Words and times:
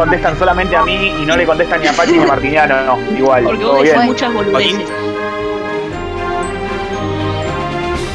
contestan 0.00 0.38
solamente 0.38 0.74
a 0.74 0.82
mí 0.82 1.14
y 1.20 1.26
no 1.26 1.36
le 1.36 1.44
contestan 1.44 1.82
ni 1.82 1.86
a 1.86 1.92
Pachi 1.92 2.12
ni 2.12 2.24
a 2.24 2.26
Martiniano? 2.26 2.96
No, 2.96 3.18
igual. 3.18 3.44
Porque 3.44 3.64
vos 3.64 3.82
decís 3.82 4.04
muchas 4.04 4.32
boludeces. 4.32 4.88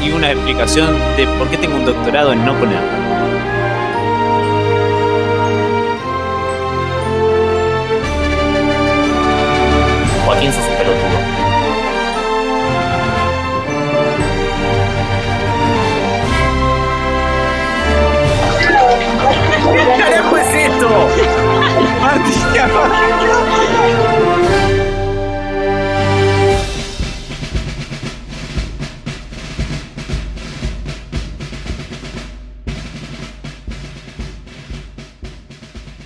Y 0.02 0.10
una 0.10 0.32
explicación 0.32 0.98
de 1.16 1.28
por 1.38 1.48
qué 1.48 1.58
tengo 1.58 1.76
un 1.76 1.84
doctorado 1.84 2.32
en 2.32 2.44
no 2.44 2.54
ponerla. 2.54 2.80
Joaquín 10.24 10.52
sos 10.52 10.64
un 10.66 10.74
pelotudo. 10.76 11.36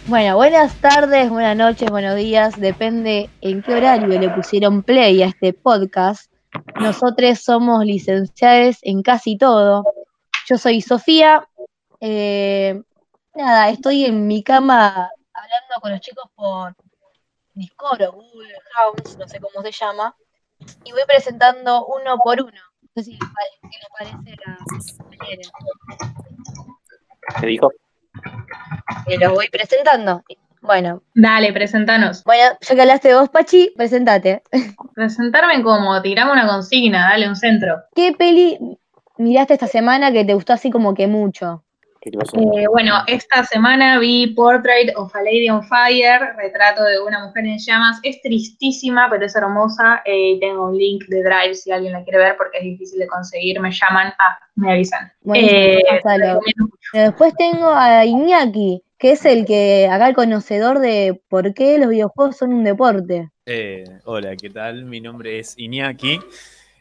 Bueno, 0.06 0.36
buenas 0.36 0.74
tardes, 0.80 1.30
buenas 1.30 1.56
noches, 1.56 1.88
buenos 1.88 2.16
días, 2.16 2.58
depende 2.60 3.30
en 3.42 3.62
qué 3.62 3.74
horario 3.74 4.08
le 4.18 4.28
pusieron 4.28 4.82
play 4.82 5.22
a 5.22 5.26
este 5.26 5.52
podcast. 5.52 6.32
Nosotros 6.80 7.38
somos 7.38 7.84
licenciados 7.84 8.78
en 8.82 9.02
casi 9.02 9.36
todo. 9.38 9.84
Yo 10.48 10.58
soy 10.58 10.80
Sofía. 10.80 11.46
eh, 12.00 12.82
nada, 13.34 13.70
estoy 13.70 14.04
en 14.04 14.26
mi 14.26 14.42
cama 14.42 15.10
hablando 15.32 15.74
con 15.80 15.92
los 15.92 16.00
chicos 16.00 16.24
por 16.34 16.74
Discord 17.54 18.02
o 18.02 18.12
Google 18.12 18.54
House, 18.74 19.16
no 19.18 19.26
sé 19.28 19.40
cómo 19.40 19.62
se 19.62 19.72
llama, 19.72 20.14
y 20.84 20.92
voy 20.92 21.02
presentando 21.06 21.86
uno 21.86 22.18
por 22.18 22.40
uno. 22.42 22.60
No 22.94 23.02
sé 23.02 23.04
si 23.04 23.10
les 23.12 23.20
pare- 23.20 23.58
qué 23.62 23.78
les 23.78 23.88
parece 23.98 24.36
la 24.46 24.58
manera. 25.16 25.42
¿Qué 27.40 27.46
dijo? 27.46 27.70
Que 29.06 29.18
los 29.18 29.32
voy 29.32 29.48
presentando. 29.48 30.22
Bueno, 30.62 31.02
Dale, 31.14 31.52
presentanos. 31.54 32.22
bueno, 32.24 32.56
ya 32.60 32.74
que 32.74 32.80
hablaste 32.82 33.14
vos, 33.14 33.30
Pachi, 33.30 33.72
presentate. 33.76 34.42
Presentarme 34.94 35.62
como, 35.62 36.02
tirame 36.02 36.32
una 36.32 36.46
consigna, 36.46 37.08
dale 37.10 37.28
un 37.28 37.36
centro. 37.36 37.82
¿Qué 37.94 38.12
peli 38.12 38.58
miraste 39.16 39.54
esta 39.54 39.66
semana 39.68 40.12
que 40.12 40.24
te 40.24 40.34
gustó 40.34 40.52
así 40.52 40.70
como 40.70 40.92
que 40.94 41.06
mucho? 41.06 41.64
Eh, 42.02 42.66
bueno, 42.68 42.94
esta 43.06 43.44
semana 43.44 43.98
vi 43.98 44.28
Portrait 44.28 44.90
of 44.96 45.14
a 45.14 45.22
Lady 45.22 45.50
on 45.50 45.62
Fire, 45.62 46.34
retrato 46.36 46.82
de 46.84 46.98
una 46.98 47.26
mujer 47.26 47.44
en 47.44 47.58
llamas. 47.58 47.98
Es 48.02 48.22
tristísima, 48.22 49.08
pero 49.10 49.26
es 49.26 49.36
hermosa. 49.36 50.00
Eh, 50.06 50.38
tengo 50.40 50.68
un 50.68 50.78
link 50.78 51.04
de 51.08 51.22
Drive 51.22 51.54
si 51.56 51.70
alguien 51.70 51.92
la 51.92 52.02
quiere 52.02 52.18
ver 52.18 52.36
porque 52.38 52.58
es 52.58 52.64
difícil 52.64 53.00
de 53.00 53.06
conseguir. 53.06 53.60
Me 53.60 53.70
llaman, 53.70 54.14
ah, 54.18 54.38
me 54.54 54.72
avisan. 54.72 55.12
Eh. 55.34 55.82
Pero 56.02 56.40
Después 56.94 57.34
tengo 57.36 57.68
a 57.68 58.06
Iñaki, 58.06 58.82
que 58.98 59.12
es 59.12 59.26
el 59.26 59.44
que 59.44 59.86
acá 59.90 60.08
el 60.08 60.14
conocedor 60.14 60.78
de 60.78 61.20
por 61.28 61.52
qué 61.52 61.76
los 61.78 61.90
videojuegos 61.90 62.38
son 62.38 62.54
un 62.54 62.64
deporte. 62.64 63.28
Eh, 63.44 63.84
hola, 64.06 64.36
¿qué 64.36 64.48
tal? 64.48 64.86
Mi 64.86 65.02
nombre 65.02 65.38
es 65.38 65.54
Iñaki 65.58 66.18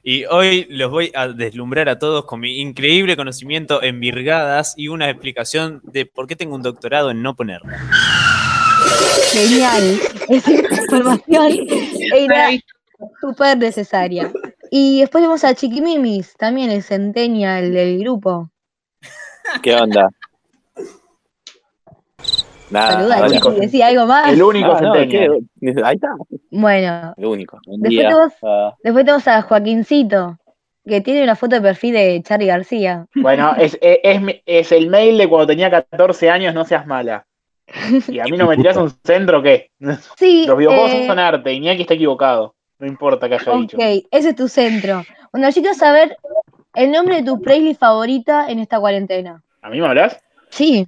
y 0.04 0.26
hoy 0.26 0.66
los 0.70 0.92
voy 0.92 1.12
a 1.16 1.28
deslumbrar 1.28 1.90
a 1.90 2.00
todos 2.00 2.26
con 2.26 2.40
mi 2.40 2.60
increíble 2.60 3.16
conocimiento 3.16 3.84
en 3.84 4.00
virgadas 4.00 4.74
y 4.78 4.88
una 4.88 5.10
explicación 5.10 5.82
de 5.84 6.06
por 6.06 6.28
qué 6.28 6.36
tengo 6.36 6.56
un 6.56 6.64
doctorado 6.64 7.12
en 7.12 7.22
no 7.22 7.36
ponerla. 7.36 7.78
Genial. 9.32 10.00
Esa 10.30 10.52
información 10.52 11.52
era 12.16 12.50
súper 13.22 13.58
necesaria. 13.58 14.32
Y 14.72 15.02
después 15.02 15.22
tenemos 15.22 15.44
a 15.44 15.56
Chiquimimis, 15.56 16.36
también 16.38 16.72
el 16.72 16.84
centennial 16.84 17.74
del 17.74 18.00
grupo. 18.00 18.52
¿Qué 19.62 19.74
onda? 19.76 20.10
Nada, 22.72 23.08
dale. 23.08 23.36
Chiqui, 23.40 23.60
decía 23.60 23.88
algo 23.88 24.06
más. 24.06 24.32
El 24.32 24.42
único 24.44 24.72
Ah, 24.74 24.82
no. 24.82 24.94
Ahí 24.94 25.96
está, 25.96 26.08
Bueno, 26.52 27.14
el 27.18 27.26
único. 27.26 27.60
Después 27.66 27.90
tenemos- 27.98 28.34
Ah, 28.44 28.76
después 28.84 29.06
tenemos 29.06 29.28
a 29.28 29.42
Joaquincito, 29.42 30.38
que 30.86 31.02
tiene 31.02 31.24
una 31.24 31.36
foto 31.36 31.56
de 31.56 31.62
perfil 31.62 31.94
de 31.94 32.22
Charlie 32.24 32.48
García. 32.48 33.06
Bueno, 33.16 33.54
es, 33.58 33.78
es, 33.82 34.22
es 34.46 34.72
el 34.72 34.90
mail 34.90 35.18
de 35.18 35.28
cuando 35.28 35.48
tenía 35.48 35.70
14 35.70 36.30
años, 36.30 36.54
no 36.54 36.66
seas 36.66 36.86
mala. 36.86 37.26
Y 38.08 38.20
a 38.20 38.24
mí 38.26 38.38
no 38.38 38.48
me 38.48 38.56
tirás 38.58 38.78
un 38.78 38.90
centro, 39.04 39.42
¿qué? 39.44 39.72
Sí, 40.18 40.46
Los 40.48 40.58
videojuegos 40.58 40.92
eh, 40.92 41.08
son 41.08 41.20
arte, 41.20 41.54
Iñaki 41.54 41.82
está 41.82 41.94
equivocado. 41.94 42.56
No 42.80 42.88
importa 42.88 43.28
que 43.28 43.36
haya 43.36 43.52
dicho. 43.54 43.78
Ok, 43.78 43.84
ese 44.12 44.30
es 44.30 44.36
tu 44.36 44.48
centro. 44.48 45.04
Bueno, 45.32 45.50
yo 45.50 45.62
quiero 45.62 45.76
saber 45.76 46.18
el 46.76 46.92
nombre 46.92 47.18
de 47.18 47.24
tu 47.24 47.42
playlist 47.42 47.80
favorita 47.80 48.50
en 48.50 48.60
esta 48.60 48.80
cuarentena. 48.80 49.44
¿A 49.62 49.70
mí 49.70 49.82
me 49.82 49.88
hablas? 49.88 50.20
Sí. 50.50 50.88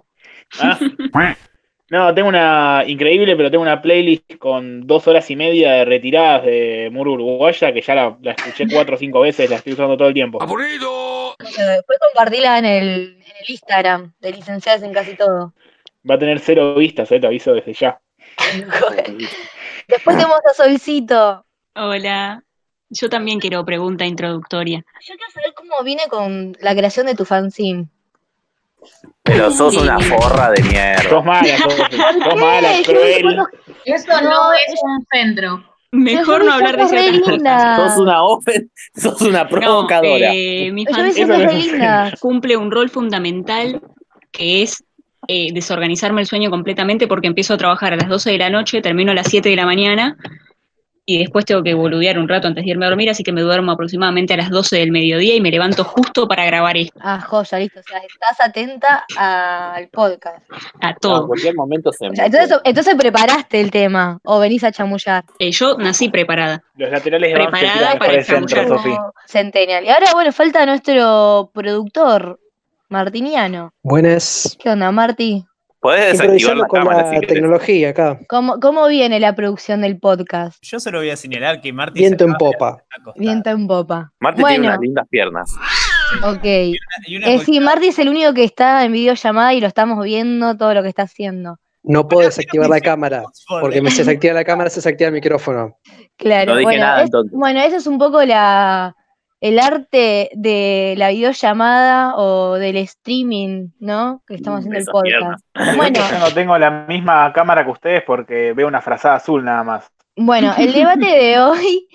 Ah. 0.59 0.79
No, 1.91 2.15
tengo 2.15 2.29
una 2.29 2.85
increíble, 2.87 3.35
pero 3.35 3.51
tengo 3.51 3.63
una 3.63 3.81
playlist 3.81 4.37
con 4.37 4.87
dos 4.87 5.09
horas 5.09 5.29
y 5.29 5.35
media 5.35 5.73
de 5.73 5.83
retiradas 5.83 6.45
de 6.45 6.89
Muro 6.89 7.11
Uruguaya, 7.11 7.73
que 7.73 7.81
ya 7.81 7.95
la, 7.95 8.17
la 8.21 8.31
escuché 8.31 8.65
cuatro 8.71 8.95
o 8.95 8.97
cinco 8.97 9.19
veces, 9.19 9.49
la 9.49 9.57
estoy 9.57 9.73
usando 9.73 9.97
todo 9.97 10.07
el 10.07 10.13
tiempo. 10.13 10.39
Bueno, 10.39 10.63
después 11.37 11.99
compartila 11.99 12.59
en 12.59 12.65
el, 12.65 12.83
en 13.17 13.35
el 13.41 13.49
Instagram 13.49 14.13
de 14.21 14.31
licenciadas 14.31 14.83
en 14.83 14.93
casi 14.93 15.17
todo. 15.17 15.53
Va 16.09 16.15
a 16.15 16.19
tener 16.19 16.39
cero 16.39 16.75
vistas, 16.75 17.11
eh, 17.11 17.19
te 17.19 17.27
aviso 17.27 17.53
desde 17.53 17.73
ya. 17.73 17.99
Después 19.89 20.15
tenemos 20.15 20.39
a 20.49 20.53
Solcito. 20.53 21.45
Hola. 21.75 22.41
Yo 22.87 23.09
también 23.09 23.41
quiero 23.41 23.65
pregunta 23.65 24.05
introductoria. 24.05 24.85
Yo 25.01 25.15
quiero 25.15 25.31
saber 25.33 25.53
cómo 25.53 25.83
viene 25.83 26.03
con 26.09 26.55
la 26.61 26.73
creación 26.73 27.07
de 27.07 27.15
tu 27.15 27.25
fanzine. 27.25 27.87
Pero 29.23 29.51
sos 29.51 29.77
una 29.77 29.99
forra 29.99 30.51
de 30.51 30.63
mierda. 30.63 31.09
Sos 31.09 31.23
mala, 31.25 31.57
sos, 31.57 31.73
sos 31.73 32.35
mala, 32.39 32.69
cruel. 32.85 33.37
Eso 33.85 34.21
no, 34.21 34.53
es 34.53 34.81
un 34.83 35.05
centro. 35.11 35.63
Mejor 35.93 36.45
no 36.45 36.53
hablar 36.53 36.77
de 36.77 36.87
ciertas 36.87 37.31
cosas. 37.41 37.91
Sos 37.93 38.01
una 38.01 38.23
ofen, 38.23 38.71
sos 38.95 39.21
una 39.21 39.43
No, 39.43 39.49
provocadora. 39.49 40.29
eh, 40.33 40.71
mi 40.71 40.85
lindas. 41.51 42.19
cumple 42.19 42.55
un 42.57 42.71
rol 42.71 42.89
fundamental 42.89 43.81
que 44.31 44.63
es 44.63 44.83
eh, 45.27 45.51
desorganizarme 45.53 46.21
el 46.21 46.27
sueño 46.27 46.49
completamente 46.49 47.07
porque 47.07 47.27
empiezo 47.27 47.53
a 47.53 47.57
trabajar 47.57 47.93
a 47.93 47.97
las 47.97 48.07
12 48.09 48.31
de 48.31 48.37
la 48.37 48.49
noche, 48.49 48.81
termino 48.81 49.11
a 49.11 49.15
las 49.15 49.27
7 49.27 49.49
de 49.49 49.55
la 49.55 49.65
mañana 49.65 50.17
y 51.15 51.19
después 51.19 51.45
tengo 51.45 51.63
que 51.63 51.73
boludear 51.73 52.17
un 52.19 52.27
rato 52.29 52.47
antes 52.47 52.63
de 52.63 52.71
irme 52.71 52.85
a 52.85 52.89
dormir, 52.89 53.09
así 53.09 53.23
que 53.23 53.31
me 53.31 53.41
duermo 53.41 53.71
aproximadamente 53.71 54.33
a 54.33 54.37
las 54.37 54.49
12 54.49 54.77
del 54.77 54.91
mediodía 54.91 55.35
y 55.35 55.41
me 55.41 55.51
levanto 55.51 55.83
justo 55.83 56.27
para 56.27 56.45
grabar 56.45 56.77
esto, 56.77 56.99
Ah, 57.01 57.19
joya, 57.21 57.59
listo. 57.59 57.79
O 57.79 57.83
sea, 57.83 57.99
estás 57.99 58.39
atenta 58.47 59.05
al 59.17 59.87
podcast. 59.89 60.43
a 60.79 60.85
No, 60.85 60.89
en 60.89 60.95
todo. 61.01 61.27
cualquier 61.27 61.55
momento 61.55 61.91
se 61.91 62.07
O 62.09 62.15
sea, 62.15 62.25
entonces, 62.25 62.57
entonces 62.63 62.95
preparaste 62.95 63.59
el 63.61 63.71
tema 63.71 64.19
o 64.23 64.39
venís 64.39 64.63
a 64.63 64.71
chamullar. 64.71 65.23
Eh, 65.39 65.51
yo 65.51 65.77
nací 65.77 66.09
preparada. 66.09 66.63
Los 66.75 66.91
laterales 66.91 67.33
Preparada 67.33 67.97
para 67.99 68.13
el 68.13 68.23
centro, 68.23 68.63
chamullar. 68.63 68.99
Centennial. 69.27 69.83
Y 69.85 69.89
ahora, 69.89 70.07
bueno, 70.13 70.31
falta 70.31 70.65
nuestro 70.65 71.51
productor, 71.53 72.39
Martiniano. 72.89 73.73
Buenas. 73.83 74.57
¿Qué 74.61 74.69
onda, 74.69 74.91
Marti? 74.91 75.45
Podés 75.81 76.11
desactivar 76.19 76.57
la 76.57 76.67
con 76.67 76.79
cámara 76.79 76.97
la 77.01 77.09
si 77.09 77.15
querés. 77.15 77.27
tecnología 77.29 77.89
acá. 77.89 78.19
¿Cómo, 78.29 78.59
¿Cómo 78.59 78.87
viene 78.87 79.19
la 79.19 79.33
producción 79.35 79.81
del 79.81 79.97
podcast? 79.99 80.59
Yo 80.63 80.79
solo 80.79 80.99
voy 80.99 81.09
a 81.09 81.17
señalar 81.17 81.59
que 81.59 81.73
Marty 81.73 81.99
Viento 81.99 82.23
en 82.25 82.33
popa. 82.35 82.83
Viento 83.15 83.49
en 83.49 83.65
popa. 83.67 84.11
Marti 84.19 84.43
tiene 84.43 84.67
unas 84.67 84.79
lindas 84.79 85.07
piernas. 85.09 85.55
ok. 86.23 86.45
Y 87.07 87.17
una 87.17 87.27
Eh, 87.27 87.39
sí, 87.39 87.59
Marti 87.59 87.87
es 87.87 87.97
el 87.99 88.09
único 88.09 88.31
que 88.33 88.43
está 88.43 88.85
en 88.85 88.91
videollamada 88.91 89.53
y 89.55 89.61
lo 89.61 89.67
estamos 89.67 90.03
viendo 90.05 90.55
todo 90.55 90.73
lo 90.75 90.83
que 90.83 90.89
está 90.89 91.03
haciendo. 91.03 91.57
No 91.83 92.07
puedo 92.07 92.27
desactivar 92.27 92.69
la 92.69 92.79
cámara. 92.79 93.23
Porque 93.59 93.81
me 93.81 93.89
se 93.89 94.03
desactiva 94.03 94.35
la 94.35 94.43
cámara, 94.43 94.69
se 94.69 94.75
desactiva 94.77 95.07
el 95.07 95.15
micrófono. 95.15 95.77
Claro, 96.15 96.51
No 96.51 96.57
dije 96.57 96.63
bueno, 96.65 96.83
nada, 96.83 96.97
es- 96.99 97.05
entonces. 97.05 97.31
bueno, 97.35 97.59
eso 97.61 97.77
es 97.77 97.87
un 97.87 97.97
poco 97.97 98.23
la, 98.23 98.95
el 99.41 99.59
arte 99.59 100.29
de 100.33 100.93
la 100.97 101.09
videollamada 101.09 102.15
o 102.15 102.53
del 102.53 102.77
streaming, 102.77 103.69
¿no? 103.79 104.21
Que 104.27 104.35
estamos 104.35 104.59
haciendo 104.59 104.79
el 104.79 104.85
podcast. 104.85 105.43
Bueno. 105.53 105.77
Bueno, 105.77 105.99
Yo 106.09 106.19
no 106.19 106.33
tengo 106.33 106.57
la 106.57 106.71
misma 106.87 107.33
cámara 107.33 107.65
que 107.65 107.71
ustedes 107.71 108.03
porque 108.03 108.53
veo 108.53 108.67
una 108.67 108.81
frazada 108.81 109.15
azul 109.15 109.43
nada 109.43 109.63
más. 109.63 109.91
bueno, 110.15 110.53
el 110.57 110.71
debate 110.73 111.07
de 111.07 111.39
hoy 111.39 111.87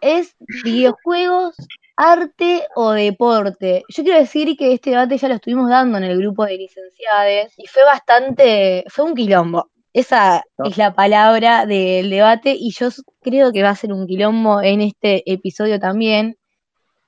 es 0.00 0.34
videojuegos, 0.64 1.54
arte 1.96 2.62
o 2.74 2.92
deporte. 2.92 3.82
Yo 3.88 4.02
quiero 4.02 4.18
decir 4.18 4.56
que 4.56 4.72
este 4.72 4.90
debate 4.90 5.18
ya 5.18 5.28
lo 5.28 5.34
estuvimos 5.34 5.68
dando 5.68 5.98
en 5.98 6.04
el 6.04 6.18
grupo 6.18 6.46
de 6.46 6.56
licenciados 6.56 7.52
y 7.58 7.66
fue 7.66 7.84
bastante, 7.84 8.84
fue 8.88 9.04
un 9.04 9.14
quilombo. 9.14 9.70
Esa 9.92 10.42
es 10.64 10.76
la 10.76 10.92
palabra 10.94 11.66
del 11.66 12.10
debate 12.10 12.56
y 12.58 12.72
yo 12.72 12.88
creo 13.20 13.52
que 13.52 13.62
va 13.62 13.70
a 13.70 13.76
ser 13.76 13.92
un 13.92 14.06
quilombo 14.06 14.60
en 14.60 14.80
este 14.80 15.22
episodio 15.30 15.78
también. 15.78 16.36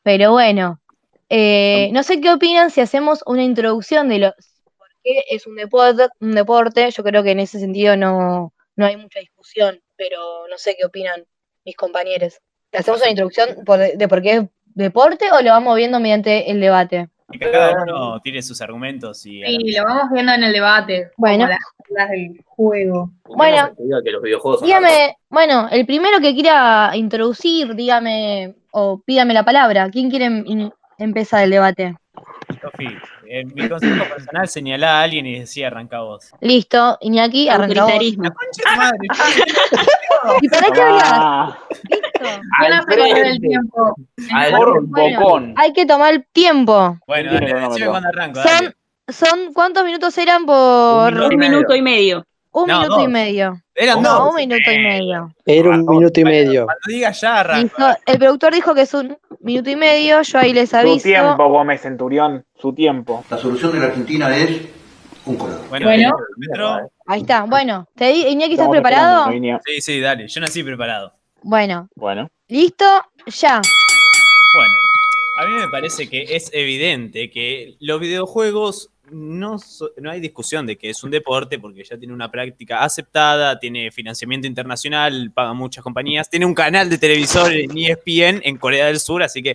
Pero 0.07 0.31
bueno, 0.31 0.81
eh, 1.29 1.91
no 1.93 2.05
sé 2.05 2.21
qué 2.21 2.31
opinan 2.31 2.71
si 2.71 2.81
hacemos 2.81 3.25
una 3.27 3.43
introducción 3.43 4.09
de 4.09 4.21
los 4.21 4.35
por 4.79 4.87
que 5.03 5.25
es 5.29 5.49
un 5.49 5.57
deporte, 5.57 6.07
un 6.21 6.37
deporte, 6.37 6.89
yo 6.93 7.03
creo 7.03 7.25
que 7.25 7.33
en 7.33 7.41
ese 7.41 7.59
sentido 7.59 7.97
no, 7.97 8.53
no 8.77 8.87
hay 8.87 8.97
mucha 8.97 9.19
discusión, 9.19 9.83
pero 9.97 10.47
no 10.49 10.59
sé 10.59 10.77
qué 10.79 10.87
opinan 10.87 11.27
mis 11.65 11.75
compañeros. 11.75 12.39
¿Le 12.71 12.79
hacemos 12.79 13.01
una 13.01 13.11
introducción 13.11 13.65
por- 13.65 13.81
de 13.81 14.09
por 14.09 14.23
qué 14.23 14.31
es 14.37 14.43
deporte 14.67 15.27
o 15.33 15.43
lo 15.43 15.51
vamos 15.51 15.77
viendo 15.77 15.99
mediante 15.99 16.53
el 16.53 16.61
debate? 16.61 17.09
Y 17.33 17.39
cada 17.39 17.83
uno 17.83 18.21
tiene 18.21 18.41
sus 18.41 18.61
argumentos 18.61 19.27
y 19.27 19.43
Sí, 19.45 19.73
lo 19.77 19.85
vamos 19.85 20.05
viendo 20.13 20.33
en 20.33 20.45
el 20.45 20.53
debate. 20.53 21.11
Bueno. 21.17 21.49
Las 21.91 22.11
del 22.11 22.41
juego. 22.47 23.11
Bueno, 23.25 23.71
Diga 23.79 24.03
que 24.03 24.11
los 24.11 24.23
videojuegos 24.23 24.61
son 24.61 24.67
Dígame, 24.67 25.17
bueno, 25.29 25.69
el 25.71 25.87
primero 25.87 26.19
que 26.21 26.35
quiera 26.35 26.91
introducir, 26.95 27.75
dígame, 27.77 28.55
o 28.73 29.01
pídame 29.05 29.35
la 29.35 29.45
palabra. 29.45 29.89
¿Quién 29.91 30.11
quiere 30.11 30.27
in- 30.27 30.73
empezar 30.99 31.45
el 31.45 31.51
debate? 31.51 31.97
Sofi, 32.71 32.97
en 33.29 33.55
mi 33.55 33.69
consejo 33.69 34.05
personal 34.05 34.49
señalá 34.49 35.01
a 35.01 35.03
alguien 35.05 35.27
y 35.27 35.41
decía 35.41 35.69
arranca 35.69 36.01
vos. 36.01 36.31
Listo, 36.41 36.99
Iñaki, 37.01 37.49
arrancamos. 37.49 37.93
Autoritarismo. 37.93 38.25
¿Y 40.43 40.49
para 40.49 40.73
qué 40.73 40.81
hablas? 40.81 41.03
Ah, 41.07 41.59
Listo. 41.71 42.41
¿Quién 42.61 42.73
hace 42.73 42.87
correr 42.99 43.27
el 43.27 43.41
tiempo? 43.41 43.95
Al 44.35 44.53
bocón. 44.87 45.55
Hay 45.57 45.73
que 45.73 45.87
tomar 45.87 46.25
tiempo. 46.33 46.99
Bueno, 47.07 47.33
dale, 47.33 47.55
decime 47.55 47.87
cuando 47.89 48.09
arranco. 48.09 48.41
Son, 48.43 48.51
dale. 48.53 48.75
son 49.09 49.53
¿cuántos 49.53 49.85
minutos 49.85 50.17
eran 50.19 50.45
por 50.47 51.13
Un 51.15 51.23
Un 51.33 51.37
minuto 51.39 51.75
y 51.75 51.83
medio. 51.83 52.25
un 52.53 52.67
No, 52.67 52.81
minuto 52.81 53.01
y 53.01 53.05
dos. 53.05 53.13
medio? 53.13 53.61
Eran 53.75 54.03
No, 54.03 54.15
dos. 54.15 54.31
un 54.31 54.37
minuto 54.37 54.71
y 54.71 54.79
medio. 54.79 55.31
Era 55.45 55.69
un 55.71 55.87
minuto 55.87 56.21
y 56.21 56.25
medio. 56.25 56.65
Cuando 56.65 56.81
digas 56.89 57.21
ya 57.21 57.41
arranco. 57.41 57.63
Listo. 57.63 57.99
El 58.07 58.19
productor 58.19 58.55
dijo 58.55 58.75
que 58.75 58.83
es 58.83 58.95
un 58.95 59.19
minuto 59.41 59.69
y 59.71 59.77
medio, 59.77 60.23
yo 60.23 60.39
ahí 60.39 60.53
les 60.55 60.73
aviso. 60.73 61.03
tiempo, 61.05 61.49
Gómez 61.49 61.83
Centurión, 61.83 62.45
su 62.61 62.73
tiempo. 62.73 63.25
La 63.31 63.39
solución 63.39 63.73
de 63.73 63.81
la 63.81 63.87
Argentina 63.87 64.35
es 64.37 64.63
un 65.25 65.37
color. 65.37 65.61
Bueno, 65.69 65.87
Bueno. 65.87 66.91
Ahí 67.07 67.21
está. 67.21 67.43
Bueno, 67.45 67.89
te 67.95 68.07
di- 68.13 68.27
Iñaki, 68.29 68.53
¿estás 68.55 68.69
preparado? 68.69 69.31
Sí, 69.65 69.81
sí, 69.81 70.01
dale. 70.01 70.27
Yo 70.29 70.41
nací 70.41 70.63
preparado. 70.63 71.13
Bueno, 71.43 71.89
Bueno, 71.95 72.29
listo, 72.49 72.85
ya. 73.27 73.61
Bueno, 74.55 74.75
a 75.39 75.47
mí 75.47 75.55
me 75.63 75.69
parece 75.69 76.09
que 76.09 76.23
es 76.37 76.51
evidente 76.53 77.31
que 77.31 77.77
los 77.81 78.01
videojuegos 78.01 78.91
no, 79.13 79.59
so- 79.61 79.91
no 79.99 80.11
hay 80.11 80.19
discusión 80.19 80.67
de 80.67 80.77
que 80.77 80.91
es 80.91 81.05
un 81.05 81.13
deporte 81.13 81.61
porque 81.61 81.85
ya 81.85 81.97
tiene 81.97 82.13
una 82.13 82.29
práctica 82.31 82.83
aceptada, 82.83 83.57
tiene 83.61 83.93
financiamiento 83.93 84.49
internacional, 84.49 85.31
paga 85.33 85.53
muchas 85.53 85.85
compañías, 85.85 86.29
tiene 86.29 86.47
un 86.47 86.55
canal 86.55 86.91
de 86.91 86.99
televisor 86.99 87.53
en 87.53 87.71
ESPN 87.77 88.41
en 88.43 88.57
Corea 88.57 88.87
del 88.87 88.99
Sur, 88.99 89.23
así 89.23 89.43
que 89.45 89.55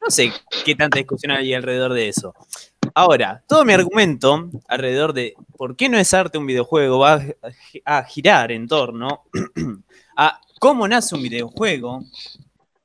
no 0.00 0.10
sé 0.10 0.32
qué 0.64 0.74
tanta 0.74 0.98
discusión 0.98 1.32
hay 1.32 1.54
alrededor 1.54 1.92
de 1.92 2.08
eso. 2.08 2.34
Ahora, 2.94 3.44
todo 3.46 3.64
mi 3.64 3.72
argumento 3.72 4.50
alrededor 4.66 5.12
de 5.12 5.34
por 5.56 5.76
qué 5.76 5.88
no 5.88 5.98
es 5.98 6.12
arte 6.14 6.38
un 6.38 6.46
videojuego 6.46 6.98
va 6.98 7.22
a 7.84 8.04
girar 8.04 8.50
en 8.50 8.66
torno 8.66 9.24
a 10.16 10.40
cómo 10.58 10.88
nace 10.88 11.14
un 11.14 11.22
videojuego, 11.22 12.02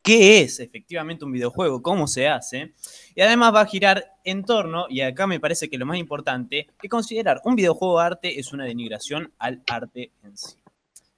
qué 0.03 0.41
es 0.41 0.59
efectivamente 0.59 1.25
un 1.25 1.31
videojuego, 1.31 1.81
cómo 1.81 2.07
se 2.07 2.27
hace, 2.27 2.73
y 3.15 3.21
además 3.21 3.55
va 3.55 3.61
a 3.61 3.65
girar 3.65 4.03
en 4.23 4.43
torno, 4.43 4.85
y 4.89 5.01
acá 5.01 5.25
me 5.25 5.39
parece 5.39 5.69
que 5.69 5.77
lo 5.77 5.85
más 5.85 5.97
importante, 5.97 6.67
que 6.79 6.89
considerar 6.89 7.41
un 7.45 7.55
videojuego 7.55 7.99
arte 7.99 8.39
es 8.39 8.53
una 8.53 8.65
denigración 8.65 9.31
al 9.39 9.63
arte 9.67 10.11
en 10.23 10.37
sí. 10.37 10.62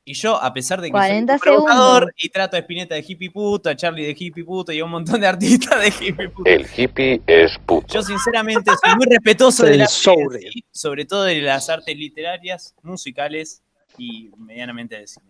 Y 0.07 0.13
yo, 0.13 0.41
a 0.41 0.53
pesar 0.53 0.81
de 0.81 0.87
que 0.89 0.91
soy 0.91 0.99
40 0.99 1.33
un 1.33 1.39
provocador 1.39 1.93
segundos. 2.03 2.13
y 2.23 2.29
trato 2.29 2.55
a 2.55 2.59
Spinetta 2.59 2.93
de 2.95 3.03
hippie 3.07 3.31
puto, 3.31 3.69
a 3.71 3.75
Charlie 3.75 4.05
de 4.05 4.15
hippie 4.17 4.43
puto 4.45 4.71
y 4.71 4.79
a 4.79 4.85
un 4.85 4.91
montón 4.91 5.19
de 5.19 5.25
artistas 5.27 5.81
de 5.81 5.87
hippie 5.87 6.29
puto, 6.29 6.47
El 6.49 6.65
hippie 6.77 7.21
es 7.25 7.57
puto. 7.65 7.87
yo 7.91 8.03
sinceramente 8.03 8.71
soy 8.83 8.95
muy 8.95 9.07
respetuoso 9.07 9.65
de 9.65 9.79
Censure. 9.87 10.41
sobre 10.71 11.05
todo 11.05 11.23
de 11.23 11.41
las 11.41 11.69
artes 11.69 11.97
literarias, 11.97 12.75
musicales 12.83 13.63
y 13.97 14.29
medianamente 14.37 14.95
de 14.99 15.07
cine. 15.07 15.25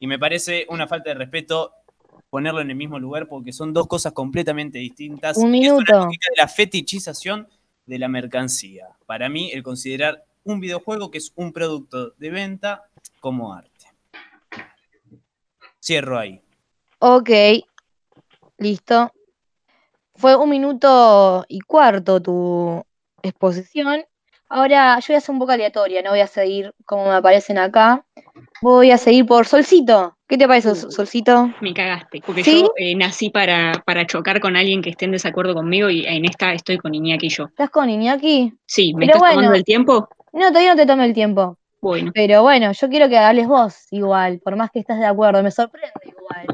Y 0.00 0.06
me 0.06 0.18
parece 0.18 0.64
una 0.70 0.86
falta 0.86 1.10
de 1.10 1.14
respeto 1.14 1.72
ponerlo 2.30 2.60
en 2.62 2.70
el 2.70 2.76
mismo 2.76 2.98
lugar 2.98 3.26
porque 3.28 3.52
son 3.52 3.74
dos 3.74 3.86
cosas 3.86 4.12
completamente 4.14 4.78
distintas. 4.78 5.36
Un 5.36 5.54
Es 5.54 5.70
una 5.70 5.80
minuto. 5.82 6.06
de 6.08 6.16
la 6.36 6.48
fetichización 6.48 7.46
de 7.84 7.98
la 7.98 8.08
mercancía. 8.08 8.86
Para 9.06 9.28
mí, 9.28 9.50
el 9.52 9.62
considerar 9.62 10.24
un 10.44 10.60
videojuego 10.60 11.10
que 11.10 11.18
es 11.18 11.32
un 11.36 11.52
producto 11.52 12.10
de 12.18 12.30
venta 12.30 12.84
como 13.20 13.52
arte. 13.52 13.70
Cierro 15.80 16.18
ahí. 16.18 16.40
Ok, 17.00 17.30
listo. 18.58 19.10
Fue 20.16 20.36
un 20.36 20.50
minuto 20.50 21.44
y 21.48 21.60
cuarto 21.60 22.20
tu 22.20 22.84
exposición. 23.22 24.04
Ahora 24.48 24.98
yo 25.00 25.06
voy 25.08 25.14
a 25.14 25.18
hacer 25.18 25.32
un 25.32 25.38
poco 25.38 25.52
aleatoria, 25.52 26.02
no 26.02 26.10
voy 26.10 26.20
a 26.20 26.26
seguir 26.26 26.72
como 26.86 27.04
me 27.04 27.12
aparecen 27.14 27.58
acá. 27.58 28.04
Voy 28.60 28.90
a 28.90 28.98
seguir 28.98 29.26
por 29.26 29.46
Solcito. 29.46 30.16
¿Qué 30.26 30.36
te 30.36 30.48
parece, 30.48 30.74
Sol- 30.74 30.90
Solcito? 30.90 31.50
Me 31.60 31.72
cagaste, 31.72 32.20
porque 32.26 32.42
¿Sí? 32.42 32.62
yo 32.62 32.72
eh, 32.76 32.94
nací 32.96 33.30
para, 33.30 33.72
para 33.86 34.06
chocar 34.06 34.40
con 34.40 34.56
alguien 34.56 34.82
que 34.82 34.90
esté 34.90 35.04
en 35.04 35.12
desacuerdo 35.12 35.54
conmigo 35.54 35.88
y 35.90 36.04
en 36.06 36.24
esta 36.24 36.52
estoy 36.52 36.78
con 36.78 36.94
Iñaki 36.94 37.26
y 37.26 37.30
yo. 37.30 37.44
¿Estás 37.46 37.70
con 37.70 37.88
Iñaki? 37.88 38.52
Sí, 38.66 38.94
¿me 38.94 39.06
Pero 39.06 39.18
estás 39.18 39.20
bueno. 39.20 39.34
tomando 39.36 39.56
el 39.58 39.64
tiempo? 39.64 40.08
No, 40.32 40.48
todavía 40.48 40.70
no 40.70 40.76
te 40.76 40.86
tomé 40.86 41.04
el 41.06 41.14
tiempo. 41.14 41.56
Bueno, 41.80 42.10
Pero 42.14 42.42
bueno, 42.42 42.72
yo 42.72 42.88
quiero 42.88 43.08
que 43.08 43.16
hables 43.18 43.46
vos 43.46 43.74
igual, 43.92 44.40
por 44.40 44.56
más 44.56 44.70
que 44.70 44.80
estás 44.80 44.98
de 44.98 45.06
acuerdo. 45.06 45.42
Me 45.42 45.50
sorprende 45.50 45.92
igual. 46.04 46.46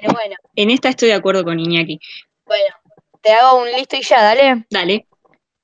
Pero 0.00 0.12
bueno, 0.12 0.34
en 0.56 0.70
esta 0.70 0.88
estoy 0.88 1.08
de 1.08 1.14
acuerdo 1.14 1.44
con 1.44 1.58
Iñaki. 1.58 2.00
bueno. 2.46 2.74
Te 3.22 3.30
hago 3.32 3.60
un 3.62 3.70
listo 3.70 3.94
y 3.94 4.02
ya, 4.02 4.20
dale. 4.20 4.64
Dale, 4.68 5.06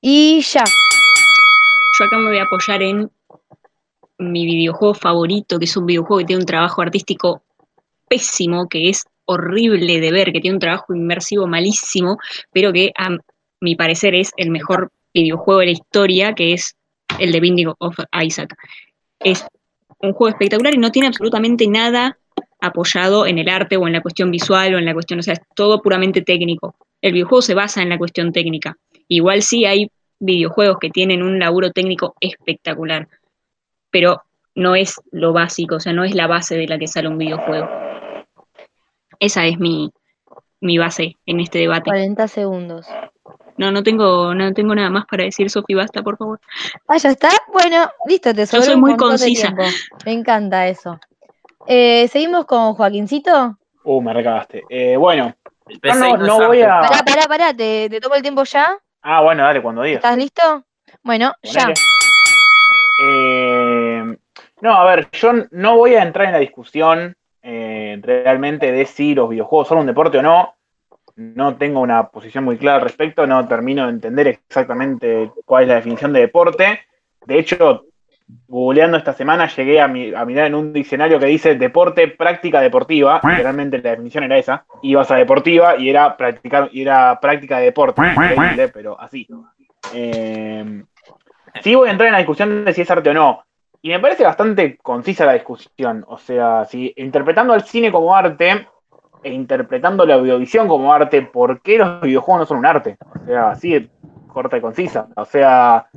Y 0.01 0.41
ya. 0.43 0.63
yo 0.65 2.05
acá 2.05 2.17
me 2.19 2.29
voy 2.29 2.39
a 2.39 2.45
apoyar 2.45 2.81
en 2.83 3.11
mi 4.19 4.47
videojuego 4.47 4.95
favorito, 4.95 5.59
que 5.59 5.65
es 5.65 5.77
un 5.77 5.87
videojuego 5.87 6.21
que 6.21 6.25
tiene 6.27 6.41
un 6.43 6.47
trabajo 6.47 6.83
artístico 6.83 7.43
pésimo, 8.09 8.69
que 8.69 8.91
es 8.91 9.07
horrible 9.25 9.99
de 10.01 10.13
ver, 10.13 10.33
que 10.33 10.41
tiene 10.41 10.55
un 10.55 10.61
trabajo 10.61 10.95
inmersivo 10.95 11.49
malísimo, 11.49 12.19
pero 12.53 12.73
que 12.73 12.93
a 12.97 13.09
mi 13.61 13.75
parecer 13.75 14.15
es 14.15 14.31
el 14.37 14.51
mejor 14.51 14.93
videojuego 15.13 15.59
de 15.61 15.67
la 15.67 15.73
historia, 15.73 16.35
que 16.35 16.53
es 16.53 16.77
el 17.19 17.33
de 17.33 17.41
Binding 17.41 17.73
of 17.79 17.97
Isaac. 18.23 18.55
Es 19.21 19.45
un 20.01 20.13
juego 20.13 20.31
espectacular 20.31 20.75
y 20.75 20.79
no 20.79 20.91
tiene 20.91 21.09
absolutamente 21.09 21.67
nada 21.67 22.19
apoyado 22.61 23.27
en 23.27 23.39
el 23.39 23.49
arte 23.49 23.77
o 23.77 23.87
en 23.87 23.93
la 23.93 24.01
cuestión 24.01 24.31
visual 24.31 24.75
o 24.75 24.79
en 24.79 24.85
la 24.85 24.95
cuestión, 24.95 25.21
o 25.21 25.23
sea, 25.23 25.35
es 25.35 25.41
todo 25.55 25.81
puramente 25.81 26.23
técnico. 26.23 26.75
El 27.01 27.13
videojuego 27.13 27.43
se 27.43 27.55
basa 27.55 27.83
en 27.83 27.89
la 27.89 27.99
cuestión 27.99 28.33
técnica. 28.33 28.77
Igual 29.07 29.43
sí 29.43 29.65
hay 29.65 29.91
videojuegos 30.19 30.79
que 30.81 30.91
tienen 30.91 31.23
un 31.23 31.39
laburo 31.39 31.71
técnico 31.71 32.15
espectacular, 32.21 33.09
pero 33.91 34.23
no 34.55 34.75
es 34.75 35.01
lo 35.13 35.33
básico, 35.33 35.77
o 35.77 35.81
sea, 35.81 35.93
no 35.93 36.05
es 36.05 36.15
la 36.15 36.27
base 36.27 36.57
de 36.57 36.67
la 36.67 36.79
que 36.79 36.89
sale 36.89 37.09
un 37.09 37.19
videojuego. 37.19 37.69
Esa 39.21 39.47
es 39.47 39.59
mi, 39.59 39.93
mi 40.61 40.79
base 40.79 41.17
en 41.27 41.41
este 41.41 41.61
debate. 41.61 41.85
40 41.85 42.29
segundos. 42.29 42.87
No, 43.59 43.71
no 43.73 43.83
tengo, 43.83 44.35
no 44.35 44.53
tengo 44.55 44.75
nada 44.75 44.89
más 44.89 45.05
para 45.07 45.25
decir, 45.25 45.51
Sofi, 45.51 45.75
basta, 45.75 46.03
por 46.03 46.17
favor. 46.17 46.41
Ah, 46.87 46.97
ya 46.97 47.11
está. 47.11 47.29
Bueno, 47.53 47.91
listo, 48.07 48.33
te 48.33 48.47
sobró 48.47 48.63
soy 48.65 48.75
un 48.75 48.81
muy 48.81 48.97
concisa. 48.97 49.49
tiempo. 49.49 49.65
Me 50.07 50.13
encanta 50.13 50.67
eso. 50.69 50.99
Eh, 51.67 52.09
Seguimos 52.09 52.47
con 52.47 52.75
Joaquincito. 52.75 53.59
uh, 53.85 54.01
me 54.01 54.13
recagaste. 54.15 54.63
Eh, 54.71 54.97
bueno, 54.97 55.35
yo 55.67 55.95
no, 55.95 56.17
no 56.17 56.27
no 56.27 56.41
es 56.43 56.47
voy 56.49 56.63
a. 56.63 56.81
Pará, 56.81 57.03
pará, 57.05 57.23
pará, 57.29 57.53
¿te, 57.55 57.89
te 57.91 58.01
tomo 58.01 58.15
el 58.15 58.23
tiempo 58.23 58.45
ya? 58.45 58.79
Ah, 59.03 59.21
bueno, 59.23 59.43
dale, 59.43 59.61
cuando 59.61 59.83
digas. 59.83 59.99
¿Estás 60.03 60.17
listo? 60.17 60.65
Bueno, 61.03 61.35
ya. 61.43 61.73
Eh, 63.01 64.17
no, 64.61 64.75
a 64.75 64.85
ver, 64.85 65.09
yo 65.13 65.33
no 65.51 65.77
voy 65.77 65.95
a 65.95 66.03
entrar 66.03 66.27
en 66.27 66.33
la 66.33 66.39
discusión 66.39 67.17
eh, 67.43 67.99
realmente 68.03 68.73
de 68.73 68.87
si 68.87 69.15
los 69.15 69.29
videojuegos 69.29 69.69
son 69.69 69.79
un 69.79 69.87
deporte 69.87 70.19
o 70.19 70.23
no. 70.23 70.55
No 71.19 71.57
tengo 71.57 71.81
una 71.81 72.09
posición 72.11 72.45
muy 72.45 72.59
clara 72.59 72.77
al 72.77 72.83
respecto, 72.85 73.27
no 73.27 73.49
termino 73.49 73.85
de 73.87 73.91
entender 73.91 74.29
exactamente 74.29 75.33
cuál 75.45 75.65
es 75.65 75.69
la 75.69 75.75
definición 75.75 76.13
de 76.13 76.21
deporte. 76.21 76.81
De 77.27 77.39
hecho, 77.41 77.87
googleando 78.47 78.97
esta 78.97 79.13
semana 79.15 79.49
llegué 79.49 79.81
a, 79.81 79.89
mi- 79.89 80.15
a 80.15 80.25
mirar 80.25 80.47
en 80.47 80.55
un 80.55 80.73
diccionario 80.73 81.19
que 81.19 81.27
dice 81.27 81.57
deporte, 81.57 82.07
práctica 82.07 82.61
deportiva. 82.61 83.19
Realmente 83.39 83.79
la 83.83 83.91
definición 83.91 84.23
era 84.23 84.39
esa. 84.39 84.65
Ibas 84.83 85.11
a 85.11 85.17
deportiva 85.17 85.77
y 85.77 85.91
era 85.91 86.17
practicar, 86.17 86.69
y 86.73 86.83
era 86.83 87.19
práctica 87.21 87.59
de 87.59 87.65
deporte. 87.65 88.01
Pero 88.73 89.01
así. 89.01 89.27
Eh, 89.93 90.85
sí 91.63 91.75
voy 91.75 91.89
a 91.89 91.91
entrar 91.91 92.07
en 92.07 92.13
la 92.13 92.19
discusión 92.19 92.65
de 92.65 92.73
si 92.73 92.83
es 92.83 92.91
arte 92.93 93.11
o 93.11 93.15
no. 93.15 93.43
Y 93.83 93.89
me 93.89 93.99
parece 93.99 94.23
bastante 94.23 94.77
concisa 94.77 95.27
la 95.27 95.33
discusión. 95.35 96.05
O 96.07 96.17
sea, 96.19 96.65
si 96.65 96.93
interpretando 96.97 97.53
al 97.55 97.65
cine 97.65 97.91
como 97.91 98.15
arte 98.15 98.69
e 99.23 99.33
interpretando 99.33 100.05
la 100.07 100.15
audiovisión 100.15 100.69
como 100.69 100.93
arte, 100.93 101.23
¿por 101.23 101.61
qué 101.63 101.79
los 101.79 102.01
videojuegos 102.01 102.41
no 102.41 102.47
son 102.47 102.59
un 102.59 102.67
arte? 102.67 102.97
O 103.23 103.25
sea, 103.27 103.51
así 103.51 103.91
corta 104.27 104.57
y 104.57 104.61
concisa. 104.61 105.09
O 105.17 105.25
sea, 105.25 105.89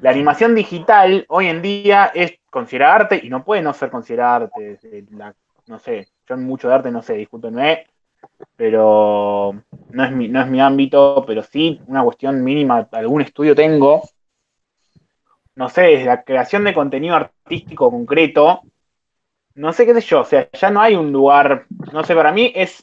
la 0.00 0.10
animación 0.10 0.54
digital 0.54 1.24
hoy 1.28 1.46
en 1.46 1.62
día 1.62 2.10
es 2.14 2.38
considerada 2.50 2.94
arte 2.94 3.20
y 3.22 3.28
no 3.28 3.44
puede 3.44 3.62
no 3.62 3.72
ser 3.72 3.90
considerada 3.90 4.36
arte. 4.36 4.78
Eh, 4.82 5.04
no 5.66 5.78
sé, 5.78 6.08
yo 6.26 6.36
mucho 6.36 6.68
de 6.68 6.74
arte 6.74 6.90
no 6.90 7.02
sé, 7.02 7.14
discúlpenme, 7.14 7.86
pero 8.56 9.54
no 9.90 10.04
es, 10.04 10.12
mi, 10.12 10.28
no 10.28 10.40
es 10.40 10.48
mi 10.48 10.60
ámbito, 10.60 11.24
pero 11.26 11.42
sí 11.42 11.80
una 11.86 12.02
cuestión 12.02 12.42
mínima, 12.42 12.88
algún 12.92 13.22
estudio 13.22 13.54
tengo 13.54 14.02
no 15.54 15.68
sé, 15.68 15.82
desde 15.82 16.06
la 16.06 16.22
creación 16.22 16.64
de 16.64 16.74
contenido 16.74 17.14
artístico 17.14 17.90
concreto, 17.90 18.62
no 19.54 19.72
sé 19.72 19.86
qué 19.86 19.94
sé 19.94 20.00
yo, 20.00 20.20
o 20.20 20.24
sea, 20.24 20.48
ya 20.52 20.70
no 20.70 20.80
hay 20.80 20.94
un 20.94 21.12
lugar, 21.12 21.66
no 21.92 22.02
sé, 22.04 22.14
para 22.14 22.32
mí 22.32 22.52
es 22.54 22.82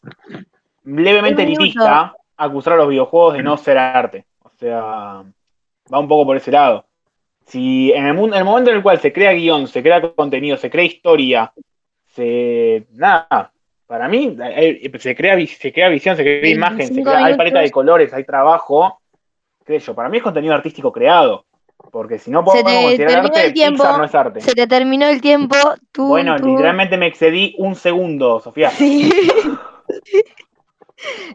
levemente 0.83 1.43
elitista 1.43 2.15
acusar 2.37 2.73
a 2.73 2.77
los 2.77 2.89
videojuegos 2.89 3.33
de 3.35 3.43
no 3.43 3.57
ser 3.57 3.77
arte. 3.77 4.25
O 4.43 4.49
sea, 4.57 5.23
va 5.93 5.99
un 5.99 6.07
poco 6.07 6.25
por 6.25 6.37
ese 6.37 6.51
lado. 6.51 6.85
Si 7.45 7.91
en 7.93 8.05
el, 8.05 8.13
mundo, 8.13 8.35
en 8.35 8.39
el 8.41 8.45
momento 8.45 8.69
en 8.69 8.77
el 8.77 8.83
cual 8.83 8.99
se 8.99 9.11
crea 9.11 9.33
guion, 9.33 9.67
se 9.67 9.81
crea 9.81 10.01
contenido, 10.13 10.55
se 10.57 10.69
crea 10.69 10.85
historia, 10.85 11.51
se. 12.07 12.85
Nada. 12.91 13.51
Para 13.87 14.07
mí, 14.07 14.37
hay- 14.39 14.91
se 14.99 15.15
crea, 15.15 15.35
se 15.47 15.73
crea 15.73 15.89
visión, 15.89 16.15
se 16.15 16.23
crea 16.23 16.49
imagen, 16.51 16.77
se 16.77 16.93
25 16.93 17.09
crea- 17.09 17.25
hay 17.25 17.35
paleta 17.37 17.59
de 17.59 17.71
colores, 17.71 18.13
hay 18.13 18.23
trabajo. 18.23 19.01
¿Qué 19.65 19.79
sé 19.79 19.87
yo? 19.87 19.95
Para 19.95 20.09
mí 20.09 20.17
es 20.17 20.23
contenido 20.23 20.53
artístico 20.53 20.91
creado. 20.91 21.45
Porque 21.91 22.19
si 22.19 22.29
no 22.31 22.43
podemos 22.43 22.71
considerar 22.83 23.25
arte, 23.25 23.45
el 23.45 23.53
tiempo. 23.53 23.83
Pixar 23.83 23.97
no 23.97 24.05
es 24.05 24.15
arte. 24.15 24.41
Se 24.41 24.53
te 24.53 24.67
terminó 24.67 25.07
el 25.07 25.21
tiempo. 25.21 25.55
Tú, 25.91 26.07
Bueno, 26.07 26.35
tú- 26.37 26.47
literalmente 26.47 26.97
me 26.97 27.07
excedí 27.07 27.55
un 27.57 27.75
segundo, 27.75 28.39
Sofía. 28.39 28.71
Sí. 28.77 29.11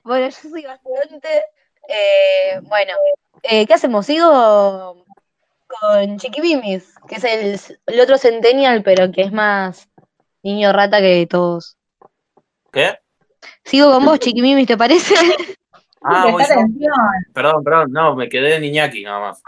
bueno, 0.05 0.27
yo 0.27 0.33
soy 0.33 0.63
bastante. 0.65 1.29
eh, 1.89 2.61
bueno, 2.63 2.93
eh, 3.43 3.67
¿qué 3.67 3.75
hacemos? 3.75 4.07
Sigo 4.07 5.05
con 5.67 6.19
Chiquibimis, 6.19 6.95
que 7.09 7.17
es 7.17 7.25
el, 7.25 7.59
el 7.87 8.01
otro 8.01 8.17
Centennial, 8.19 8.83
pero 8.83 9.11
que 9.11 9.23
es 9.23 9.33
más 9.33 9.89
niño 10.43 10.73
rata 10.73 11.01
que 11.01 11.27
todos. 11.29 11.77
¿Qué? 12.73 12.99
Sigo 13.65 13.91
con 13.93 14.05
vos, 14.05 14.19
Chiquimimis, 14.21 14.67
¿te 14.67 14.77
parece? 14.77 15.15
Ah, 16.03 16.29
voy 16.31 16.45
yo. 16.79 16.91
Perdón, 17.33 17.65
perdón, 17.65 17.91
no, 17.91 18.15
me 18.15 18.29
quedé 18.29 18.57
en 18.57 18.65
Iñaki 18.65 19.03
nada 19.05 19.21
más. 19.21 19.43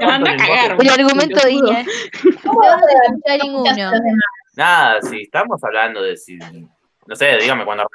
A 0.00 0.36
cagar, 0.36 0.76
El 0.80 0.88
argumento 0.90 1.40
de 1.40 1.52
Iña. 1.52 1.84
No 2.44 2.52
¿Cómo 2.52 2.60
vas 2.60 2.80
vas 2.80 3.34
a 3.34 3.36
ninguno. 3.44 3.92
Nada, 4.56 5.00
si 5.02 5.22
estamos 5.22 5.62
hablando 5.62 6.02
de 6.02 6.16
si. 6.16 6.36
No 7.06 7.16
sé, 7.16 7.36
dígame 7.38 7.64
cuando. 7.64 7.86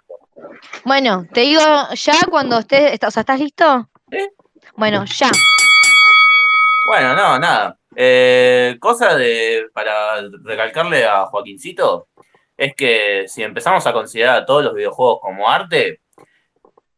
Bueno, 0.83 1.25
te 1.33 1.41
digo 1.41 1.61
ya 1.93 2.13
cuando 2.29 2.59
estés. 2.59 2.93
está- 2.93 3.07
O 3.07 3.11
sea, 3.11 3.21
¿estás 3.21 3.39
listo? 3.39 3.89
¿Eh? 4.11 4.29
Bueno, 4.75 5.03
ya. 5.05 5.29
Bueno, 6.87 7.15
no, 7.15 7.39
nada. 7.39 7.77
Eh, 7.95 8.77
cosa 8.79 9.15
de. 9.15 9.67
Para 9.73 10.21
recalcarle 10.43 11.05
a 11.05 11.25
Joaquincito, 11.25 12.07
es 12.57 12.73
que 12.75 13.25
si 13.27 13.43
empezamos 13.43 13.85
a 13.87 13.93
considerar 13.93 14.37
a 14.37 14.45
todos 14.45 14.63
los 14.63 14.73
videojuegos 14.73 15.19
como 15.21 15.49
arte, 15.49 16.01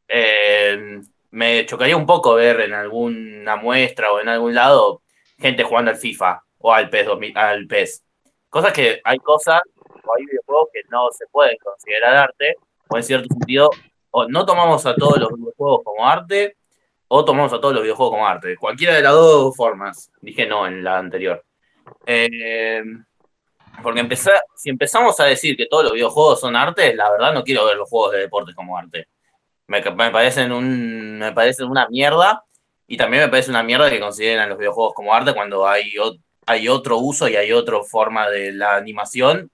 eh, 0.07 1.01
me 1.37 1.67
chocaría 1.67 1.95
un 1.95 2.07
poco 2.07 2.33
ver 2.33 2.61
en 2.61 2.73
alguna 2.73 3.57
muestra 3.57 4.11
o 4.11 4.19
en 4.19 4.27
algún 4.27 4.55
lado 4.55 5.03
gente 5.37 5.63
jugando 5.63 5.91
al 5.91 5.97
FIFA 5.97 6.41
o 6.57 6.73
al 6.73 6.89
PES, 6.89 7.05
2000 7.05 7.37
al 7.37 7.67
PES. 7.67 8.03
Cosas 8.49 8.73
que 8.73 8.99
hay 9.03 9.19
cosas 9.19 9.61
o 9.77 10.15
hay 10.17 10.25
videojuegos 10.25 10.69
que 10.73 10.81
no 10.89 11.11
se 11.11 11.27
pueden 11.27 11.55
considerar 11.63 12.15
arte, 12.15 12.55
o 12.89 12.97
en 12.97 13.03
cierto 13.03 13.27
sentido, 13.31 13.69
o 14.09 14.27
no 14.27 14.47
tomamos 14.47 14.83
a 14.87 14.95
todos 14.95 15.19
los 15.19 15.29
videojuegos 15.31 15.81
como 15.83 16.07
arte, 16.07 16.57
o 17.07 17.23
tomamos 17.23 17.53
a 17.53 17.61
todos 17.61 17.75
los 17.75 17.83
videojuegos 17.83 18.15
como 18.15 18.27
arte. 18.27 18.57
Cualquiera 18.57 18.95
de 18.95 19.03
las 19.03 19.13
dos 19.13 19.55
formas. 19.55 20.11
Dije 20.19 20.47
no 20.47 20.65
en 20.65 20.83
la 20.83 20.97
anterior. 20.97 21.45
Eh, 22.07 22.81
porque 23.83 23.99
empezar, 23.99 24.41
si 24.55 24.71
empezamos 24.71 25.19
a 25.19 25.25
decir 25.25 25.55
que 25.55 25.67
todos 25.67 25.83
los 25.83 25.93
videojuegos 25.93 26.39
son 26.39 26.55
arte, 26.55 26.95
la 26.95 27.11
verdad 27.11 27.31
no 27.31 27.43
quiero 27.43 27.63
ver 27.65 27.77
los 27.77 27.87
juegos 27.87 28.13
de 28.13 28.19
deportes 28.21 28.55
como 28.55 28.75
arte. 28.75 29.07
Me, 29.67 29.81
me 29.81 30.11
parecen 30.11 30.51
un, 30.51 31.17
me 31.19 31.31
parecen 31.33 31.67
una 31.69 31.87
mierda 31.89 32.43
y 32.87 32.95
también 32.95 33.23
me 33.23 33.29
parece 33.29 33.49
una 33.49 33.63
mierda 33.63 33.89
que 33.89 33.99
consideren 33.99 34.47
los 34.49 34.57
videojuegos 34.57 34.93
como 34.93 35.13
arte 35.13 35.33
cuando 35.33 35.67
hay, 35.67 35.91
ot- 35.95 36.21
hay 36.45 36.69
otro 36.69 36.97
uso 36.99 37.27
y 37.27 37.35
hay 37.35 37.51
otra 37.51 37.81
forma 37.83 38.29
de 38.29 38.53
la 38.53 38.75
animación, 38.77 39.51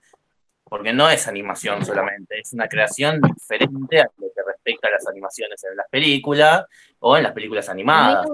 porque 0.66 0.94
no 0.94 1.10
es 1.10 1.28
animación 1.28 1.84
solamente, 1.84 2.40
es 2.40 2.54
una 2.54 2.68
creación 2.68 3.20
diferente 3.22 4.02
a 4.02 4.06
lo 4.18 4.28
que 4.36 4.42
respecta 4.46 4.88
a 4.88 4.92
las 4.92 5.08
animaciones 5.08 5.64
en 5.64 5.76
las 5.76 5.88
películas 5.90 6.66
o 7.00 7.18
en 7.18 7.24
las 7.24 7.32
películas 7.34 7.68
animadas. 7.70 8.26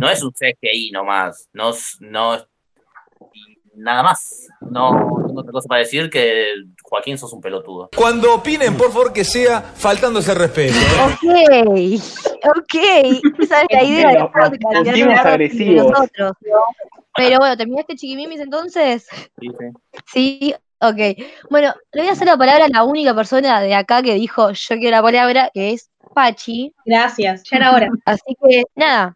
No 0.00 0.08
es 0.10 0.22
un 0.22 0.32
CGI 0.32 0.90
nomás, 0.92 1.48
no, 1.52 1.72
no 2.00 2.36
nada 3.74 4.02
más. 4.02 4.48
No 4.60 5.27
tengo 5.38 5.48
otra 5.48 5.52
cosa 5.52 5.68
para 5.68 5.80
decir 5.80 6.10
que 6.10 6.52
Joaquín 6.82 7.18
sos 7.18 7.32
un 7.32 7.40
pelotudo. 7.40 7.90
Cuando 7.96 8.34
opinen, 8.34 8.76
por 8.76 8.88
favor, 8.88 9.12
que 9.12 9.24
sea 9.24 9.60
faltándose 9.60 10.32
el 10.32 10.38
respeto. 10.38 10.76
Ok, 11.04 12.00
ok. 12.56 12.74
Esa 13.40 13.62
es 13.62 13.66
la 13.70 13.84
idea 13.84 14.12
Nos 14.14 14.30
podcast. 14.30 14.52
de 14.52 15.14
agresivos. 15.14 15.90
nosotros. 15.92 16.32
Pero 17.14 17.38
bueno, 17.38 17.56
¿terminaste 17.56 17.96
chiquimimis 17.96 18.40
entonces? 18.40 19.06
Sí, 19.40 19.48
sí. 19.58 19.66
Sí, 20.12 20.54
ok. 20.80 21.26
Bueno, 21.50 21.74
le 21.92 22.02
voy 22.02 22.10
a 22.10 22.12
hacer 22.12 22.26
la 22.26 22.36
palabra 22.36 22.66
a 22.66 22.68
la 22.68 22.84
única 22.84 23.14
persona 23.14 23.60
de 23.60 23.74
acá 23.74 24.02
que 24.02 24.14
dijo 24.14 24.50
yo 24.52 24.76
quiero 24.76 24.96
la 24.96 25.02
palabra, 25.02 25.50
que 25.52 25.72
es 25.72 25.90
Pachi. 26.14 26.74
Gracias, 26.84 27.42
ya 27.50 27.56
era 27.56 27.74
hora. 27.74 27.88
Así 28.04 28.36
que, 28.42 28.64
nada, 28.74 29.14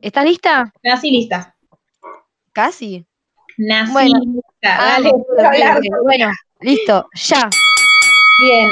¿estás 0.00 0.24
lista? 0.24 0.72
Nací 0.82 1.10
lista. 1.10 1.54
Casi. 2.52 3.06
Nací 3.58 3.92
Bueno. 3.92 4.42
Ah, 4.62 4.98
Dale. 5.36 5.88
Bueno, 6.02 6.30
listo, 6.60 7.06
ya. 7.14 7.48
Bien. 8.38 8.68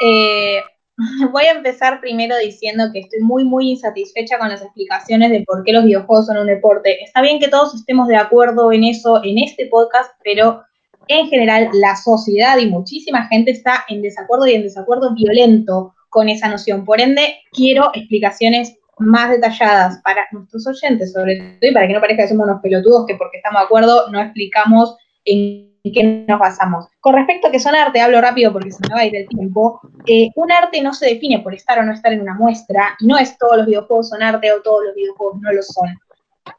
eh, 0.00 0.62
voy 1.32 1.44
a 1.44 1.52
empezar 1.52 2.00
primero 2.00 2.36
diciendo 2.38 2.84
que 2.92 3.00
estoy 3.00 3.20
muy, 3.20 3.44
muy 3.44 3.70
insatisfecha 3.70 4.38
con 4.38 4.48
las 4.48 4.62
explicaciones 4.62 5.30
de 5.30 5.42
por 5.42 5.64
qué 5.64 5.72
los 5.72 5.84
videojuegos 5.84 6.26
son 6.26 6.38
un 6.38 6.46
deporte. 6.46 7.02
Está 7.02 7.22
bien 7.22 7.40
que 7.40 7.48
todos 7.48 7.74
estemos 7.74 8.08
de 8.08 8.16
acuerdo 8.16 8.72
en 8.72 8.84
eso 8.84 9.22
en 9.24 9.38
este 9.38 9.66
podcast, 9.66 10.10
pero 10.22 10.62
en 11.08 11.28
general 11.28 11.68
la 11.74 11.96
sociedad 11.96 12.58
y 12.58 12.66
muchísima 12.66 13.26
gente 13.26 13.50
está 13.50 13.84
en 13.88 14.02
desacuerdo 14.02 14.46
y 14.46 14.54
en 14.54 14.62
desacuerdo 14.62 15.14
violento 15.14 15.94
con 16.08 16.28
esa 16.28 16.48
noción. 16.48 16.84
Por 16.84 17.00
ende, 17.00 17.38
quiero 17.52 17.90
explicaciones 17.92 18.76
más 18.98 19.30
detalladas 19.30 20.00
para 20.02 20.26
nuestros 20.32 20.66
oyentes, 20.66 21.12
sobre 21.12 21.36
todo, 21.36 21.70
y 21.70 21.74
para 21.74 21.86
que 21.86 21.94
no 21.94 22.00
parezca 22.00 22.24
que 22.24 22.28
somos 22.28 22.46
unos 22.46 22.60
pelotudos 22.60 23.06
que 23.06 23.16
porque 23.16 23.38
estamos 23.38 23.60
de 23.60 23.64
acuerdo 23.64 24.10
no 24.10 24.20
explicamos 24.20 24.96
en 25.24 25.74
qué 25.92 26.24
nos 26.26 26.38
basamos. 26.38 26.86
Con 27.00 27.14
respecto 27.14 27.48
a 27.48 27.50
que 27.50 27.60
son 27.60 27.74
arte, 27.74 28.00
hablo 28.00 28.20
rápido 28.20 28.52
porque 28.52 28.72
se 28.72 28.80
me 28.88 28.94
va 28.94 29.00
a 29.00 29.06
ir 29.06 29.16
el 29.16 29.28
tiempo. 29.28 29.80
eh, 30.06 30.30
un 30.34 30.50
arte 30.50 30.80
no 30.80 30.94
se 30.94 31.06
define 31.06 31.40
por 31.40 31.54
estar 31.54 31.78
o 31.78 31.82
no 31.82 31.92
estar 31.92 32.12
en 32.12 32.22
una 32.22 32.34
muestra, 32.34 32.96
y 33.00 33.06
no 33.06 33.18
es 33.18 33.36
todos 33.36 33.58
los 33.58 33.66
videojuegos 33.66 34.08
son 34.08 34.22
arte 34.22 34.50
o 34.52 34.62
todos 34.62 34.84
los 34.86 34.94
videojuegos 34.94 35.40
no 35.40 35.52
lo 35.52 35.62
son. 35.62 35.88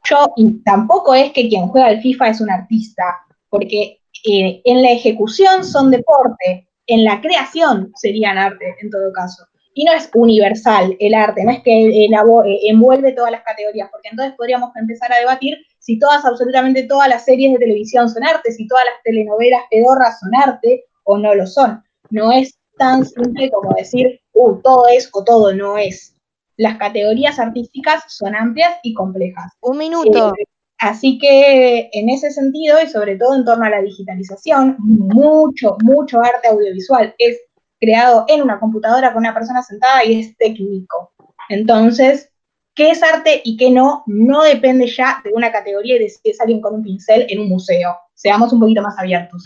Yo, 0.04 0.32
tampoco 0.64 1.14
es 1.14 1.32
que 1.32 1.48
quien 1.48 1.68
juega 1.68 1.88
al 1.88 2.00
FIFA 2.00 2.28
es 2.28 2.40
un 2.40 2.50
artista, 2.50 3.04
porque 3.48 3.98
eh, 4.24 4.60
en 4.64 4.82
la 4.82 4.90
ejecución 4.90 5.64
son 5.64 5.90
deporte, 5.90 6.68
en 6.86 7.04
la 7.04 7.20
creación 7.20 7.92
serían 7.96 8.38
arte 8.38 8.76
en 8.80 8.90
todo 8.90 9.12
caso. 9.12 9.44
Y 9.78 9.84
no 9.84 9.92
es 9.92 10.08
universal 10.14 10.96
el 10.98 11.12
arte, 11.12 11.44
no 11.44 11.50
es 11.50 11.62
que 11.62 11.70
elabo- 12.08 12.46
eh, 12.46 12.60
envuelve 12.62 13.12
todas 13.12 13.30
las 13.30 13.42
categorías, 13.42 13.90
porque 13.92 14.08
entonces 14.10 14.34
podríamos 14.34 14.74
empezar 14.74 15.12
a 15.12 15.18
debatir 15.18 15.58
si 15.78 15.98
todas, 15.98 16.24
absolutamente 16.24 16.84
todas 16.84 17.10
las 17.10 17.26
series 17.26 17.52
de 17.52 17.58
televisión 17.58 18.08
son 18.08 18.24
arte, 18.24 18.52
si 18.52 18.66
todas 18.66 18.84
las 18.86 19.02
telenovelas 19.04 19.60
pedorras 19.70 20.18
son 20.18 20.34
arte 20.34 20.86
o 21.04 21.18
no 21.18 21.34
lo 21.34 21.46
son. 21.46 21.84
No 22.08 22.32
es 22.32 22.58
tan 22.78 23.04
simple 23.04 23.50
como 23.50 23.74
decir, 23.76 24.18
uh, 24.32 24.54
todo 24.62 24.88
es 24.88 25.10
o 25.12 25.22
todo 25.22 25.52
no 25.52 25.76
es. 25.76 26.16
Las 26.56 26.78
categorías 26.78 27.38
artísticas 27.38 28.02
son 28.08 28.34
amplias 28.34 28.78
y 28.82 28.94
complejas. 28.94 29.52
Un 29.60 29.76
minuto. 29.76 30.32
Eh, 30.38 30.44
así 30.78 31.18
que 31.18 31.90
en 31.92 32.08
ese 32.08 32.30
sentido, 32.30 32.78
y 32.82 32.88
sobre 32.88 33.16
todo 33.18 33.34
en 33.34 33.44
torno 33.44 33.66
a 33.66 33.70
la 33.70 33.82
digitalización, 33.82 34.76
mucho, 34.78 35.76
mucho 35.82 36.20
arte 36.20 36.48
audiovisual 36.48 37.14
es 37.18 37.38
creado 37.80 38.24
en 38.28 38.42
una 38.42 38.58
computadora 38.58 39.12
con 39.12 39.20
una 39.20 39.34
persona 39.34 39.62
sentada 39.62 40.04
y 40.04 40.20
es 40.20 40.36
técnico. 40.36 41.12
Entonces, 41.48 42.30
qué 42.74 42.90
es 42.90 43.02
arte 43.02 43.40
y 43.44 43.56
qué 43.56 43.70
no, 43.70 44.02
no 44.06 44.42
depende 44.42 44.86
ya 44.86 45.20
de 45.24 45.32
una 45.32 45.50
categoría 45.50 45.96
y 45.96 46.00
de 46.00 46.08
si 46.08 46.30
es 46.30 46.40
alguien 46.40 46.60
con 46.60 46.74
un 46.74 46.82
pincel 46.82 47.26
en 47.28 47.40
un 47.40 47.48
museo. 47.48 47.96
Seamos 48.14 48.52
un 48.52 48.60
poquito 48.60 48.82
más 48.82 48.98
abiertos. 48.98 49.42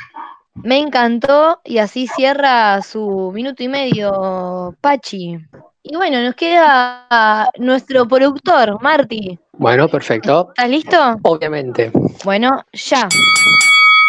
Me 0.55 0.79
encantó 0.79 1.61
y 1.65 1.79
así 1.79 2.07
cierra 2.07 2.83
su 2.83 3.31
minuto 3.33 3.63
y 3.63 3.69
medio, 3.69 4.77
Pachi. 4.81 5.39
Y 5.83 5.97
bueno, 5.97 6.23
nos 6.23 6.35
queda 6.35 7.51
nuestro 7.59 8.07
productor, 8.07 8.83
Marty. 8.83 9.39
Bueno, 9.53 9.89
perfecto. 9.89 10.49
¿Estás 10.51 10.69
listo? 10.69 11.17
Obviamente. 11.23 11.91
Bueno, 12.25 12.51
ya. 12.73 13.09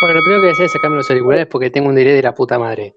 Bueno, 0.01 0.15
lo 0.15 0.21
primero 0.21 0.41
que 0.41 0.45
voy 0.45 0.49
a 0.49 0.51
hacer 0.53 0.65
es 0.65 0.71
sacarme 0.73 0.97
los 0.97 1.09
auriculares 1.09 1.47
porque 1.47 1.69
tengo 1.69 1.89
un 1.89 1.95
delay 1.95 2.15
de 2.15 2.23
la 2.23 2.33
puta 2.33 2.59
madre. 2.59 2.95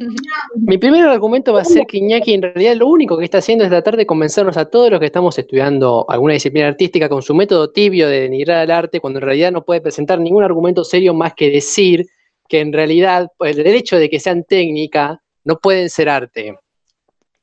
Mi 0.56 0.78
primer 0.78 1.06
argumento 1.06 1.52
va 1.52 1.62
a 1.62 1.64
ser 1.64 1.86
que 1.86 1.98
Iñaki 1.98 2.34
en 2.34 2.42
realidad 2.42 2.76
lo 2.76 2.86
único 2.86 3.18
que 3.18 3.24
está 3.24 3.38
haciendo 3.38 3.64
es 3.64 3.70
tratar 3.70 3.96
de 3.96 4.06
convencernos 4.06 4.56
a 4.56 4.64
todos 4.64 4.90
los 4.90 5.00
que 5.00 5.06
estamos 5.06 5.38
estudiando 5.38 6.06
alguna 6.08 6.34
disciplina 6.34 6.68
artística 6.68 7.08
con 7.08 7.22
su 7.22 7.34
método 7.34 7.70
tibio 7.70 8.08
de 8.08 8.22
denigrar 8.22 8.58
al 8.58 8.70
arte, 8.70 9.00
cuando 9.00 9.18
en 9.18 9.26
realidad 9.26 9.52
no 9.52 9.64
puede 9.64 9.80
presentar 9.80 10.18
ningún 10.18 10.42
argumento 10.42 10.84
serio 10.84 11.14
más 11.14 11.34
que 11.34 11.50
decir 11.50 12.06
que 12.48 12.60
en 12.60 12.72
realidad 12.72 13.28
pues, 13.36 13.56
el 13.56 13.66
hecho 13.66 13.96
de 13.96 14.10
que 14.10 14.20
sean 14.20 14.44
técnica 14.44 15.22
no 15.44 15.58
pueden 15.58 15.88
ser 15.90 16.08
arte. 16.08 16.58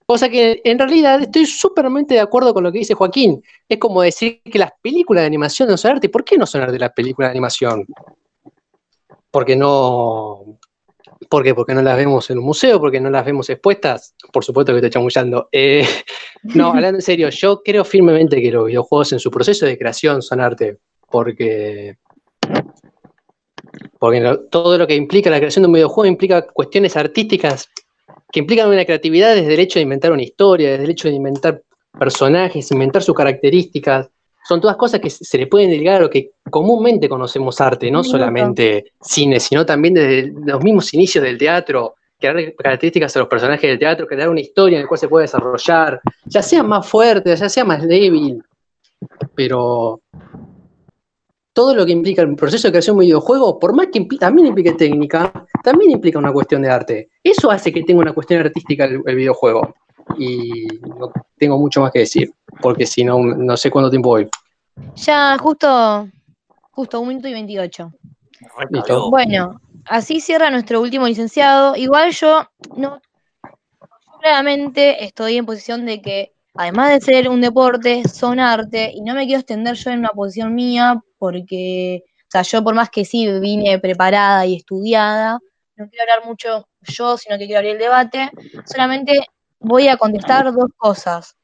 Cosa 0.05 0.29
que 0.29 0.61
en 0.63 0.79
realidad 0.79 1.21
estoy 1.21 1.45
súpermente 1.45 2.13
de 2.13 2.21
acuerdo 2.21 2.53
con 2.53 2.63
lo 2.63 2.71
que 2.71 2.79
dice 2.79 2.93
Joaquín. 2.93 3.43
Es 3.67 3.77
como 3.77 4.01
decir 4.01 4.41
que 4.41 4.57
las 4.57 4.71
películas 4.81 5.23
de 5.23 5.27
animación 5.27 5.67
no 5.67 5.75
son 5.75 5.91
arte. 5.91 6.07
¿Por 6.07 6.23
qué 6.23 6.37
no 6.37 6.45
son 6.45 6.61
arte 6.61 6.79
las 6.79 6.93
películas 6.93 7.27
de 7.27 7.31
animación? 7.31 7.85
Porque 9.29 9.57
no. 9.57 10.59
¿Por 11.29 11.43
qué? 11.43 11.53
Porque 11.53 11.73
no 11.73 11.81
las 11.81 11.97
vemos 11.97 12.29
en 12.29 12.37
un 12.37 12.45
museo, 12.45 12.79
porque 12.79 12.99
no 12.99 13.09
las 13.09 13.25
vemos 13.25 13.49
expuestas. 13.49 14.15
Por 14.31 14.43
supuesto 14.43 14.71
que 14.71 14.77
estoy 14.77 14.91
chamullando. 14.91 15.49
Eh, 15.51 15.85
no, 16.43 16.69
hablando 16.69 16.97
en 16.97 17.01
serio, 17.01 17.29
yo 17.29 17.61
creo 17.63 17.83
firmemente 17.83 18.41
que 18.41 18.51
los 18.51 18.67
videojuegos 18.67 19.13
en 19.13 19.19
su 19.19 19.29
proceso 19.29 19.65
de 19.65 19.77
creación 19.77 20.21
son 20.21 20.39
arte. 20.39 20.77
Porque. 21.09 21.97
Porque 23.99 24.39
todo 24.51 24.77
lo 24.77 24.87
que 24.87 24.95
implica 24.95 25.29
la 25.29 25.39
creación 25.39 25.63
de 25.63 25.67
un 25.67 25.73
videojuego 25.73 26.05
implica 26.07 26.45
cuestiones 26.47 26.95
artísticas 26.95 27.67
que 28.31 28.39
implican 28.39 28.69
una 28.69 28.85
creatividad 28.85 29.35
desde 29.35 29.53
el 29.53 29.59
hecho 29.59 29.79
de 29.79 29.83
inventar 29.83 30.11
una 30.11 30.23
historia, 30.23 30.71
desde 30.71 30.83
el 30.83 30.91
hecho 30.91 31.07
de 31.07 31.15
inventar 31.15 31.63
personajes, 31.97 32.71
inventar 32.71 33.03
sus 33.03 33.15
características. 33.15 34.09
Son 34.47 34.61
todas 34.61 34.77
cosas 34.77 35.01
que 35.01 35.09
se 35.09 35.37
le 35.37 35.47
pueden 35.47 35.69
delegar 35.69 35.95
a 35.95 36.03
lo 36.05 36.09
que 36.09 36.31
comúnmente 36.49 37.09
conocemos 37.09 37.59
arte, 37.59 37.91
no 37.91 38.01
solamente 38.01 38.93
cine, 39.01 39.41
sino 39.41 39.65
también 39.65 39.95
desde 39.95 40.31
los 40.45 40.63
mismos 40.63 40.93
inicios 40.93 41.21
del 41.21 41.37
teatro, 41.37 41.95
crear 42.17 42.55
características 42.55 43.13
a 43.17 43.19
los 43.19 43.27
personajes 43.27 43.69
del 43.69 43.77
teatro, 43.77 44.07
crear 44.07 44.29
una 44.29 44.39
historia 44.39 44.77
en 44.77 44.83
la 44.83 44.87
cual 44.87 44.99
se 44.99 45.09
puede 45.09 45.23
desarrollar, 45.23 45.99
ya 46.23 46.41
sea 46.41 46.63
más 46.63 46.87
fuerte, 46.87 47.35
ya 47.35 47.49
sea 47.49 47.65
más 47.65 47.85
débil, 47.85 48.41
pero 49.35 49.99
todo 51.51 51.75
lo 51.75 51.85
que 51.85 51.91
implica 51.91 52.21
el 52.21 52.33
proceso 52.35 52.69
de 52.69 52.71
creación 52.71 52.95
de 52.95 52.99
un 52.99 53.05
videojuego, 53.07 53.59
por 53.59 53.75
más 53.75 53.87
que 53.87 54.07
también 54.17 54.47
implique 54.47 54.73
técnica, 54.73 55.45
también 55.61 55.91
implica 55.91 56.19
una 56.19 56.31
cuestión 56.31 56.61
de 56.61 56.69
arte. 56.69 57.09
Eso 57.21 57.51
hace 57.51 57.73
que 57.73 57.83
tenga 57.83 57.99
una 57.99 58.13
cuestión 58.13 58.39
artística 58.39 58.85
el, 58.85 59.01
el 59.05 59.15
videojuego. 59.17 59.75
Y 60.17 60.67
no 60.87 61.11
tengo 61.37 61.57
mucho 61.57 61.81
más 61.81 61.91
que 61.91 61.99
decir, 61.99 62.31
porque 62.61 62.85
si 62.85 63.03
no, 63.03 63.19
no 63.19 63.57
sé 63.57 63.69
cuánto 63.69 63.89
tiempo 63.89 64.09
voy. 64.09 64.29
Ya, 64.95 65.37
justo, 65.37 66.07
justo 66.71 66.99
un 66.99 67.07
minuto 67.09 67.27
y 67.27 67.33
28. 67.33 67.91
Listo. 68.69 69.09
Bueno, 69.09 69.59
así 69.85 70.21
cierra 70.21 70.49
nuestro 70.49 70.81
último 70.81 71.07
licenciado. 71.07 71.75
Igual 71.75 72.11
yo 72.11 72.47
no 72.75 73.01
yo 73.43 74.19
claramente 74.19 75.03
estoy 75.03 75.37
en 75.37 75.45
posición 75.45 75.85
de 75.85 76.01
que, 76.01 76.33
además 76.55 76.91
de 76.91 77.01
ser 77.01 77.29
un 77.29 77.41
deporte, 77.41 78.03
son 78.07 78.39
arte, 78.39 78.91
y 78.93 79.01
no 79.01 79.13
me 79.13 79.25
quiero 79.25 79.39
extender 79.39 79.75
yo 79.75 79.91
en 79.91 79.99
una 79.99 80.09
posición 80.09 80.55
mía, 80.55 81.01
porque, 81.17 82.03
o 82.05 82.29
sea, 82.29 82.41
yo 82.41 82.63
por 82.63 82.75
más 82.75 82.89
que 82.89 83.05
sí 83.05 83.27
vine 83.39 83.79
preparada 83.79 84.45
y 84.45 84.55
estudiada, 84.55 85.39
no 85.75 85.87
quiero 85.89 86.03
hablar 86.03 86.27
mucho 86.27 86.67
yo, 86.81 87.17
sino 87.17 87.37
que 87.37 87.45
quiero 87.45 87.59
abrir 87.59 87.73
el 87.73 87.79
debate. 87.79 88.31
Solamente 88.65 89.27
voy 89.59 89.87
a 89.87 89.97
contestar 89.97 90.51
dos 90.53 90.69
cosas. 90.77 91.35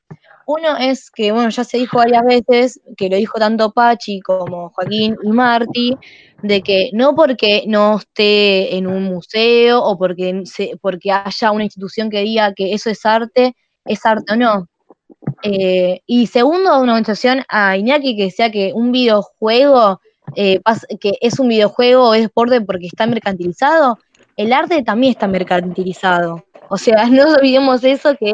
Uno 0.46 0.75
es 0.77 1.10
que, 1.10 1.32
bueno, 1.32 1.50
ya 1.50 1.63
se 1.63 1.77
dijo 1.77 1.98
varias 1.98 2.24
veces, 2.25 2.82
que 2.98 3.10
lo 3.10 3.15
dijo 3.15 3.39
tanto 3.39 3.72
Pachi 3.72 4.20
como 4.20 4.70
Joaquín 4.72 5.15
y 5.24 5.29
Marti, 5.29 5.98
de 6.41 6.62
que 6.62 6.89
no 6.91 7.15
porque 7.15 7.63
no 7.65 7.98
esté 7.98 8.75
en 8.75 8.88
un 8.88 9.03
museo 9.03 9.82
o 9.82 9.98
porque, 9.98 10.41
se- 10.46 10.77
porque 10.82 11.12
haya 11.12 11.51
una 11.51 11.63
institución 11.63 12.10
que 12.10 12.20
diga 12.22 12.53
que 12.53 12.74
eso 12.74 12.89
es 12.89 13.05
arte, 13.05 13.55
es 13.86 14.05
arte 14.05 14.34
o 14.34 14.36
no. 14.36 14.67
Eh, 15.43 16.01
y 16.05 16.27
segundo, 16.27 16.79
una 16.82 16.93
contestación 16.93 17.43
a 17.48 17.77
Iñaki 17.77 18.15
que 18.17 18.24
decía 18.24 18.51
que 18.51 18.74
un 18.74 18.91
videojuego, 18.91 20.01
eh, 20.36 20.60
que 21.00 21.13
es 21.22 21.39
un 21.39 21.47
videojuego 21.47 22.10
o 22.10 22.13
es 22.13 22.23
deporte 22.23 22.60
porque 22.62 22.88
está 22.88 23.06
mercantilizado, 23.08 23.97
el 24.38 24.54
arte 24.54 24.84
también 24.84 25.12
está 25.12 25.28
mercantilizado. 25.28 26.46
O 26.69 26.78
sea, 26.78 27.06
no 27.10 27.24
olvidemos 27.34 27.84
eso 27.84 28.15
que 28.17 28.34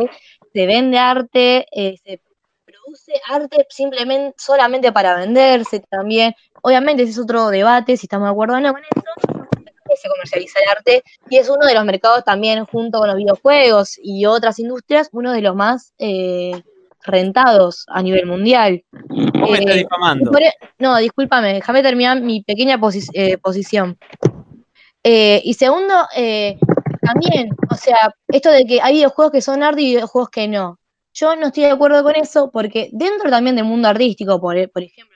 se 0.53 0.65
vende 0.65 0.97
arte, 0.97 1.65
eh, 1.71 1.97
se 2.03 2.21
produce 2.65 3.13
arte 3.29 3.65
simplemente 3.69 4.35
solamente 4.37 4.91
para 4.91 5.15
venderse 5.17 5.79
también. 5.89 6.33
Obviamente 6.61 7.03
ese 7.03 7.11
es 7.13 7.19
otro 7.19 7.49
debate, 7.49 7.95
si 7.97 8.05
estamos 8.05 8.27
de 8.27 8.31
acuerdo 8.31 8.55
o 8.55 8.59
no 8.59 8.73
con 8.73 8.81
eso, 8.81 9.01
se 10.01 10.07
comercializa 10.09 10.59
el 10.63 10.69
arte 10.69 11.03
y 11.29 11.37
es 11.37 11.49
uno 11.49 11.65
de 11.65 11.73
los 11.73 11.83
mercados 11.83 12.23
también 12.23 12.65
junto 12.65 12.99
con 12.99 13.07
los 13.07 13.17
videojuegos 13.17 13.97
y 14.03 14.25
otras 14.25 14.59
industrias, 14.59 15.09
uno 15.13 15.31
de 15.31 15.41
los 15.41 15.55
más 15.55 15.93
eh, 15.97 16.61
rentados 17.03 17.85
a 17.89 18.01
nivel 18.03 18.25
mundial. 18.27 18.83
Vos 18.91 19.49
me 19.49 19.57
estás 19.59 19.75
Eh, 19.75 19.79
difamando. 19.79 20.31
no, 20.77 20.97
discúlpame, 20.97 21.53
déjame 21.55 21.81
terminar 21.81 22.21
mi 22.21 22.43
pequeña 22.43 22.77
posi- 22.77 23.09
eh, 23.13 23.37
posición. 23.39 23.97
Eh, 25.03 25.41
y 25.43 25.53
segundo, 25.53 25.93
eh, 26.15 26.57
también, 27.01 27.49
o 27.71 27.75
sea, 27.75 28.13
esto 28.27 28.51
de 28.51 28.65
que 28.65 28.81
hay 28.81 28.95
videojuegos 28.95 29.31
que 29.31 29.41
son 29.41 29.63
arte 29.63 29.81
y 29.81 29.95
videojuegos 29.95 30.29
que 30.29 30.47
no. 30.47 30.77
Yo 31.13 31.35
no 31.35 31.47
estoy 31.47 31.63
de 31.63 31.71
acuerdo 31.71 32.03
con 32.03 32.15
eso 32.15 32.51
porque 32.51 32.89
dentro 32.93 33.29
también 33.29 33.55
del 33.55 33.65
mundo 33.65 33.87
artístico, 33.87 34.39
por, 34.39 34.57
e- 34.57 34.67
por 34.67 34.83
ejemplo, 34.83 35.15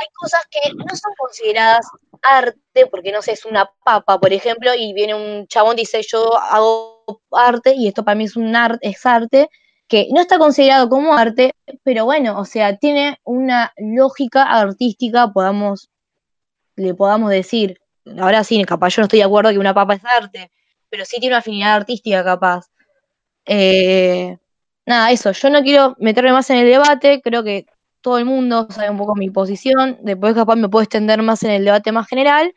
hay 0.00 0.06
cosas 0.14 0.42
que 0.50 0.72
no 0.74 0.96
son 0.96 1.12
consideradas 1.18 1.86
arte, 2.22 2.86
porque 2.90 3.12
no 3.12 3.22
sé, 3.22 3.32
es 3.32 3.44
una 3.44 3.70
papa, 3.84 4.18
por 4.18 4.32
ejemplo, 4.32 4.70
y 4.74 4.92
viene 4.94 5.14
un 5.14 5.46
chabón 5.46 5.76
y 5.76 5.82
dice 5.82 6.00
yo 6.06 6.36
hago 6.38 7.04
arte 7.32 7.74
y 7.76 7.88
esto 7.88 8.04
para 8.04 8.14
mí 8.14 8.24
es 8.24 8.36
un 8.36 8.54
arte, 8.56 8.88
es 8.88 9.04
arte, 9.04 9.48
que 9.88 10.08
no 10.12 10.20
está 10.22 10.38
considerado 10.38 10.88
como 10.88 11.14
arte, 11.14 11.54
pero 11.82 12.06
bueno, 12.06 12.38
o 12.40 12.44
sea, 12.46 12.76
tiene 12.78 13.18
una 13.24 13.72
lógica 13.76 14.44
artística, 14.44 15.30
podamos, 15.32 15.90
le 16.76 16.94
podamos 16.94 17.30
decir. 17.30 17.78
Ahora 18.18 18.44
sí, 18.44 18.62
capaz 18.64 18.90
yo 18.90 19.02
no 19.02 19.04
estoy 19.04 19.20
de 19.20 19.24
acuerdo 19.24 19.50
que 19.50 19.58
una 19.58 19.74
papa 19.74 19.94
es 19.94 20.04
arte, 20.04 20.50
pero 20.90 21.04
sí 21.04 21.18
tiene 21.20 21.34
una 21.34 21.38
afinidad 21.38 21.74
artística 21.74 22.22
capaz. 22.24 22.66
Eh, 23.46 24.38
nada, 24.86 25.10
eso, 25.10 25.32
yo 25.32 25.50
no 25.50 25.62
quiero 25.62 25.96
meterme 25.98 26.32
más 26.32 26.48
en 26.50 26.58
el 26.58 26.66
debate, 26.66 27.20
creo 27.22 27.42
que 27.44 27.66
todo 28.00 28.18
el 28.18 28.26
mundo 28.26 28.66
sabe 28.70 28.90
un 28.90 28.98
poco 28.98 29.14
mi 29.16 29.30
posición, 29.30 29.98
después 30.02 30.34
capaz 30.34 30.56
me 30.56 30.68
puedo 30.68 30.82
extender 30.82 31.22
más 31.22 31.42
en 31.42 31.50
el 31.52 31.64
debate 31.64 31.92
más 31.92 32.06
general, 32.06 32.52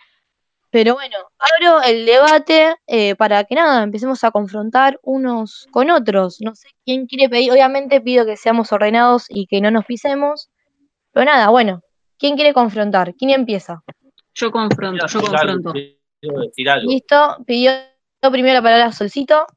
pero 0.69 0.95
bueno, 0.95 1.15
abro 1.39 1.81
el 1.83 2.05
debate 2.05 2.75
eh, 2.87 3.15
para 3.15 3.45
que 3.45 3.55
nada, 3.55 3.83
empecemos 3.83 4.23
a 4.23 4.31
confrontar 4.31 4.99
unos 5.01 5.67
con 5.71 5.89
otros. 5.89 6.37
No 6.41 6.55
sé 6.55 6.67
quién 6.85 7.07
quiere 7.07 7.29
pedir, 7.29 7.51
obviamente 7.51 8.01
pido 8.01 8.25
que 8.25 8.35
seamos 8.35 8.71
ordenados 8.73 9.25
y 9.29 9.47
que 9.47 9.61
no 9.61 9.71
nos 9.71 9.85
pisemos, 9.85 10.49
pero 11.13 11.25
nada, 11.25 11.49
bueno, 11.49 11.81
¿quién 12.19 12.35
quiere 12.35 12.53
confrontar? 12.53 13.15
¿Quién 13.15 13.31
empieza? 13.31 13.81
Yo 14.37 14.51
confronto, 14.51 15.07
yo 15.07 15.19
confronto. 15.19 15.73
Listo, 16.83 17.37
pidió 17.45 17.71
primero 18.21 18.53
la 18.55 18.61
palabra 18.61 18.91
Solcito. 18.91 19.47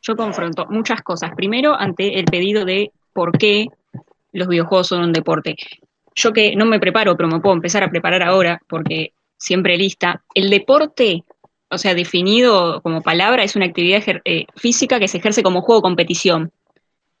Yo 0.00 0.16
confronto 0.16 0.66
muchas 0.70 1.02
cosas. 1.02 1.32
Primero, 1.36 1.74
ante 1.78 2.18
el 2.18 2.24
pedido 2.24 2.64
de 2.64 2.90
por 3.12 3.36
qué 3.36 3.66
los 4.32 4.48
videojuegos 4.48 4.86
son 4.88 5.02
un 5.02 5.12
deporte. 5.12 5.56
Yo 6.14 6.32
que 6.32 6.56
no 6.56 6.64
me 6.64 6.80
preparo, 6.80 7.16
pero 7.16 7.28
me 7.28 7.40
puedo 7.40 7.54
empezar 7.54 7.82
a 7.82 7.90
preparar 7.90 8.22
ahora, 8.22 8.60
porque 8.66 9.12
siempre 9.36 9.76
lista. 9.76 10.22
El 10.34 10.48
deporte, 10.48 11.24
o 11.68 11.76
sea, 11.76 11.94
definido 11.94 12.80
como 12.80 13.02
palabra, 13.02 13.42
es 13.42 13.56
una 13.56 13.66
actividad 13.66 14.00
ejer- 14.00 14.22
eh, 14.24 14.46
física 14.56 14.98
que 14.98 15.08
se 15.08 15.18
ejerce 15.18 15.42
como 15.42 15.60
juego 15.60 15.80
de 15.80 15.84
competición, 15.84 16.50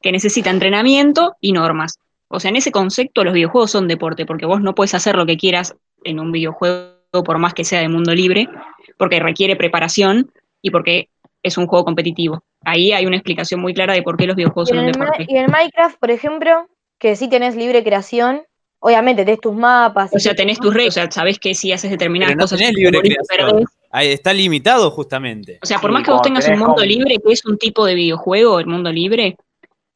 que 0.00 0.10
necesita 0.12 0.48
entrenamiento 0.48 1.36
y 1.40 1.52
normas. 1.52 1.98
O 2.28 2.40
sea, 2.40 2.48
en 2.48 2.56
ese 2.56 2.72
concepto 2.72 3.24
los 3.24 3.34
videojuegos 3.34 3.72
son 3.72 3.88
deporte, 3.88 4.24
porque 4.24 4.46
vos 4.46 4.62
no 4.62 4.74
puedes 4.74 4.94
hacer 4.94 5.16
lo 5.16 5.26
que 5.26 5.36
quieras 5.36 5.74
en 6.04 6.18
un 6.18 6.32
videojuego, 6.32 6.99
por 7.12 7.38
más 7.38 7.54
que 7.54 7.64
sea 7.64 7.80
de 7.80 7.88
mundo 7.88 8.14
libre, 8.14 8.48
porque 8.96 9.20
requiere 9.20 9.56
preparación 9.56 10.30
y 10.62 10.70
porque 10.70 11.08
es 11.42 11.56
un 11.58 11.66
juego 11.66 11.84
competitivo. 11.84 12.42
Ahí 12.64 12.92
hay 12.92 13.06
una 13.06 13.16
explicación 13.16 13.60
muy 13.60 13.74
clara 13.74 13.94
de 13.94 14.02
por 14.02 14.16
qué 14.16 14.26
los 14.26 14.36
videojuegos 14.36 14.68
Y 14.70 14.74
son 14.74 14.78
en, 14.80 14.86
un 14.86 14.92
deporte. 14.92 15.26
y 15.28 15.36
en 15.36 15.50
Minecraft, 15.50 15.98
por 15.98 16.10
ejemplo, 16.10 16.66
que 16.98 17.16
sí 17.16 17.28
tenés 17.28 17.56
libre 17.56 17.82
creación, 17.82 18.42
obviamente 18.78 19.24
tenés 19.24 19.40
tus 19.40 19.54
mapas. 19.54 20.10
O 20.14 20.18
sea, 20.18 20.34
tenés 20.34 20.58
tus 20.58 20.72
reglas, 20.74 20.94
o 20.96 21.00
sea, 21.00 21.10
sabés 21.10 21.38
que 21.38 21.54
si 21.54 21.72
haces 21.72 21.90
determinadas 21.90 22.32
Pero 22.34 22.40
no 22.40 22.44
cosas, 22.44 22.72
libre 22.74 23.00
creación. 23.00 23.64
Ahí 23.90 24.08
está 24.12 24.32
limitado 24.32 24.90
justamente. 24.90 25.58
O 25.62 25.66
sea, 25.66 25.78
por 25.78 25.90
Sí, 25.90 25.94
más 25.94 26.04
que 26.04 26.10
vos 26.12 26.22
tengas 26.22 26.46
un 26.48 26.58
mundo 26.58 26.74
como- 26.74 26.84
libre, 26.86 27.16
que 27.24 27.32
es 27.32 27.44
un 27.44 27.56
tipo 27.58 27.84
de 27.86 27.94
videojuego, 27.94 28.60
el 28.60 28.66
mundo 28.66 28.92
libre, 28.92 29.36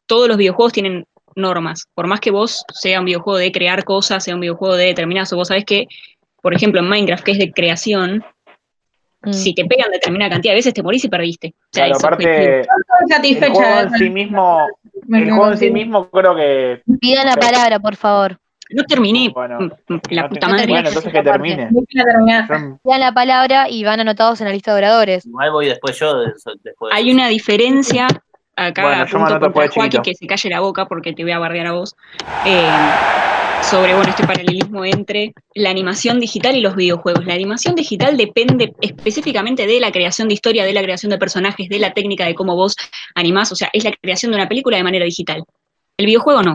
todos 0.06 0.26
los 0.26 0.36
videojuegos 0.36 0.72
tienen 0.72 1.04
normas. 1.36 1.84
Por 1.94 2.06
más 2.06 2.20
que 2.20 2.30
vos 2.30 2.64
sea 2.72 3.00
un 3.00 3.06
videojuego 3.06 3.38
de 3.38 3.52
crear 3.52 3.84
cosas, 3.84 4.24
sea 4.24 4.34
un 4.34 4.40
videojuego 4.40 4.76
de 4.76 4.86
determinadas, 4.86 5.32
o 5.32 5.36
vos 5.36 5.48
sabés 5.48 5.64
que, 5.64 5.86
por 6.44 6.52
ejemplo, 6.54 6.78
en 6.80 6.88
Minecraft, 6.90 7.24
que 7.24 7.32
es 7.32 7.38
de 7.38 7.50
creación, 7.52 8.22
Mm. 9.22 9.32
si 9.32 9.54
te 9.54 9.64
pegan 9.64 9.90
determinada 9.90 10.32
cantidad 10.32 10.52
de 10.52 10.56
veces, 10.56 10.74
te 10.74 10.82
morís 10.82 11.02
y 11.02 11.08
perdiste. 11.08 11.54
O 11.58 11.66
sea, 11.72 11.86
Claro, 11.86 11.98
aparte, 11.98 12.60
Estoy 12.60 12.76
el 13.00 13.08
satisfecha. 13.08 13.52
juego 13.54 13.80
en 13.80 13.90
sí 13.94 14.10
mismo, 14.10 14.58
el 14.94 15.30
juego 15.30 15.46
en 15.52 15.58
sí 15.58 15.68
consigo. 15.70 15.72
mismo 15.74 16.10
creo 16.10 16.36
que 16.36 16.82
Pidan 17.00 17.26
la 17.28 17.36
palabra, 17.36 17.80
por 17.80 17.96
favor. 17.96 18.36
No 18.70 18.82
terminé, 18.84 19.30
Bueno, 19.34 19.58
la 20.10 20.22
no 20.24 20.28
puta 20.28 20.48
madre. 20.48 20.66
Bueno, 20.66 20.88
entonces 20.88 21.10
que 21.12 21.22
termine. 21.22 21.70
Pidan 22.82 23.00
la 23.00 23.12
palabra 23.12 23.66
y 23.70 23.82
van 23.82 24.00
anotados 24.00 24.42
en 24.42 24.46
la 24.48 24.52
lista 24.52 24.72
de 24.72 24.78
oradores. 24.78 25.24
Igual 25.24 25.50
voy 25.52 25.66
después 25.68 25.98
yo. 25.98 26.18
de- 26.18 26.26
después 26.34 26.56
de 26.62 26.72
Hay 26.92 27.10
una 27.10 27.28
diferencia 27.28 28.06
acá 28.56 28.82
Bueno, 28.82 29.02
apunto 29.02 29.40
contra 29.40 29.68
Joaquín 29.68 30.02
que 30.02 30.14
se 30.14 30.26
calle 30.26 30.48
la 30.50 30.60
boca 30.60 30.86
porque 30.86 31.12
te 31.12 31.22
voy 31.22 31.32
a 31.32 31.38
bardear 31.38 31.68
a 31.68 31.72
vos. 31.72 31.94
Eh, 32.46 32.68
sobre 33.70 33.94
bueno, 33.94 34.10
este 34.10 34.26
paralelismo 34.26 34.84
entre 34.84 35.32
la 35.54 35.70
animación 35.70 36.20
digital 36.20 36.56
y 36.56 36.60
los 36.60 36.76
videojuegos. 36.76 37.24
La 37.24 37.34
animación 37.34 37.74
digital 37.74 38.16
depende 38.16 38.74
específicamente 38.80 39.66
de 39.66 39.80
la 39.80 39.90
creación 39.90 40.28
de 40.28 40.34
historia, 40.34 40.64
de 40.64 40.72
la 40.72 40.82
creación 40.82 41.10
de 41.10 41.18
personajes, 41.18 41.68
de 41.68 41.78
la 41.78 41.92
técnica 41.92 42.26
de 42.26 42.34
cómo 42.34 42.56
vos 42.56 42.76
animás, 43.14 43.52
o 43.52 43.56
sea, 43.56 43.70
es 43.72 43.84
la 43.84 43.92
creación 43.92 44.32
de 44.32 44.36
una 44.36 44.48
película 44.48 44.76
de 44.76 44.84
manera 44.84 45.04
digital. 45.04 45.44
El 45.96 46.06
videojuego 46.06 46.42
no. 46.42 46.54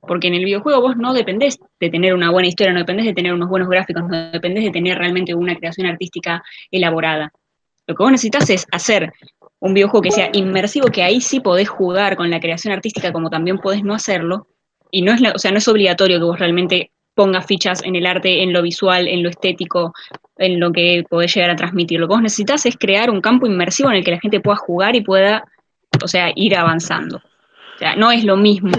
Porque 0.00 0.28
en 0.28 0.34
el 0.34 0.44
videojuego 0.44 0.80
vos 0.80 0.96
no 0.96 1.12
dependés 1.12 1.58
de 1.78 1.90
tener 1.90 2.14
una 2.14 2.30
buena 2.30 2.48
historia, 2.48 2.72
no 2.72 2.80
dependés 2.80 3.06
de 3.06 3.14
tener 3.14 3.34
unos 3.34 3.48
buenos 3.48 3.68
gráficos, 3.68 4.02
no 4.08 4.30
dependés 4.32 4.64
de 4.64 4.70
tener 4.70 4.98
realmente 4.98 5.34
una 5.34 5.54
creación 5.54 5.86
artística 5.86 6.42
elaborada. 6.70 7.30
Lo 7.86 7.94
que 7.94 8.02
vos 8.02 8.10
necesitas 8.10 8.48
es 8.50 8.66
hacer 8.72 9.12
un 9.62 9.74
videojuego 9.74 10.02
que 10.02 10.10
sea 10.10 10.28
inmersivo, 10.32 10.88
que 10.88 11.04
ahí 11.04 11.20
sí 11.20 11.38
podés 11.38 11.68
jugar 11.68 12.16
con 12.16 12.28
la 12.30 12.40
creación 12.40 12.74
artística 12.74 13.12
como 13.12 13.30
también 13.30 13.58
podés 13.58 13.84
no 13.84 13.94
hacerlo, 13.94 14.48
y 14.90 15.02
no 15.02 15.12
es, 15.12 15.20
la- 15.20 15.32
o 15.32 15.38
sea, 15.38 15.52
no 15.52 15.58
es 15.58 15.68
obligatorio 15.68 16.18
que 16.18 16.24
vos 16.24 16.38
realmente 16.38 16.90
pongas 17.14 17.46
fichas 17.46 17.80
en 17.84 17.94
el 17.94 18.06
arte, 18.06 18.42
en 18.42 18.52
lo 18.52 18.60
visual, 18.60 19.06
en 19.06 19.22
lo 19.22 19.28
estético, 19.28 19.94
en 20.36 20.58
lo 20.58 20.72
que 20.72 21.04
podés 21.08 21.32
llegar 21.32 21.50
a 21.50 21.56
transmitir. 21.56 22.00
Lo 22.00 22.08
que 22.08 22.14
vos 22.14 22.22
necesitas 22.22 22.66
es 22.66 22.76
crear 22.76 23.08
un 23.08 23.20
campo 23.20 23.46
inmersivo 23.46 23.90
en 23.90 23.96
el 23.96 24.04
que 24.04 24.10
la 24.10 24.20
gente 24.20 24.40
pueda 24.40 24.56
jugar 24.56 24.96
y 24.96 25.00
pueda, 25.00 25.44
o 26.02 26.08
sea, 26.08 26.32
ir 26.34 26.56
avanzando. 26.56 27.22
O 27.74 27.78
sea, 27.78 27.96
no 27.96 28.10
es 28.10 28.24
lo 28.24 28.36
mismo 28.36 28.70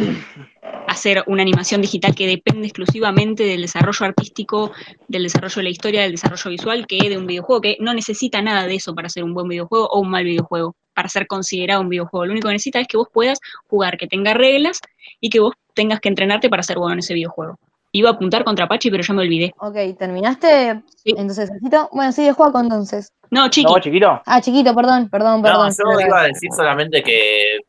hacer 0.88 1.24
una 1.28 1.42
animación 1.42 1.82
digital 1.82 2.14
que 2.16 2.28
depende 2.28 2.68
exclusivamente 2.68 3.44
del 3.44 3.62
desarrollo 3.62 4.06
artístico, 4.06 4.72
del 5.08 5.24
desarrollo 5.24 5.56
de 5.56 5.64
la 5.64 5.70
historia, 5.70 6.02
del 6.02 6.12
desarrollo 6.12 6.50
visual, 6.52 6.88
que 6.88 7.10
de 7.10 7.18
un 7.18 7.26
videojuego 7.26 7.62
que 7.62 7.78
no 7.80 7.94
necesita 7.94 8.42
nada 8.42 8.68
de 8.68 8.76
eso 8.76 8.94
para 8.94 9.10
ser 9.10 9.24
un 9.24 9.34
buen 9.34 9.48
videojuego 9.48 9.88
o 9.88 10.00
un 10.00 10.10
mal 10.10 10.24
videojuego, 10.24 10.76
para 10.94 11.10
ser 11.10 11.28
considerado 11.28 11.82
un 11.82 11.90
videojuego. 11.90 12.26
Lo 12.26 12.32
único 12.34 12.48
que 12.48 12.54
necesita 12.54 12.80
es 12.80 12.88
que 12.88 12.98
vos 12.98 13.08
puedas 13.12 13.40
jugar, 13.68 13.98
que 13.98 14.08
tenga 14.08 14.34
reglas 14.34 14.80
y 15.20 15.30
que 15.30 15.40
vos 15.40 15.54
tengas 15.74 16.00
que 16.00 16.10
entrenarte 16.10 16.50
para 16.50 16.64
ser 16.64 16.78
bueno 16.78 16.94
en 16.94 17.00
ese 17.00 17.14
videojuego. 17.14 17.58
Iba 17.92 18.10
a 18.10 18.14
apuntar 18.14 18.44
contra 18.44 18.68
Pachi, 18.68 18.90
pero 18.90 19.04
ya 19.04 19.14
me 19.14 19.22
olvidé. 19.22 19.54
Ok, 19.60 19.76
¿terminaste? 20.00 20.82
Sí. 20.96 21.14
Entonces, 21.16 21.52
necesito. 21.52 21.90
Bueno, 21.92 22.12
sí, 22.12 22.24
de 22.24 22.32
juego 22.32 22.60
entonces. 22.60 23.12
No, 23.30 23.50
chiqui. 23.50 23.72
¿No, 23.72 23.80
chiquito? 23.80 24.22
Ah, 24.26 24.42
chiquito, 24.42 24.74
perdón, 24.74 25.10
perdón, 25.10 25.42
No, 25.42 25.44
perdón. 25.44 25.72
yo 25.78 26.00
iba 26.08 26.22
a 26.22 26.24
decir 26.24 26.50
solamente 26.56 27.04
que 27.04 27.60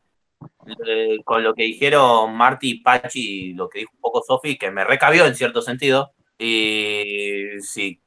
eh, 0.87 1.19
con 1.23 1.43
lo 1.43 1.53
que 1.53 1.63
dijeron 1.63 2.35
Marty 2.35 2.71
y 2.71 2.79
Pachi, 2.81 3.53
lo 3.53 3.69
que 3.69 3.79
dijo 3.79 3.91
un 3.93 4.01
poco 4.01 4.23
Sofi, 4.23 4.57
que 4.57 4.71
me 4.71 4.83
recabió 4.83 5.25
en 5.25 5.35
cierto 5.35 5.61
sentido. 5.61 6.11
Y 6.37 7.59
sí. 7.61 8.01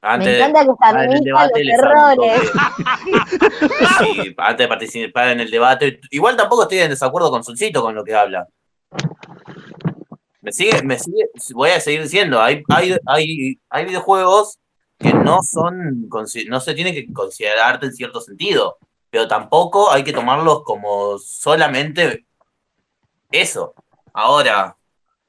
Me 0.00 0.08
Antes, 0.08 0.38
encanta 0.38 0.64
que 0.64 1.16
en 1.16 1.24
debate 1.24 1.64
los 1.64 1.74
errores. 1.74 2.52
Sí, 3.98 4.34
antes 4.36 4.64
de 4.64 4.68
participar 4.68 5.30
en 5.30 5.40
el 5.40 5.50
debate. 5.50 6.00
Igual 6.10 6.36
tampoco 6.36 6.62
estoy 6.62 6.78
en 6.78 6.90
desacuerdo 6.90 7.30
con 7.30 7.42
Solcito 7.42 7.82
con 7.82 7.94
lo 7.94 8.04
que 8.04 8.14
habla. 8.14 8.46
Me 10.40 10.52
sigue, 10.52 10.82
me 10.82 10.98
sigue, 10.98 11.24
voy 11.52 11.70
a 11.70 11.80
seguir 11.80 12.02
diciendo, 12.02 12.40
hay, 12.40 12.62
hay, 12.68 12.96
hay, 13.06 13.60
hay 13.68 13.84
videojuegos 13.84 14.58
que 14.98 15.12
no 15.12 15.42
son, 15.42 16.08
no 16.48 16.60
se 16.60 16.74
tienen 16.74 16.94
que 16.94 17.12
considerar 17.12 17.74
arte 17.74 17.86
en 17.86 17.92
cierto 17.92 18.20
sentido, 18.20 18.78
pero 19.10 19.26
tampoco 19.28 19.90
hay 19.90 20.04
que 20.04 20.12
tomarlos 20.12 20.62
como 20.64 21.18
solamente 21.18 22.26
eso. 23.30 23.74
Ahora, 24.12 24.76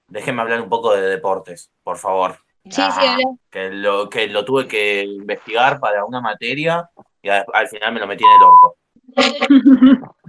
déjenme 0.07 0.41
hablar 0.41 0.61
un 0.61 0.69
poco 0.69 0.93
de 0.95 1.01
deportes, 1.01 1.71
por 1.83 1.97
favor. 1.97 2.37
Sí, 2.65 2.81
sí, 2.81 2.81
habla. 2.81 3.17
que 3.49 3.69
lo, 3.71 4.09
que 4.09 4.27
lo 4.27 4.45
tuve 4.45 4.67
que 4.67 5.03
investigar 5.03 5.79
para 5.79 6.05
una 6.05 6.21
materia 6.21 6.89
y 7.21 7.29
a- 7.29 7.45
al 7.53 7.67
final 7.67 7.93
me 7.93 7.99
lo 7.99 8.07
metí 8.07 8.23
en 8.23 8.31
el 8.31 8.43
orto. 8.43 8.75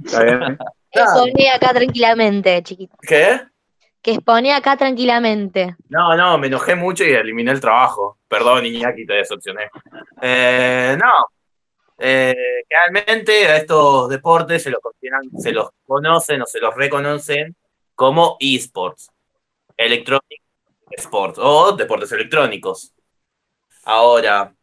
Está 0.05 0.23
bien. 0.25 0.59
Expone 0.93 1.51
acá 1.51 1.73
tranquilamente, 1.73 2.63
chiquito. 2.65 2.97
¿Qué? 3.03 3.43
Que 4.03 4.13
expone 4.15 4.53
acá 4.53 4.77
tranquilamente. 4.77 5.77
No, 5.89 6.17
no, 6.17 6.37
me 6.39 6.49
enojé 6.49 6.75
mucho 6.75 7.05
y 7.05 7.11
eliminé 7.13 7.53
el 7.53 7.61
trabajo. 7.61 8.19
Perdón, 8.27 8.67
Iñaki, 8.67 9.07
te 9.07 9.13
decepcioné. 9.15 9.69
Eh, 10.21 10.97
no. 10.99 11.13
Eh, 12.03 12.35
realmente 12.69 13.47
a 13.47 13.59
estos 13.59 14.09
deportes 14.09 14.63
se 14.63 14.71
los, 14.71 14.81
se 15.39 15.53
los 15.53 15.69
conocen 15.87 16.41
o 16.41 16.47
se 16.47 16.59
los 16.59 16.75
reconocen 16.75 17.55
como 17.95 18.39
esports, 18.41 19.11
electronic 19.77 20.41
sports 20.93 21.39
o 21.39 21.73
deportes 21.73 22.11
electrónicos. 22.13 22.95
Ahora, 23.85 24.55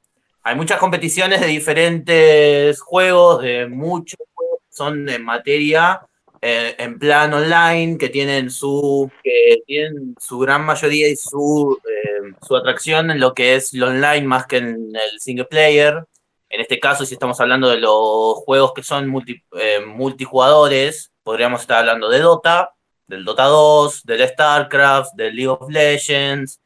hay 0.42 0.56
muchas 0.56 0.80
competiciones 0.80 1.42
de 1.42 1.48
diferentes 1.48 2.82
juegos, 2.82 3.44
de 3.44 3.68
muchos 3.68 4.20
juegos 4.34 4.60
que 4.62 4.76
son 4.76 5.08
en 5.08 5.24
materia 5.24 6.02
eh, 6.42 6.76
en 6.78 6.98
plan 6.98 7.34
online, 7.34 7.98
que 7.98 8.10
tienen 8.10 8.50
su, 8.50 9.12
que 9.24 9.62
tienen 9.66 10.16
su 10.20 10.40
gran 10.40 10.66
mayoría 10.66 11.08
y 11.08 11.16
su, 11.16 11.78
eh, 11.88 12.34
su 12.42 12.56
atracción 12.56 13.12
en 13.12 13.20
lo 13.20 13.34
que 13.34 13.56
es 13.56 13.74
lo 13.74 13.88
online 13.88 14.28
más 14.28 14.48
que 14.48 14.58
en 14.58 14.96
el 14.96 15.20
single 15.20 15.46
player. 15.46 16.06
En 16.50 16.62
este 16.62 16.80
caso, 16.80 17.06
si 17.06 17.14
estamos 17.16 17.40
hablando 17.42 17.70
de 17.70 17.78
los 17.78 18.36
juegos 18.46 18.74
que 18.74 18.84
son 18.84 19.08
multi- 19.08 19.44
eh, 19.60 19.82
multijugadores, 19.86 21.12
podríamos 21.24 21.62
estar 21.62 21.80
hablando 21.80 22.10
de 22.10 22.20
Dota, 22.20 22.74
del 23.06 23.26
Dota 23.26 23.46
2, 23.46 24.04
del 24.04 24.28
StarCraft, 24.28 25.14
del 25.16 25.36
League 25.36 25.50
of 25.50 25.70
Legends, 25.70 26.62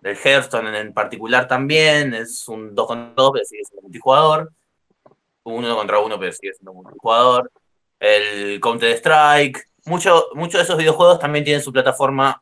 del 0.00 0.16
Hearthstone 0.16 0.76
en 0.78 0.92
particular 0.92 1.46
también, 1.46 2.14
es 2.14 2.48
un 2.48 2.74
2 2.74 2.86
contra 2.86 3.14
2, 3.16 3.30
pero 3.32 3.44
sigue 3.44 3.64
siendo 3.64 3.82
multijugador. 3.82 4.52
Uno 5.44 5.76
contra 5.76 5.98
uno, 6.00 6.18
pero 6.18 6.32
sigue 6.32 6.54
siendo 6.54 6.72
multijugador. 6.72 7.50
El 8.00 8.60
Counter-Strike. 8.60 9.68
Muchos 9.86 10.26
muchos 10.34 10.54
de 10.54 10.62
esos 10.62 10.76
videojuegos 10.76 11.18
también 11.18 11.44
tienen 11.44 11.62
su 11.62 11.72
plataforma, 11.72 12.40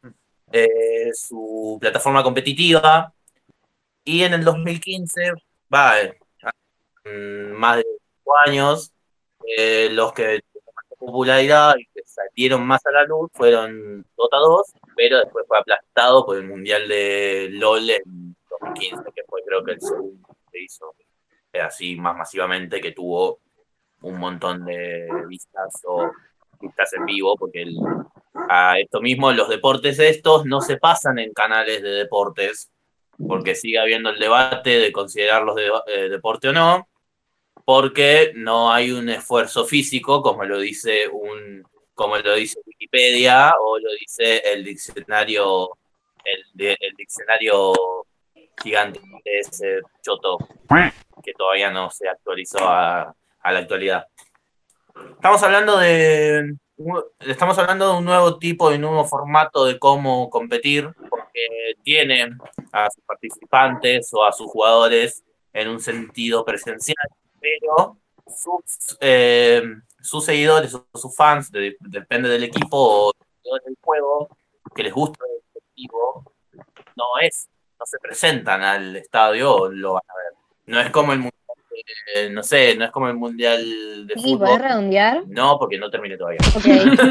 eh, 0.52 1.10
su 1.14 1.78
plataforma 1.80 2.22
competitiva. 2.22 3.12
Y 4.04 4.22
en 4.22 4.34
el 4.34 4.44
2015, 4.44 5.32
va, 5.72 6.00
eh, 6.00 6.18
más 7.04 7.78
de 7.78 7.84
5 8.16 8.34
años, 8.46 8.92
eh, 9.56 9.88
los 9.92 10.12
que 10.12 10.40
tuvieron 10.52 10.74
más 10.74 10.84
popularidad 10.98 11.74
y 11.78 11.86
que 11.86 12.02
salieron 12.04 12.66
más 12.66 12.84
a 12.86 12.90
la 12.90 13.04
luz 13.04 13.30
fueron 13.32 14.04
Dota 14.16 14.36
2, 14.38 14.66
pero 14.96 15.18
después 15.18 15.46
fue 15.48 15.58
aplastado 15.58 16.26
por 16.26 16.36
el 16.36 16.44
Mundial 16.46 16.86
de 16.88 17.48
LOL 17.52 17.88
en 17.90 18.36
2015, 18.50 19.02
que 19.14 19.22
fue 19.28 19.42
creo 19.46 19.64
que 19.64 19.72
el 19.72 19.80
segundo 19.80 20.28
que 20.28 20.50
se 20.58 20.62
hizo 20.62 20.94
eh, 21.52 21.60
así 21.60 21.96
más 21.96 22.16
masivamente, 22.16 22.80
que 22.80 22.92
tuvo 22.92 23.40
un 24.02 24.18
montón 24.18 24.64
de 24.64 25.08
vistas 25.28 25.74
o 25.84 26.10
vistas 26.60 26.92
en 26.92 27.04
vivo, 27.06 27.36
porque 27.36 27.62
el- 27.62 27.76
a 28.48 28.78
esto 28.78 29.00
mismo, 29.00 29.32
los 29.32 29.48
deportes 29.48 29.98
estos 29.98 30.44
no 30.46 30.60
se 30.60 30.76
pasan 30.76 31.18
en 31.18 31.32
canales 31.32 31.82
de 31.82 31.90
deportes, 31.90 32.70
porque 33.26 33.54
sigue 33.54 33.78
habiendo 33.78 34.10
el 34.10 34.18
debate 34.18 34.78
de 34.78 34.92
considerarlos 34.92 35.56
de, 35.56 35.70
eh, 35.88 36.08
deporte 36.08 36.48
o 36.48 36.52
no, 36.52 36.88
porque 37.70 38.32
no 38.34 38.72
hay 38.72 38.90
un 38.90 39.08
esfuerzo 39.10 39.64
físico, 39.64 40.22
como 40.22 40.44
lo 40.44 40.58
dice 40.58 41.06
un, 41.06 41.62
como 41.94 42.18
lo 42.18 42.34
dice 42.34 42.58
Wikipedia 42.66 43.54
o 43.60 43.78
lo 43.78 43.92
dice 43.92 44.38
el 44.38 44.64
diccionario, 44.64 45.78
el, 46.24 46.76
el 46.80 46.96
diccionario 46.96 47.72
gigante 48.60 49.00
ese 49.24 49.82
choto 50.02 50.38
que 51.22 51.32
todavía 51.34 51.70
no 51.70 51.88
se 51.90 52.08
actualizó 52.08 52.58
a, 52.68 53.14
la 53.44 53.58
actualidad. 53.60 54.04
Estamos 55.12 55.40
hablando 55.44 55.78
de 55.78 56.56
estamos 57.20 57.56
hablando 57.56 57.92
de 57.92 57.98
un 57.98 58.04
nuevo 58.04 58.36
tipo, 58.40 58.68
de 58.70 58.76
un 58.76 58.82
nuevo 58.82 59.04
formato 59.04 59.64
de 59.64 59.78
cómo 59.78 60.28
competir, 60.28 60.90
porque 61.08 61.76
tiene 61.84 62.30
a 62.72 62.90
sus 62.90 63.04
participantes 63.04 64.12
o 64.12 64.24
a 64.24 64.32
sus 64.32 64.48
jugadores 64.48 65.22
en 65.52 65.68
un 65.68 65.78
sentido 65.78 66.44
presencial, 66.44 66.96
pero 67.40 67.96
sus, 68.26 68.96
eh, 69.00 69.62
sus 70.00 70.24
seguidores 70.24 70.74
o 70.74 70.86
sus 70.94 71.14
fans, 71.16 71.50
de- 71.50 71.76
depende 71.80 72.28
del 72.28 72.44
equipo 72.44 73.08
o 73.08 73.12
del 73.64 73.76
juego, 73.80 74.28
que 74.74 74.82
les 74.84 74.92
gusta 74.92 75.24
el 75.28 75.42
objetivo, 75.54 76.32
no 76.96 77.04
es, 77.20 77.48
no 77.78 77.86
se 77.86 77.98
presentan 77.98 78.62
al 78.62 78.96
estadio 78.96 79.54
o 79.54 79.68
lo 79.70 79.94
van 79.94 80.02
a 80.08 80.14
ver. 80.14 80.34
No 80.66 80.80
es 80.80 80.90
como 80.90 81.12
el 81.12 81.18
mundial, 81.18 81.39
eh, 82.14 82.30
no 82.30 82.42
sé, 82.42 82.74
no 82.76 82.84
es 82.84 82.90
como 82.90 83.08
el 83.08 83.14
mundial 83.14 84.06
de 84.06 84.14
Chiqui, 84.14 84.32
fútbol. 84.32 84.46
¿podés 84.48 84.62
redondear? 84.62 85.22
No, 85.28 85.58
porque 85.58 85.78
no 85.78 85.90
terminé 85.90 86.16
todavía. 86.16 86.38
Ok, 86.54 86.64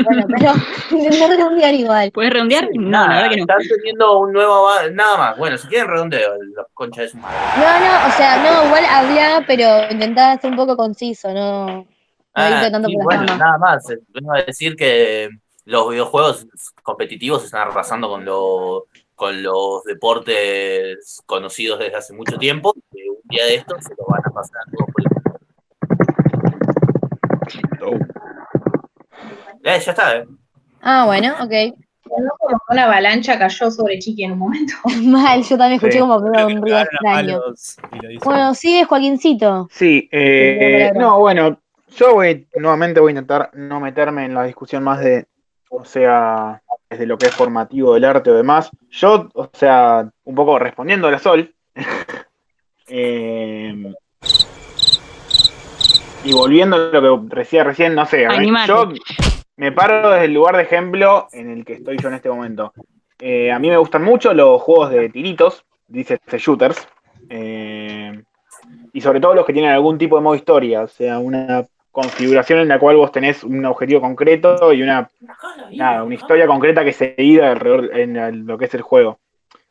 bueno, 0.04 0.26
pero 0.38 0.54
intenté 0.92 1.28
redondear 1.28 1.74
igual. 1.74 2.12
¿Puedes 2.12 2.34
redondear? 2.34 2.70
No, 2.74 2.90
Nada, 2.90 3.08
la 3.08 3.16
verdad 3.16 3.30
que 3.30 3.38
no. 3.38 3.42
Están 3.44 3.68
teniendo 3.78 4.20
un 4.20 4.34
nuevo 4.34 4.54
ava- 4.70 4.92
nada 4.92 5.18
más. 5.18 5.38
Bueno, 5.38 5.58
si 5.58 5.68
quieren 5.68 5.88
redondeo, 5.90 6.32
los 6.56 6.66
conchas 6.74 7.04
de 7.06 7.10
su 7.10 7.18
madre. 7.18 7.38
No, 7.58 7.80
no, 7.80 8.08
o 8.08 8.12
sea, 8.18 8.38
no, 8.44 8.66
igual 8.68 8.86
habla, 8.86 9.44
pero 9.48 9.92
intentaba 9.92 10.38
ser 10.40 10.52
un 10.52 10.58
poco 10.58 10.76
conciso, 10.78 11.32
no. 11.34 11.66
No 11.68 11.86
Ah, 12.34 12.68
tanto 12.72 12.88
sí, 12.88 12.94
por 12.96 13.04
bueno, 13.04 13.24
nada 13.38 13.58
más. 13.58 13.90
eh, 13.90 14.00
Vengo 14.10 14.34
a 14.34 14.42
decir 14.44 14.76
que 14.76 15.30
los 15.66 15.90
videojuegos 15.90 16.48
competitivos 16.84 17.44
están 17.44 17.68
arrasando 17.68 18.08
con, 18.08 18.24
lo- 18.24 18.86
con 19.16 19.44
los 19.44 19.84
deportes 19.84 21.22
conocidos 21.26 21.80
desde 21.80 21.96
hace 21.98 22.14
mucho 22.14 22.38
tiempo. 22.38 22.74
Día 23.30 23.46
de 23.46 23.56
estos 23.56 23.84
se 23.84 23.94
lo 23.96 24.06
van 24.08 24.22
a 24.26 24.30
pasar 24.32 24.62
todo 24.76 24.88
por 24.88 25.04
el 25.04 25.10
Eh, 29.64 29.80
ya 29.86 29.92
está, 29.92 30.18
¿eh? 30.18 30.26
Ah, 30.82 31.06
bueno, 31.06 31.34
ok. 31.42 31.76
como 32.40 32.58
una 32.70 32.86
avalancha 32.86 33.38
cayó 33.38 33.70
sobre 33.70 34.00
Chiqui 34.00 34.24
en 34.24 34.32
un 34.32 34.40
momento. 34.40 34.74
Mal, 35.04 35.44
yo 35.44 35.58
también 35.58 35.74
escuché 35.74 35.94
Sí. 35.94 36.00
como 36.00 36.20
que 36.22 36.44
un 36.44 36.62
ruido 36.62 36.78
a 36.78 36.82
extraño. 36.84 37.42
Bueno, 38.24 38.54
sigue 38.56 38.86
Joaquincito. 38.86 39.68
Sí, 39.72 40.10
eh, 40.12 40.92
no, 40.96 41.20
bueno, 41.20 41.60
yo 41.90 42.14
voy, 42.16 42.48
nuevamente 42.56 43.00
voy 43.00 43.10
a 43.10 43.12
intentar 43.12 43.52
no 43.54 43.80
meterme 43.80 44.26
en 44.26 44.34
la 44.34 44.44
discusión 44.44 44.84
más 44.84 45.00
de, 45.02 45.28
o 45.70 45.86
sea, 45.86 46.62
desde 46.90 47.06
lo 47.06 47.18
que 47.18 47.28
es 47.28 47.36
formativo 47.36 47.94
del 47.94 48.06
arte 48.06 48.32
o 48.32 48.36
demás. 48.36 48.72
Yo, 48.90 49.30
o 49.34 49.50
sea, 49.54 50.10
un 50.24 50.36
poco 50.36 50.58
respondiendo 50.58 51.08
a 51.08 51.12
la 51.12 51.20
Sol, 51.20 51.54
eh, 52.90 53.94
y 56.24 56.34
volviendo 56.34 56.76
a 56.76 57.00
lo 57.00 57.28
que 57.30 57.36
decía 57.38 57.64
recién, 57.64 57.96
no 57.96 58.06
sé, 58.06 58.26
a 58.26 58.30
mí- 58.32 58.36
Animate. 58.38 58.68
yo 58.68 58.90
me 59.58 59.72
paro 59.72 60.12
desde 60.12 60.26
el 60.26 60.34
lugar 60.34 60.58
de 60.58 60.64
ejemplo 60.64 61.28
en 61.32 61.50
el 61.52 61.66
que 61.66 61.74
estoy 61.74 61.98
yo 61.98 62.10
en 62.10 62.16
este 62.16 62.30
momento. 62.30 62.74
Eh, 63.20 63.52
a 63.52 63.60
mí 63.60 63.70
me 63.70 63.78
gustan 63.78 64.04
mucho 64.04 64.34
los 64.34 64.62
juegos 64.62 64.92
de 64.92 65.10
tiritos, 65.10 65.64
dice 65.88 66.16
este 66.16 66.38
shooters. 66.38 66.88
eh, 67.30 68.22
y 68.92 69.02
sobre 69.02 69.20
todo 69.20 69.36
los 69.36 69.46
que 69.46 69.54
tienen 69.54 69.72
algún 69.72 69.98
tipo 69.98 70.16
de 70.16 70.24
modo 70.24 70.36
historia, 70.36 70.82
o 70.82 70.88
sea, 70.88 71.20
una 71.20 71.64
configuración 71.92 72.60
en 72.60 72.68
la 72.68 72.80
cual 72.80 72.98
vos 72.98 73.12
tenés 73.12 73.44
un 73.44 73.64
objetivo 73.66 74.02
concreto 74.02 74.74
y 74.74 74.82
una, 74.82 75.10
nada, 75.72 76.04
una 76.04 76.16
historia 76.16 76.48
concreta 76.48 76.84
que 76.84 76.94
se 76.94 77.14
ida 77.18 77.52
alrededor 77.52 77.96
en 77.98 78.46
lo 78.48 78.58
que 78.58 78.66
es 78.66 78.74
el 78.74 78.82
juego. 78.82 79.20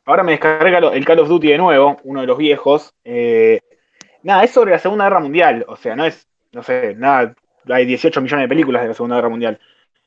Ahora 0.08 0.22
me 0.22 0.32
descarga 0.32 0.78
el 0.78 1.04
Call 1.04 1.18
of 1.18 1.28
Duty 1.28 1.48
de 1.48 1.58
nuevo, 1.58 1.98
uno 2.04 2.22
de 2.22 2.26
los 2.26 2.38
viejos. 2.38 2.94
eh, 3.04 3.60
nada, 4.22 4.42
es 4.42 4.50
sobre 4.52 4.70
la 4.70 4.78
Segunda 4.78 5.04
Guerra 5.04 5.20
Mundial, 5.20 5.66
o 5.68 5.76
sea, 5.76 5.94
no 5.96 6.06
es, 6.06 6.26
no 6.50 6.62
sé, 6.62 6.94
nada, 6.94 7.34
hay 7.68 7.84
18 7.84 8.22
millones 8.22 8.44
de 8.44 8.48
películas 8.48 8.80
de 8.80 8.88
la 8.88 8.94
Segunda 8.94 9.16
Guerra 9.16 9.28
Mundial. 9.28 9.60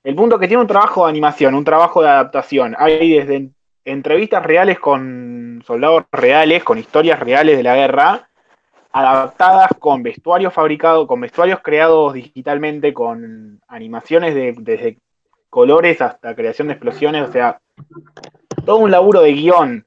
El 0.03 0.15
punto 0.15 0.39
que 0.39 0.47
tiene 0.47 0.61
un 0.61 0.67
trabajo 0.67 1.03
de 1.05 1.11
animación, 1.11 1.53
un 1.53 1.63
trabajo 1.63 2.01
de 2.01 2.09
adaptación. 2.09 2.75
Hay 2.79 3.13
desde 3.13 3.51
entrevistas 3.85 4.43
reales 4.43 4.79
con 4.79 5.63
soldados 5.67 6.05
reales, 6.11 6.63
con 6.63 6.79
historias 6.79 7.19
reales 7.19 7.57
de 7.57 7.63
la 7.63 7.75
guerra, 7.75 8.27
adaptadas 8.93 9.69
con 9.77 10.01
vestuarios 10.01 10.51
fabricados, 10.51 11.05
con 11.07 11.21
vestuarios 11.21 11.59
creados 11.61 12.15
digitalmente, 12.15 12.91
con 12.91 13.61
animaciones 13.67 14.33
de, 14.33 14.55
desde 14.57 14.97
colores 15.51 16.01
hasta 16.01 16.33
creación 16.33 16.69
de 16.69 16.73
explosiones, 16.73 17.29
o 17.29 17.31
sea, 17.31 17.59
todo 18.65 18.77
un 18.77 18.89
laburo 18.89 19.21
de 19.21 19.33
guion, 19.33 19.85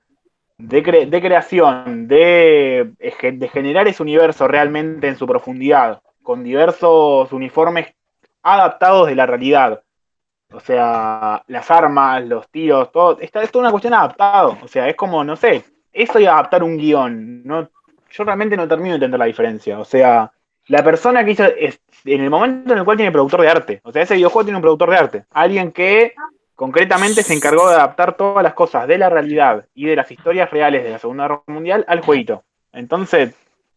de, 0.59 0.83
cre- 0.83 1.09
de 1.09 1.21
creación, 1.21 2.09
de, 2.09 2.93
de 2.99 3.49
generar 3.49 3.89
ese 3.89 4.03
universo 4.03 4.47
realmente 4.49 5.09
en 5.09 5.17
su 5.17 5.27
profundidad, 5.27 6.01
con 6.23 6.45
diversos 6.45 7.33
uniformes 7.33 7.93
adaptados 8.43 9.09
de 9.09 9.15
la 9.15 9.27
realidad. 9.27 9.83
O 10.53 10.61
sea, 10.61 11.43
las 11.49 11.71
armas, 11.71 12.25
los 12.25 12.49
tiros, 12.49 12.93
todo, 12.93 13.19
está, 13.21 13.43
es 13.43 13.51
toda 13.51 13.65
una 13.65 13.71
cuestión 13.71 13.95
adaptado. 13.95 14.57
O 14.63 14.69
sea, 14.69 14.89
es 14.89 14.95
como, 14.95 15.25
no 15.25 15.37
sé, 15.37 15.65
eso 15.93 16.21
y 16.21 16.27
adaptar 16.27 16.63
un 16.63 16.77
guion. 16.77 17.43
No, 17.45 17.69
yo 18.11 18.25
realmente 18.25 18.57
no 18.57 18.69
termino 18.69 18.91
de 18.91 18.97
entender 18.97 19.19
la 19.19 19.27
diferencia. 19.27 19.81
O 19.81 19.85
sea, 19.85 20.31
la 20.69 20.85
persona 20.85 21.25
que 21.25 21.33
hizo, 21.33 21.45
es, 21.45 21.81
en 22.05 22.23
el 22.23 22.31
momento 22.31 22.73
en 22.73 22.79
el 22.79 22.85
cual 22.85 22.97
tiene 22.97 23.11
productor 23.11 23.41
de 23.41 23.49
arte, 23.49 23.81
o 23.83 23.91
sea, 23.91 24.03
ese 24.03 24.15
videojuego 24.15 24.45
tiene 24.45 24.57
un 24.59 24.63
productor 24.63 24.91
de 24.91 24.97
arte, 24.97 25.25
alguien 25.31 25.73
que 25.73 26.15
concretamente 26.55 27.23
se 27.23 27.35
encargó 27.35 27.69
de 27.69 27.75
adaptar 27.75 28.17
todas 28.17 28.43
las 28.43 28.55
cosas 28.55 28.87
de 28.87 28.99
la 28.99 29.11
realidad 29.11 29.67
y 29.75 29.87
de 29.87 29.97
las 29.97 30.11
historias 30.11 30.51
reales 30.51 30.85
de 30.85 30.91
la 30.91 30.99
Segunda 30.99 31.25
Guerra 31.25 31.43
Mundial 31.47 31.85
al 31.89 32.01
jueguito. 32.01 32.43
Entonces, 32.73 33.35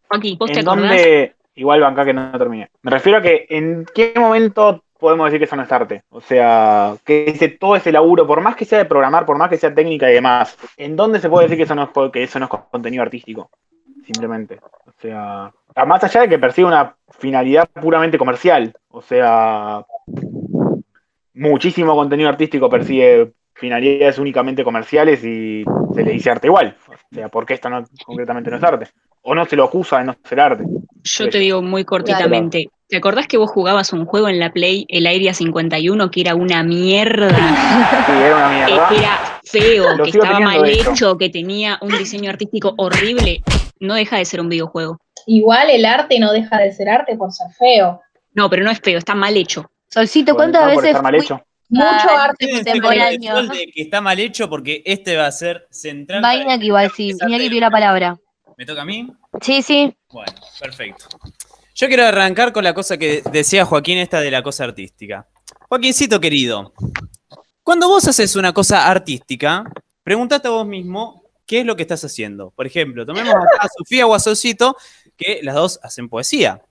Joaquín, 0.08 0.38
¿vos 0.38 0.52
te 0.52 0.60
¿en 0.60 0.66
dónde, 0.66 1.36
igual 1.56 1.82
banca 1.82 2.06
que 2.06 2.14
no 2.14 2.38
termine? 2.38 2.70
Me 2.82 2.92
refiero 2.92 3.20
a 3.20 3.22
que 3.22 3.46
en 3.50 3.86
qué 3.94 4.14
momento 4.16 4.84
podemos 5.00 5.26
decir 5.26 5.40
que 5.40 5.46
eso 5.46 5.56
no 5.56 5.64
es 5.64 5.72
arte. 5.72 6.04
O 6.10 6.22
sea, 6.22 6.96
que 7.06 7.26
ese, 7.28 7.50
todo 7.50 7.76
ese 7.76 7.92
laburo, 7.92 8.26
por 8.26 8.42
más 8.42 8.56
que 8.56 8.66
sea 8.66 8.80
de 8.80 8.86
programar, 8.86 9.26
por 9.26 9.38
más 9.38 9.50
que 9.50 9.58
sea 9.58 9.74
técnica 9.74 10.10
y 10.10 10.14
demás, 10.14 10.58
¿en 10.78 10.96
dónde 10.96 11.20
se 11.20 11.30
puede 11.30 11.46
decir 11.46 11.58
que 11.58 11.64
eso 11.64 11.76
no 11.76 11.84
es, 11.84 12.12
que 12.12 12.24
eso 12.24 12.40
no 12.40 12.46
es 12.46 12.52
contenido 12.72 13.04
artístico? 13.04 13.50
Simplemente. 14.06 14.60
O 14.86 14.94
sea, 15.02 15.52
más 15.86 16.04
allá 16.04 16.22
de 16.22 16.30
que 16.30 16.40
persigue 16.40 16.68
una 16.68 16.96
finalidad 17.20 17.68
puramente 17.70 18.18
comercial. 18.18 18.74
O 18.90 19.02
sea, 19.02 19.86
muchísimo 21.38 21.96
contenido 21.96 22.30
artístico 22.30 22.70
persigue 22.70 23.32
finalidades 23.54 24.20
únicamente 24.20 24.64
comerciales 24.64 25.24
y 25.24 25.64
se 25.94 26.04
le 26.04 26.12
dice 26.12 26.30
arte 26.30 26.48
igual. 26.48 26.76
O 26.88 27.16
sea, 27.16 27.30
¿por 27.30 27.46
qué 27.46 27.56
esto 27.56 27.70
no, 27.70 27.84
concretamente 28.06 28.50
no 28.52 28.58
es 28.58 28.64
arte? 28.64 28.88
O 29.22 29.34
no 29.34 29.46
se 29.46 29.56
lo 29.56 29.66
acusa 29.66 30.00
de 30.00 30.06
no 30.06 30.16
ser 30.24 30.40
arte. 30.40 30.64
Yo 31.04 31.30
te 31.30 31.40
digo 31.40 31.62
muy 31.62 31.84
cortitamente. 31.84 32.70
¿Te 32.88 32.98
acordás 32.98 33.28
que 33.28 33.38
vos 33.38 33.52
jugabas 33.52 33.92
un 33.92 34.06
juego 34.06 34.30
en 34.30 34.40
la 34.40 34.52
Play, 34.52 34.86
el 34.88 35.08
Area 35.08 35.34
51, 35.34 36.10
que 36.10 36.22
era 36.22 36.36
una 36.36 36.64
mierda? 36.64 37.30
Sí, 38.06 38.14
era 38.14 38.38
una 38.38 38.50
que 38.50 38.74
mierda. 38.74 38.90
era 38.96 39.40
feo, 39.44 39.98
Lo 39.98 40.04
que 40.06 40.12
estaba 40.12 40.40
mal 40.40 40.66
hecho, 40.70 41.18
que 41.18 41.30
tenía 41.30 41.78
un 41.82 41.98
diseño 41.98 42.30
artístico 42.30 42.74
horrible? 42.78 43.42
No 43.80 43.96
deja 43.96 44.18
de 44.18 44.26
ser 44.26 44.40
un 44.40 44.50
videojuego. 44.50 44.98
Igual 45.26 45.70
el 45.70 45.86
arte 45.86 46.20
no 46.20 46.32
deja 46.32 46.58
de 46.60 46.72
ser 46.72 46.90
arte 46.90 47.18
por 47.18 47.34
ser 47.34 47.48
feo. 47.52 48.02
No, 48.34 48.50
pero 48.50 48.64
no 48.64 48.72
es 48.72 48.80
feo, 48.80 48.98
está 48.98 49.16
mal 49.16 49.36
hecho. 49.36 49.70
Solcito, 49.90 50.36
¿cuántas 50.36 50.74
por 50.74 50.84
veces 50.84 51.02
mal 51.02 51.16
hecho. 51.16 51.42
Mucho 51.70 51.86
Ah, 51.86 52.24
arte 52.26 52.50
contemporáneo. 52.50 53.36
sol 53.36 53.50
de 53.50 53.68
que 53.74 53.82
está 53.82 54.00
mal 54.00 54.20
hecho 54.20 54.50
porque 54.50 54.82
este 54.86 55.18
va 55.18 55.28
a 55.28 55.32
ser 55.32 55.68
central. 55.70 56.24
Va 56.24 56.36
Iñaki 56.36 56.68
igual, 56.68 56.92
sí. 56.96 57.14
Iñaki 57.28 57.50
pidió 57.50 57.62
la 57.62 57.72
palabra. 57.72 58.18
¿Me 58.58 58.66
toca 58.66 58.82
a 58.84 58.86
mí? 58.86 59.12
Sí, 59.42 59.62
sí. 59.62 59.94
Bueno, 60.10 60.32
perfecto. 60.60 61.06
Yo 61.76 61.88
quiero 61.88 62.06
arrancar 62.06 62.54
con 62.54 62.64
la 62.64 62.74
cosa 62.74 62.98
que 62.98 63.22
decía 63.32 63.66
Joaquín, 63.66 63.98
esta 64.00 64.20
de 64.22 64.32
la 64.32 64.42
cosa 64.42 64.64
artística. 64.64 65.28
Joaquincito 65.70 66.20
querido, 66.20 66.74
cuando 67.62 67.88
vos 67.90 68.08
haces 68.08 68.36
una 68.36 68.54
cosa 68.54 68.90
artística, 68.90 69.64
preguntate 70.04 70.48
a 70.48 70.52
vos 70.52 70.66
mismo 70.66 71.24
qué 71.46 71.60
es 71.60 71.66
lo 71.66 71.76
que 71.76 71.82
estás 71.84 72.04
haciendo. 72.04 72.52
Por 72.52 72.66
ejemplo, 72.66 73.06
tomemos 73.06 73.36
acá 73.36 73.46
a 73.60 73.68
Sofía 73.68 74.08
o 74.08 74.14
a 74.16 74.20
Sosito, 74.20 74.76
que 75.18 75.42
las 75.44 75.54
dos 75.54 75.80
hacen 75.84 76.08
poesía. 76.10 76.62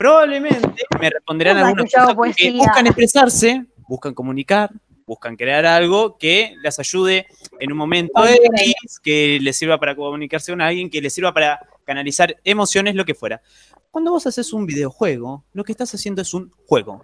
Probablemente 0.00 0.86
me 0.98 1.10
responderán 1.10 1.56
¿Cómo 1.56 1.66
algunas 1.66 1.92
cosas 1.92 2.08
que 2.08 2.14
poesía? 2.14 2.52
buscan 2.52 2.86
expresarse, 2.86 3.66
buscan 3.86 4.14
comunicar, 4.14 4.70
buscan 5.04 5.36
crear 5.36 5.66
algo 5.66 6.16
que 6.16 6.54
les 6.62 6.78
ayude 6.78 7.26
en 7.58 7.70
un 7.70 7.76
momento 7.76 8.26
X, 8.26 8.98
que 9.02 9.38
les 9.42 9.58
sirva 9.58 9.78
para 9.78 9.94
comunicarse 9.94 10.52
con 10.52 10.62
alguien, 10.62 10.88
que 10.88 11.02
les 11.02 11.12
sirva 11.12 11.34
para 11.34 11.60
canalizar 11.84 12.34
emociones, 12.44 12.94
lo 12.94 13.04
que 13.04 13.14
fuera. 13.14 13.42
Cuando 13.90 14.10
vos 14.10 14.26
haces 14.26 14.54
un 14.54 14.64
videojuego, 14.64 15.44
lo 15.52 15.64
que 15.64 15.72
estás 15.72 15.94
haciendo 15.94 16.22
es 16.22 16.32
un 16.32 16.50
juego. 16.66 17.02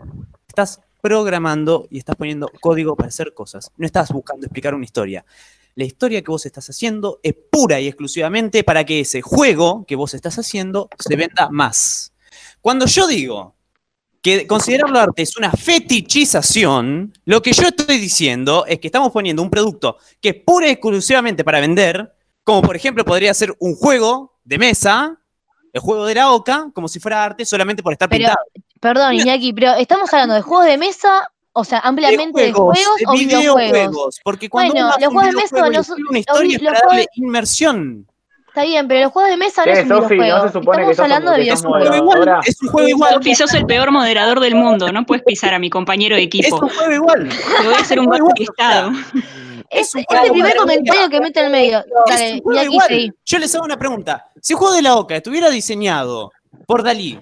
Estás 0.49 0.81
programando 1.03 1.89
y 1.91 1.99
estás 1.99 2.17
poniendo 2.17 2.51
código 2.63 2.97
para 2.97 3.09
hacer 3.09 3.35
cosas. 3.35 3.73
No 3.77 3.85
estás 3.85 4.11
buscando 4.11 4.47
explicar 4.47 4.75
una 4.75 4.87
historia. 4.87 5.23
La 5.75 5.85
historia 5.85 6.23
que 6.23 6.31
vos 6.31 6.47
estás 6.47 6.71
haciendo 6.71 7.21
es 7.23 7.35
pura 7.51 7.79
y 7.79 7.89
exclusivamente 7.89 8.65
para 8.65 8.85
que 8.85 9.01
ese 9.01 9.21
juego 9.21 9.85
que 9.87 9.97
vos 9.97 10.15
estás 10.15 10.39
haciendo 10.39 10.89
se 10.99 11.15
venda 11.15 11.51
más. 11.51 12.15
Cuando 12.67 12.87
yo 12.87 13.07
digo 13.07 13.55
que 14.21 14.45
considerarlo 14.45 14.99
arte 14.99 15.23
es 15.23 15.37
una 15.37 15.53
fetichización, 15.53 17.13
lo 17.25 17.41
que 17.41 17.53
yo 17.53 17.63
estoy 17.69 17.97
diciendo 17.97 18.65
es 18.67 18.81
que 18.81 18.89
estamos 18.89 19.13
poniendo 19.13 19.41
un 19.41 19.51
producto 19.51 19.99
que 20.21 20.31
es 20.31 20.35
pura 20.45 20.67
y 20.67 20.71
exclusivamente 20.73 21.45
para 21.45 21.61
vender, 21.61 22.13
como 22.43 22.63
por 22.63 22.75
ejemplo 22.75 23.05
podría 23.05 23.33
ser 23.35 23.55
un 23.61 23.77
juego 23.77 24.35
de 24.43 24.59
mesa, 24.59 25.17
el 25.73 25.81
juego 25.81 26.07
de 26.07 26.17
la 26.17 26.33
oca, 26.33 26.69
como 26.75 26.89
si 26.89 26.99
fuera 26.99 27.23
arte 27.23 27.45
solamente 27.45 27.85
por 27.85 27.93
estar 27.93 28.09
Pero, 28.09 28.19
pintado. 28.25 28.45
perdón, 28.81 29.15
Iñaki, 29.15 29.53
pero 29.53 29.75
estamos 29.75 30.13
hablando 30.13 30.35
de 30.35 30.43
juegos 30.43 30.67
de 30.67 30.77
mesa, 30.77 31.31
o 31.53 31.63
sea, 31.63 31.79
ampliamente 31.79 32.43
de 32.43 32.53
juegos, 32.53 32.81
o 33.07 33.13
videojuegos. 33.13 33.55
videojuegos, 33.71 34.21
Porque 34.25 34.51
cuando 34.51 34.73
Bueno, 34.73 34.89
uno 34.89 34.97
los 34.99 35.13
juegos 35.13 35.31
de 35.31 35.37
mesa 35.37 35.85
son- 35.85 36.03
una 36.11 36.19
historia 36.19 36.43
los- 36.47 36.55
es 36.57 36.63
los 36.63 36.73
para 36.73 36.81
darle 36.89 37.03
juegos- 37.05 37.17
inmersión. 37.17 38.09
Está 38.57 38.65
bien, 38.65 38.89
pero 38.89 39.01
los 39.03 39.13
juegos 39.13 39.31
de 39.31 39.37
mesa 39.37 39.67
no 39.67 39.73
es 39.73 39.83
un 39.83 39.89
¿no 39.89 40.09
videojuego. 40.09 40.47
se 40.47 40.53
supone 40.55 40.85
que 40.87 40.91
Estamos 40.93 41.13
hablando 41.13 41.31
de 41.33 41.37
Es 41.43 41.45
videojuegos. 41.45 41.79
juego 41.91 41.97
igual, 41.97 42.19
moderadora? 42.21 42.41
es 42.47 42.63
un 42.63 42.69
juego 42.71 42.89
igual. 42.89 43.13
Sofi, 43.13 43.35
sos 43.35 43.53
el 43.53 43.67
peor 43.67 43.91
moderador 43.93 44.41
del 44.41 44.55
mundo. 44.55 44.91
No 44.93 45.05
puedes 45.05 45.23
pisar 45.25 45.53
a 45.53 45.59
mi 45.59 45.69
compañero 45.69 46.17
de 46.17 46.23
Es 46.23 46.27
equipo. 46.29 46.61
un 46.63 46.69
juego 46.71 46.91
igual. 46.93 47.29
Te 47.29 47.65
voy 47.67 47.75
a 47.75 47.79
hacer 47.81 48.01
un 48.01 48.07
golpe 48.07 48.33
de 48.39 48.45
estado. 48.45 48.93
Es, 49.69 49.95
es 49.95 50.07
el 50.25 50.31
primer 50.33 50.57
comentario 50.57 51.11
que 51.11 51.21
mete 51.21 51.41
en 51.41 51.45
el 51.47 51.53
medio. 51.53 51.81
Es 51.81 51.85
Dale, 52.09 52.29
Iñaki, 52.47 52.65
igual. 52.65 52.89
seguí. 52.89 53.13
Yo 53.27 53.39
les 53.41 53.55
hago 53.55 53.65
una 53.67 53.77
pregunta. 53.77 54.25
Si 54.41 54.55
el 54.55 54.59
juego 54.59 54.73
de 54.75 54.81
la 54.81 54.97
Oca 54.97 55.17
estuviera 55.17 55.51
diseñado 55.51 56.33
por 56.67 56.83
Dalí, 56.83 57.21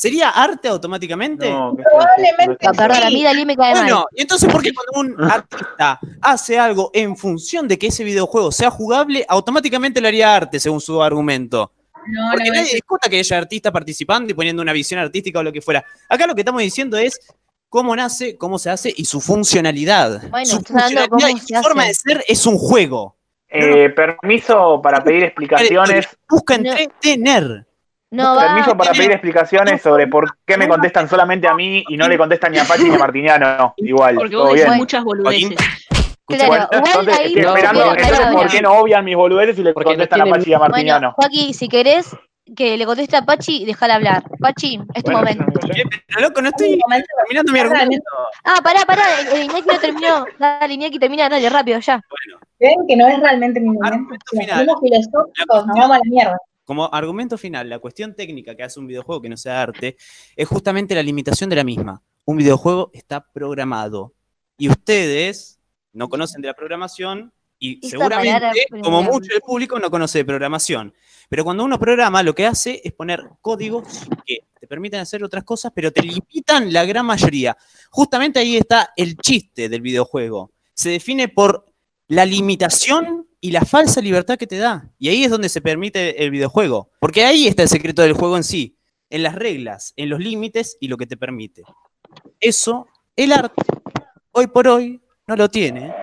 ¿sería 0.00 0.30
arte 0.30 0.68
automáticamente? 0.68 1.50
No, 1.50 1.76
Probablemente 1.76 2.66
Ah, 2.66 2.72
Perdón, 2.72 3.02
a 3.02 3.10
mí 3.10 3.22
Dalí 3.22 3.44
me 3.44 3.54
cae 3.54 3.72
Bueno, 3.74 3.96
mal. 3.96 4.04
y 4.16 4.22
entonces, 4.22 4.50
¿por 4.50 4.62
qué 4.62 4.72
cuando 4.72 5.14
un 5.18 5.24
artista 5.30 6.00
hace 6.22 6.58
algo 6.58 6.90
en 6.94 7.16
función 7.18 7.68
de 7.68 7.78
que 7.78 7.88
ese 7.88 8.02
videojuego 8.02 8.50
sea 8.50 8.70
jugable, 8.70 9.26
automáticamente 9.28 10.00
le 10.00 10.08
haría 10.08 10.34
arte, 10.34 10.58
según 10.58 10.80
su 10.80 11.02
argumento? 11.02 11.72
No, 12.06 12.30
Porque 12.32 12.48
no, 12.48 12.54
nadie 12.56 12.72
discuta 12.74 13.10
que 13.10 13.18
haya 13.18 13.36
artistas 13.36 13.70
participando 13.72 14.30
y 14.30 14.34
poniendo 14.34 14.62
una 14.62 14.72
visión 14.72 14.98
artística 15.00 15.38
o 15.38 15.42
lo 15.42 15.52
que 15.52 15.60
fuera. 15.60 15.84
Acá 16.08 16.26
lo 16.26 16.34
que 16.34 16.40
estamos 16.40 16.62
diciendo 16.62 16.96
es 16.96 17.20
cómo 17.68 17.94
nace, 17.94 18.38
cómo 18.38 18.58
se 18.58 18.70
hace 18.70 18.92
y 18.96 19.04
su 19.04 19.20
funcionalidad. 19.20 20.28
Bueno, 20.30 20.46
su 20.46 20.56
funcionalidad 20.62 21.08
cómo 21.08 21.28
y 21.28 21.38
se 21.40 21.54
su 21.56 21.62
forma 21.62 21.82
hace. 21.82 21.88
de 21.90 21.94
ser 22.14 22.24
es 22.26 22.46
un 22.46 22.56
juego. 22.56 23.16
Eh, 23.52 23.90
permiso 23.90 24.80
para 24.82 25.02
pedir 25.04 25.24
explicaciones. 25.24 26.06
Busca 26.28 26.56
No. 26.56 26.70
entretener. 26.72 27.66
No, 28.12 28.34
va. 28.34 28.46
Permiso 28.48 28.76
para 28.76 28.90
pedir 28.92 29.12
explicaciones 29.12 29.80
sobre 29.82 30.06
por 30.08 30.36
qué 30.44 30.56
me 30.56 30.66
contestan 30.68 31.08
solamente 31.08 31.46
a 31.46 31.54
mí 31.54 31.84
y 31.88 31.96
no 31.96 32.08
le 32.08 32.18
contestan 32.18 32.50
ni 32.52 32.58
a 32.58 32.64
Pachi 32.64 32.84
ni 32.88 32.94
a 32.94 32.98
Martiniano. 32.98 33.74
Igual, 33.76 34.16
Porque 34.16 34.30
todo 34.32 34.42
vos 34.46 34.52
decís 34.54 34.66
bien. 34.66 34.78
muchas 34.78 35.04
boludeces. 35.04 35.56
Claro, 36.26 36.44
igual 36.44 36.68
Entonces, 36.72 37.18
ahí 37.18 37.26
estoy 37.26 37.42
no, 37.42 37.48
esperando, 37.56 37.80
pero- 37.80 38.02
entonces. 38.02 38.32
¿por 38.34 38.46
qué 38.50 38.62
no 38.62 38.72
obvian 38.74 39.04
mis 39.04 39.16
boludeces 39.16 39.58
y 39.58 39.62
le 39.62 39.70
no 39.70 39.74
contestan 39.74 40.20
a 40.22 40.26
Pachi 40.26 40.50
y 40.50 40.54
a 40.54 40.58
Bueno, 40.58 40.72
Martiniano? 40.72 41.12
Joaquín, 41.16 41.54
si 41.54 41.68
querés 41.68 42.16
que 42.56 42.76
le 42.76 42.84
conteste 42.84 43.16
a 43.16 43.22
Pachi, 43.22 43.64
déjala 43.64 43.94
hablar. 43.94 44.24
Pachi, 44.40 44.80
es 44.94 45.04
tu 45.04 45.12
Bueno, 45.12 45.18
momento. 45.18 45.44
no. 45.44 45.74
Pero 46.08 46.20
loco, 46.20 46.42
no 46.42 46.48
estoy 46.48 46.80
terminando 47.16 47.52
mi 47.52 47.58
argumento. 47.60 48.10
Ah, 48.44 48.60
pará, 48.62 48.80
pará, 48.86 49.02
el, 49.34 49.42
Iñaki 49.44 49.68
no 49.68 49.78
terminó. 49.78 50.24
Dale, 50.38 50.74
Iñaki, 50.74 50.98
termina, 50.98 51.28
dale, 51.28 51.48
rápido, 51.48 51.78
ya. 51.78 52.00
¿Ven 52.58 52.74
que 52.88 52.96
no 52.96 53.06
es 53.06 53.20
realmente 53.20 53.60
mi 53.60 53.66
momento? 53.66 53.86
Argumento 53.94 54.24
final. 54.30 54.66
ponemos 54.66 54.80
filosóficos, 54.80 55.66
nos 55.66 55.76
vamos 55.78 55.90
a 55.96 55.98
la 55.98 56.10
mierda. 56.10 56.36
Como 56.70 56.88
argumento 56.94 57.36
final, 57.36 57.68
la 57.68 57.80
cuestión 57.80 58.14
técnica 58.14 58.54
que 58.54 58.62
hace 58.62 58.78
un 58.78 58.86
videojuego 58.86 59.20
que 59.20 59.28
no 59.28 59.36
sea 59.36 59.60
arte 59.60 59.96
es 60.36 60.46
justamente 60.46 60.94
la 60.94 61.02
limitación 61.02 61.50
de 61.50 61.56
la 61.56 61.64
misma. 61.64 62.00
Un 62.26 62.36
videojuego 62.36 62.92
está 62.94 63.26
programado 63.32 64.14
y 64.56 64.68
ustedes 64.68 65.58
no 65.92 66.08
conocen 66.08 66.40
de 66.40 66.46
la 66.46 66.54
programación 66.54 67.32
y 67.58 67.80
seguramente, 67.88 68.68
como 68.84 69.02
mucho 69.02 69.32
del 69.32 69.40
público, 69.40 69.80
no 69.80 69.90
conoce 69.90 70.18
de 70.18 70.24
programación. 70.24 70.94
Pero 71.28 71.42
cuando 71.42 71.64
uno 71.64 71.76
programa, 71.76 72.22
lo 72.22 72.36
que 72.36 72.46
hace 72.46 72.80
es 72.84 72.92
poner 72.92 73.20
códigos 73.40 74.06
que 74.24 74.46
te 74.60 74.68
permiten 74.68 75.00
hacer 75.00 75.24
otras 75.24 75.42
cosas, 75.42 75.72
pero 75.74 75.90
te 75.90 76.02
limitan 76.02 76.72
la 76.72 76.84
gran 76.84 77.04
mayoría. 77.04 77.56
Justamente 77.90 78.38
ahí 78.38 78.56
está 78.56 78.92
el 78.94 79.16
chiste 79.16 79.68
del 79.68 79.80
videojuego. 79.80 80.52
Se 80.72 80.90
define 80.90 81.26
por 81.26 81.66
la 82.10 82.26
limitación 82.26 83.28
y 83.40 83.52
la 83.52 83.64
falsa 83.64 84.00
libertad 84.00 84.36
que 84.36 84.48
te 84.48 84.58
da. 84.58 84.92
Y 84.98 85.08
ahí 85.08 85.22
es 85.22 85.30
donde 85.30 85.48
se 85.48 85.60
permite 85.60 86.24
el 86.24 86.32
videojuego. 86.32 86.90
Porque 86.98 87.24
ahí 87.24 87.46
está 87.46 87.62
el 87.62 87.68
secreto 87.68 88.02
del 88.02 88.14
juego 88.14 88.36
en 88.36 88.42
sí. 88.42 88.76
En 89.10 89.22
las 89.22 89.36
reglas, 89.36 89.92
en 89.96 90.10
los 90.10 90.18
límites 90.18 90.76
y 90.80 90.88
lo 90.88 90.96
que 90.96 91.06
te 91.06 91.16
permite. 91.16 91.62
Eso, 92.40 92.88
el 93.14 93.30
arte, 93.30 93.62
hoy 94.32 94.48
por 94.48 94.66
hoy, 94.66 95.00
no 95.28 95.36
lo 95.36 95.48
tiene. 95.48 95.94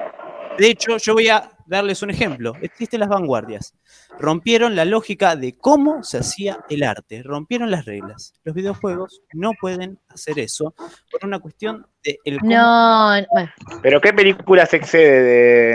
De 0.58 0.70
hecho, 0.70 0.96
yo 0.98 1.14
voy 1.14 1.28
a 1.28 1.57
darles 1.68 2.02
un 2.02 2.10
ejemplo. 2.10 2.54
Existen 2.62 3.00
las 3.02 3.10
vanguardias. 3.10 3.74
Rompieron 4.20 4.76
la 4.76 4.86
lógica 4.86 5.36
de 5.36 5.58
cómo 5.58 6.04
se 6.04 6.18
hacía 6.20 6.60
el 6.70 6.84
arte. 6.84 7.22
Rompieron 7.24 7.70
las 7.70 7.86
reglas. 7.86 8.34
Los 8.44 8.56
videojuegos 8.56 9.22
no 9.34 9.52
pueden 9.60 10.00
hacer 10.10 10.40
eso 10.40 10.74
por 11.12 11.24
una 11.26 11.40
cuestión 11.40 11.86
de 12.04 12.20
el 12.24 12.40
cómo 12.40 12.52
No, 12.52 13.10
bueno. 13.32 13.52
Pero 13.82 14.02
¿qué 14.02 14.14
película 14.14 14.66
se 14.66 14.78
excede 14.78 15.22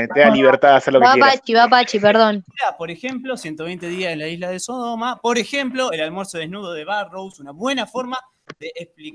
de 0.01 0.09
te 0.09 0.21
da 0.21 0.31
libertad 0.31 0.71
de 0.71 0.77
hacer 0.77 0.93
lo 0.95 1.01
que 1.01 1.07
Va 1.07 1.13
quieras? 1.15 1.35
Pachi, 1.37 1.55
va 1.55 1.69
Pachi, 1.69 2.01
perdón. 2.01 2.45
Mira, 2.49 2.77
por 2.77 2.91
ejemplo, 2.91 3.37
120 3.37 3.87
días 3.89 4.13
en 4.13 4.19
la 4.19 4.29
isla 4.29 4.51
de 4.51 4.59
Sodoma. 4.61 5.21
Por 5.21 5.39
ejemplo, 5.39 5.93
el 5.93 6.01
almuerzo 6.01 6.39
desnudo 6.39 6.73
de 6.73 6.85
Barrows, 6.85 7.39
una 7.41 7.53
buena 7.53 7.87
forma 7.87 8.19
de, 8.59 8.73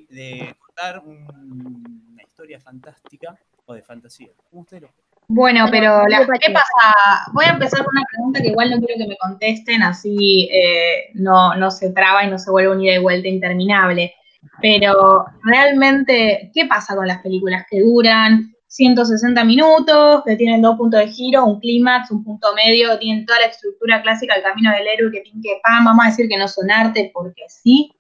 de 0.10 0.56
contar 0.60 1.00
un- 1.00 2.04
una 2.14 2.24
historia 2.24 2.60
fantástica 2.60 3.36
o 3.66 3.74
de 3.74 3.82
fantasía. 3.82 4.30
como 4.50 4.62
ustedes 4.62 4.84
lo. 4.84 4.90
Bueno, 5.30 5.68
pero 5.70 6.08
la-. 6.08 6.26
¿qué 6.40 6.52
pasa? 6.52 6.96
Voy 7.34 7.46
a 7.46 7.50
empezar 7.50 7.84
con 7.84 7.94
una 7.96 8.06
pregunta 8.10 8.42
que 8.42 8.48
igual 8.48 8.72
no 8.72 8.78
quiero 8.78 8.98
que 8.98 9.08
me 9.08 9.18
contesten, 9.18 9.84
así 9.84 10.50
eh, 10.52 11.10
no, 11.16 11.56
no 11.56 11.70
se 11.70 11.92
traba 11.92 12.24
y 12.24 12.30
no 12.30 12.40
se 12.40 12.50
vuelve 12.50 12.72
un 12.72 12.82
ida 12.82 12.96
y 12.96 13.00
vuelta 13.00 13.28
interminable. 13.28 14.14
Pero 14.62 15.26
realmente, 15.44 16.52
¿qué 16.54 16.66
pasa 16.66 16.96
con 16.96 17.08
las 17.08 17.22
películas 17.22 17.66
que 17.70 17.82
duran 17.82 18.54
160 18.68 19.44
minutos, 19.44 20.24
que 20.26 20.36
tienen 20.36 20.62
dos 20.62 20.78
puntos 20.78 21.00
de 21.00 21.08
giro, 21.08 21.46
un 21.46 21.60
clímax, 21.60 22.12
un 22.12 22.24
punto 22.24 22.54
medio, 22.56 22.92
que 22.92 22.98
tienen 22.98 23.26
toda 23.26 23.40
la 23.40 23.48
estructura 23.48 24.02
clásica 24.02 24.34
del 24.36 24.44
camino 24.44 24.72
del 24.72 24.88
héroe, 24.88 25.12
que 25.12 25.22
tienen 25.22 25.42
que, 25.42 25.60
pam, 25.64 25.86
vamos 25.86 26.06
a 26.06 26.10
decir 26.10 26.30
que 26.30 26.38
no 26.38 26.48
son 26.48 26.72
arte 26.72 27.12
porque 27.14 27.44
sí, 27.48 27.92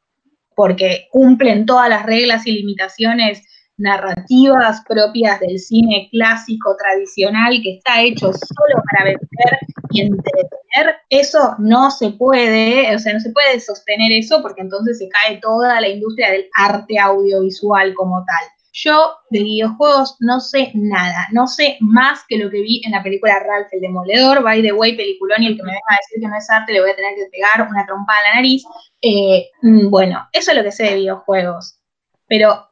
porque 0.56 1.08
cumplen 1.12 1.66
todas 1.66 1.90
las 1.90 2.06
reglas 2.06 2.48
y 2.48 2.54
limitaciones 2.54 3.44
narrativas 3.78 4.84
propias 4.88 5.40
del 5.40 5.60
cine 5.60 6.10
clásico 6.12 6.76
tradicional 6.78 7.60
que 7.62 7.78
está 7.78 8.02
hecho 8.02 8.34
solo 8.34 8.84
para 8.92 9.06
vender 9.06 9.60
y 9.92 10.02
entretener, 10.02 10.96
eso 11.10 11.56
no 11.60 11.92
se 11.92 12.12
puede, 12.12 12.94
o 12.94 13.00
sea, 13.00 13.13
no 13.13 13.20
se 13.20 13.32
puede 13.32 13.60
sostener 13.60 14.12
eso 14.12 14.42
porque 14.42 14.62
entonces 14.62 14.98
se 14.98 15.08
cae 15.10 15.38
toda 15.38 15.80
la 15.80 15.88
industria 15.88 16.32
del 16.32 16.48
arte 16.56 17.00
audiovisual 17.00 17.94
como 17.94 18.24
tal. 18.26 18.46
Yo 18.74 19.12
de 19.32 19.40
videojuegos 19.40 20.18
no 20.20 20.40
sé 20.40 20.72
nada, 20.76 21.28
no 21.32 21.48
sé 21.48 21.78
más 21.80 22.20
que 22.28 22.38
lo 22.38 22.50
que 22.52 22.62
vi 22.62 22.82
en 22.86 22.92
la 22.92 23.02
película 23.02 23.40
Ralph 23.40 23.70
el 23.72 23.82
Demoledor, 23.82 24.44
by 24.44 24.62
the 24.62 24.72
way, 24.72 24.96
peliculón, 24.96 25.42
y 25.42 25.48
el 25.48 25.58
que 25.58 25.63
me 25.63 25.72
venga 25.72 25.82
a 25.90 25.96
decir 25.96 26.22
que 26.22 26.28
no 26.28 26.38
es 26.38 26.50
arte 26.50 26.74
le 26.74 26.82
voy 26.82 26.92
a 26.92 26.96
tener 26.96 27.16
que 27.16 27.26
pegar 27.32 27.68
una 27.68 27.86
trompada 27.88 28.20
en 28.20 28.30
la 28.30 28.36
nariz. 28.36 28.63
Eh, 29.02 29.50
mm, 29.63 29.90
bueno, 29.90 30.28
eso 30.32 30.52
es 30.52 30.58
lo 30.58 30.63
que 30.63 30.72
sé 30.72 30.84
de 30.84 30.96
videojuegos. 30.96 31.80
Pero 32.28 32.68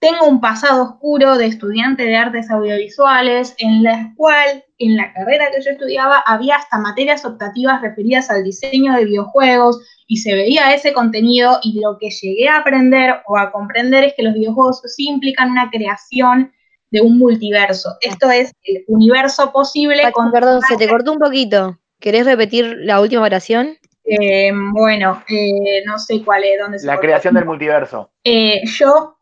tengo 0.00 0.26
un 0.26 0.40
pasado 0.40 0.82
oscuro 0.82 1.36
de 1.36 1.46
estudiante 1.46 2.04
de 2.04 2.16
artes 2.16 2.50
audiovisuales, 2.50 3.54
en 3.58 3.82
la 3.82 4.12
cual, 4.16 4.64
en 4.78 4.96
la 4.96 5.12
carrera 5.12 5.50
que 5.54 5.62
yo 5.62 5.70
estudiaba, 5.70 6.22
había 6.26 6.56
hasta 6.56 6.78
materias 6.78 7.24
optativas 7.24 7.82
referidas 7.82 8.30
al 8.30 8.42
diseño 8.42 8.94
de 8.94 9.04
videojuegos 9.04 9.78
y 10.06 10.16
se 10.16 10.34
veía 10.34 10.74
ese 10.74 10.94
contenido 10.94 11.60
y 11.62 11.80
lo 11.80 11.98
que 11.98 12.08
llegué 12.08 12.48
a 12.48 12.58
aprender 12.58 13.16
o 13.26 13.36
a 13.36 13.52
comprender 13.52 14.04
es 14.04 14.14
que 14.14 14.22
los 14.22 14.34
videojuegos 14.34 14.80
sí 14.86 15.06
implican 15.06 15.50
una 15.50 15.70
creación 15.70 16.50
de 16.90 17.02
un 17.02 17.18
multiverso. 17.18 17.90
Esto 18.00 18.30
es 18.30 18.52
el 18.64 18.84
universo 18.88 19.52
posible 19.52 20.02
Pachi, 20.02 20.12
con 20.12 20.32
perdón, 20.32 20.62
se 20.62 20.76
te 20.76 20.88
cortó 20.88 21.12
un 21.12 21.18
poquito. 21.18 21.78
¿Querés 22.00 22.24
repetir 22.24 22.78
la 22.80 23.00
última 23.00 23.22
oración? 23.22 23.76
eh, 24.10 24.50
bueno, 24.72 25.22
eh, 25.28 25.84
no 25.86 25.98
sé 25.98 26.22
cuál 26.24 26.42
es, 26.42 26.58
dónde 26.58 26.78
se 26.78 26.86
La 26.86 26.98
creación 26.98 27.34
del 27.34 27.44
multiverso. 27.44 28.10
Eh, 28.24 28.62
yo, 28.64 29.19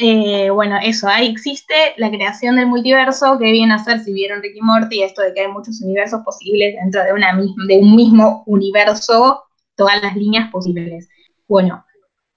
eh, 0.00 0.48
bueno, 0.50 0.78
eso, 0.80 1.08
ahí 1.08 1.26
existe 1.26 1.74
la 1.96 2.08
creación 2.08 2.54
del 2.54 2.68
multiverso, 2.68 3.36
que 3.36 3.50
viene 3.50 3.74
a 3.74 3.82
ser, 3.82 3.98
si 3.98 4.12
vieron 4.12 4.40
Ricky 4.40 4.60
Morty, 4.60 5.02
esto 5.02 5.22
de 5.22 5.34
que 5.34 5.40
hay 5.40 5.48
muchos 5.48 5.80
universos 5.80 6.22
posibles 6.24 6.76
dentro 6.76 7.02
de, 7.02 7.12
una 7.12 7.36
de 7.36 7.78
un 7.78 7.96
mismo 7.96 8.44
universo, 8.46 9.42
todas 9.74 10.00
las 10.00 10.14
líneas 10.14 10.52
posibles. 10.52 11.08
Bueno, 11.48 11.84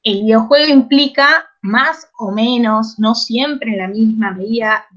el 0.01 0.23
videojuego 0.23 0.71
implica 0.71 1.45
más 1.61 2.09
o 2.17 2.31
menos, 2.31 2.97
no 2.97 3.13
siempre 3.13 3.73
en 3.73 3.77
la 3.77 3.87
misma 3.87 4.31
medida, 4.31 4.87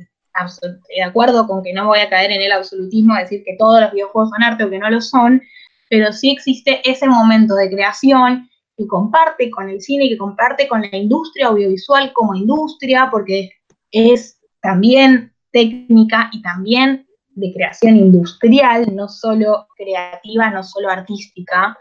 de 0.89 1.03
acuerdo 1.03 1.47
con 1.47 1.63
que 1.63 1.75
no 1.75 1.89
voy 1.89 1.99
a 1.99 2.09
caer 2.09 2.31
en 2.31 2.41
el 2.41 2.53
absolutismo, 2.53 3.15
decir 3.15 3.45
que 3.45 3.57
todos 3.59 3.83
los 3.83 3.93
videojuegos 3.93 4.31
son 4.31 4.43
arte 4.43 4.65
o 4.65 4.71
que 4.71 4.79
no 4.79 4.89
lo 4.89 5.03
son, 5.03 5.43
pero 5.91 6.15
sí 6.15 6.31
existe 6.31 6.81
ese 6.89 7.07
momento 7.07 7.55
de 7.57 7.69
creación 7.69 8.49
que 8.77 8.87
comparte 8.87 9.51
con 9.51 9.69
el 9.69 9.81
cine, 9.81 10.09
que 10.09 10.19
comparte 10.19 10.69
con 10.69 10.83
la 10.83 10.97
industria 10.97 11.49
audiovisual 11.49 12.13
como 12.13 12.35
industria, 12.35 13.09
porque 13.11 13.51
es 13.91 14.41
también 14.61 15.33
técnica 15.53 16.31
y 16.33 16.43
también 16.43 17.07
de 17.31 17.53
creación 17.53 17.97
industrial, 17.97 18.95
no 18.95 19.09
solo 19.09 19.67
creativa, 19.77 20.51
no 20.51 20.63
solo 20.63 20.91
artística. 20.91 21.79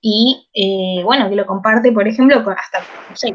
Y 0.00 0.48
eh, 0.54 1.02
bueno, 1.04 1.28
que 1.28 1.36
lo 1.36 1.46
comparte, 1.46 1.92
por 1.92 2.06
ejemplo, 2.06 2.36
hasta 2.38 2.80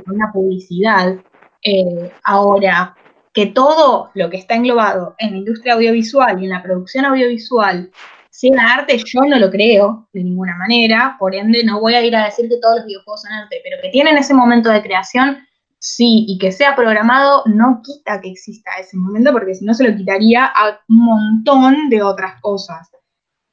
con 0.04 0.16
una 0.16 0.32
publicidad. 0.32 1.16
Eh, 1.64 2.12
ahora, 2.24 2.96
que 3.34 3.48
todo 3.48 4.10
lo 4.14 4.30
que 4.30 4.38
está 4.38 4.56
englobado 4.56 5.16
en 5.18 5.32
la 5.32 5.38
industria 5.38 5.74
audiovisual 5.74 6.42
y 6.42 6.46
en 6.46 6.52
la 6.52 6.64
producción 6.64 7.06
audiovisual 7.06 7.92
sea 8.32 8.74
arte, 8.74 8.98
yo 8.98 9.22
no 9.22 9.38
lo 9.38 9.52
creo 9.52 10.08
de 10.14 10.24
ninguna 10.24 10.56
manera, 10.56 11.18
por 11.20 11.36
ende 11.36 11.64
no 11.64 11.82
voy 11.82 11.96
a 11.96 12.04
ir 12.04 12.16
a 12.16 12.26
decir 12.26 12.50
que 12.50 12.58
todos 12.62 12.78
los 12.78 12.86
videojuegos 12.86 13.22
son 13.22 13.34
arte, 13.34 13.62
pero 13.64 13.78
que 13.82 13.90
tienen 13.90 14.18
ese 14.18 14.34
momento 14.34 14.70
de 14.70 14.82
creación, 14.82 15.38
sí, 15.78 16.26
y 16.28 16.38
que 16.40 16.52
sea 16.52 16.76
programado 16.76 17.44
no 17.46 17.82
quita 17.84 18.22
que 18.22 18.30
exista 18.30 18.72
ese 18.80 18.98
momento, 18.98 19.34
porque 19.34 19.54
si 19.54 19.66
no 19.66 19.74
se 19.74 19.84
lo 19.84 19.96
quitaría 19.96 20.46
a 20.46 20.80
un 20.88 20.98
montón 21.06 21.90
de 21.90 22.02
otras 22.02 22.40
cosas. 22.42 22.90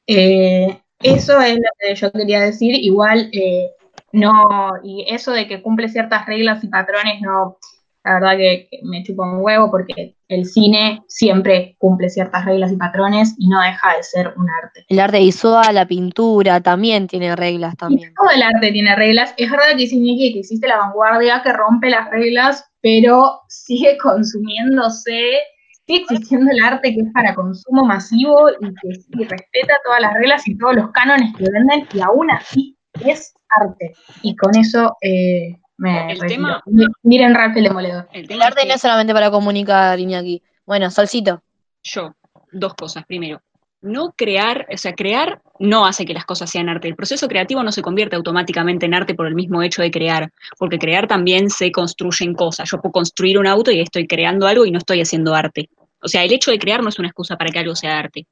Eh, 0.07 0.81
eso 1.01 1.39
es 1.41 1.55
lo 1.55 1.69
que 1.79 1.95
yo 1.95 2.11
quería 2.11 2.39
decir, 2.39 2.73
igual 2.75 3.29
eh, 3.33 3.71
no, 4.13 4.71
y 4.83 5.05
eso 5.07 5.33
de 5.33 5.47
que 5.47 5.61
cumple 5.61 5.89
ciertas 5.89 6.25
reglas 6.25 6.63
y 6.63 6.67
patrones, 6.67 7.21
no, 7.21 7.57
la 8.03 8.13
verdad 8.13 8.37
que, 8.37 8.69
me 8.83 9.03
chupa 9.03 9.29
un 9.29 9.41
huevo 9.41 9.69
porque 9.69 10.15
el 10.29 10.45
cine 10.45 11.01
siempre 11.07 11.75
cumple 11.79 12.07
ciertas 12.07 12.45
reglas 12.45 12.71
y 12.71 12.77
patrones 12.77 13.33
y 13.37 13.49
no 13.49 13.59
deja 13.61 13.97
de 13.97 14.03
ser 14.03 14.33
un 14.37 14.47
arte. 14.63 14.85
El 14.87 14.99
arte 14.99 15.19
visual, 15.19 15.73
la 15.73 15.87
pintura, 15.87 16.61
también 16.61 17.07
tiene 17.07 17.35
reglas 17.35 17.73
Y 17.73 17.77
también. 17.77 18.13
todo 18.13 18.29
el 18.29 18.43
arte 18.43 18.71
tiene 18.71 18.95
reglas. 18.95 19.33
Es 19.37 19.49
verdad 19.49 19.65
que 19.75 19.87
Nicky 19.87 20.33
que 20.33 20.39
existe 20.39 20.67
la 20.67 20.77
vanguardia 20.77 21.41
que 21.43 21.51
rompe 21.51 21.89
las 21.89 22.09
reglas, 22.11 22.63
pero 22.81 23.41
sigue 23.47 23.97
consumiéndose, 23.97 25.39
sigue 25.87 26.03
existiendo 26.03 26.51
el 26.51 26.63
arte 26.63 26.93
que 26.93 27.01
es 27.01 27.11
para 27.11 27.33
consumo 27.33 27.83
masivo 27.83 28.51
y 28.51 28.67
que 28.67 29.01
sí 29.01 29.23
respeta 29.23 29.73
todas 29.83 30.01
las 30.01 30.13
reglas 30.13 30.47
y 30.47 30.55
todos 30.59 30.75
los 30.75 30.91
cánones 30.91 31.35
que 31.35 31.45
venden 31.51 31.87
y 31.91 32.01
aún 32.01 32.29
así 32.29 32.77
es 33.03 33.33
arte. 33.59 33.93
Y 34.21 34.35
con 34.35 34.55
eso 34.55 34.95
eh, 35.01 35.57
me 35.79 36.11
El 36.11 36.19
tema- 36.19 36.61
Mi- 36.65 36.85
Miren 37.03 37.33
Ralph 37.33 37.57
el 37.57 37.63
Demoledor. 37.63 38.07
El 38.13 38.41
arte 38.41 38.61
es 38.61 38.67
no 38.67 38.73
es 38.75 38.81
solamente 38.81 39.13
para 39.13 39.31
comunicar, 39.31 39.99
Iñaki. 39.99 40.41
Bueno, 40.65 40.91
Solcito. 40.91 41.41
yo, 41.83 42.13
dos 42.51 42.73
cosas. 42.75 43.05
Primero, 43.05 43.41
no 43.81 44.11
crear, 44.15 44.67
o 44.71 44.77
sea, 44.77 44.93
crear 44.93 45.41
no 45.57 45.85
hace 45.85 46.05
que 46.05 46.13
las 46.13 46.25
cosas 46.25 46.49
sean 46.49 46.67
arte. 46.69 46.87
El 46.89 46.95
proceso 46.95 47.27
creativo 47.27 47.63
no 47.63 47.71
se 47.71 47.81
convierte 47.81 48.15
automáticamente 48.17 48.85
en 48.85 48.93
arte 48.93 49.15
por 49.15 49.25
el 49.25 49.35
mismo 49.35 49.61
hecho 49.63 49.81
de 49.81 49.89
crear, 49.89 50.31
porque 50.57 50.77
crear 50.77 51.07
también 51.07 51.49
se 51.49 51.71
construyen 51.71 52.33
cosas. 52.33 52.69
Yo 52.69 52.79
puedo 52.81 52.91
construir 52.91 53.37
un 53.39 53.47
auto 53.47 53.71
y 53.71 53.79
estoy 53.79 54.05
creando 54.05 54.47
algo 54.47 54.65
y 54.65 54.71
no 54.71 54.77
estoy 54.79 55.01
haciendo 55.01 55.33
arte. 55.33 55.69
O 56.01 56.07
sea, 56.07 56.23
el 56.23 56.31
hecho 56.33 56.51
de 56.51 56.59
crear 56.59 56.83
no 56.83 56.89
es 56.89 56.99
una 56.99 57.07
excusa 57.07 57.37
para 57.37 57.51
que 57.51 57.59
algo 57.59 57.75
sea 57.75 57.97
arte. 57.97 58.27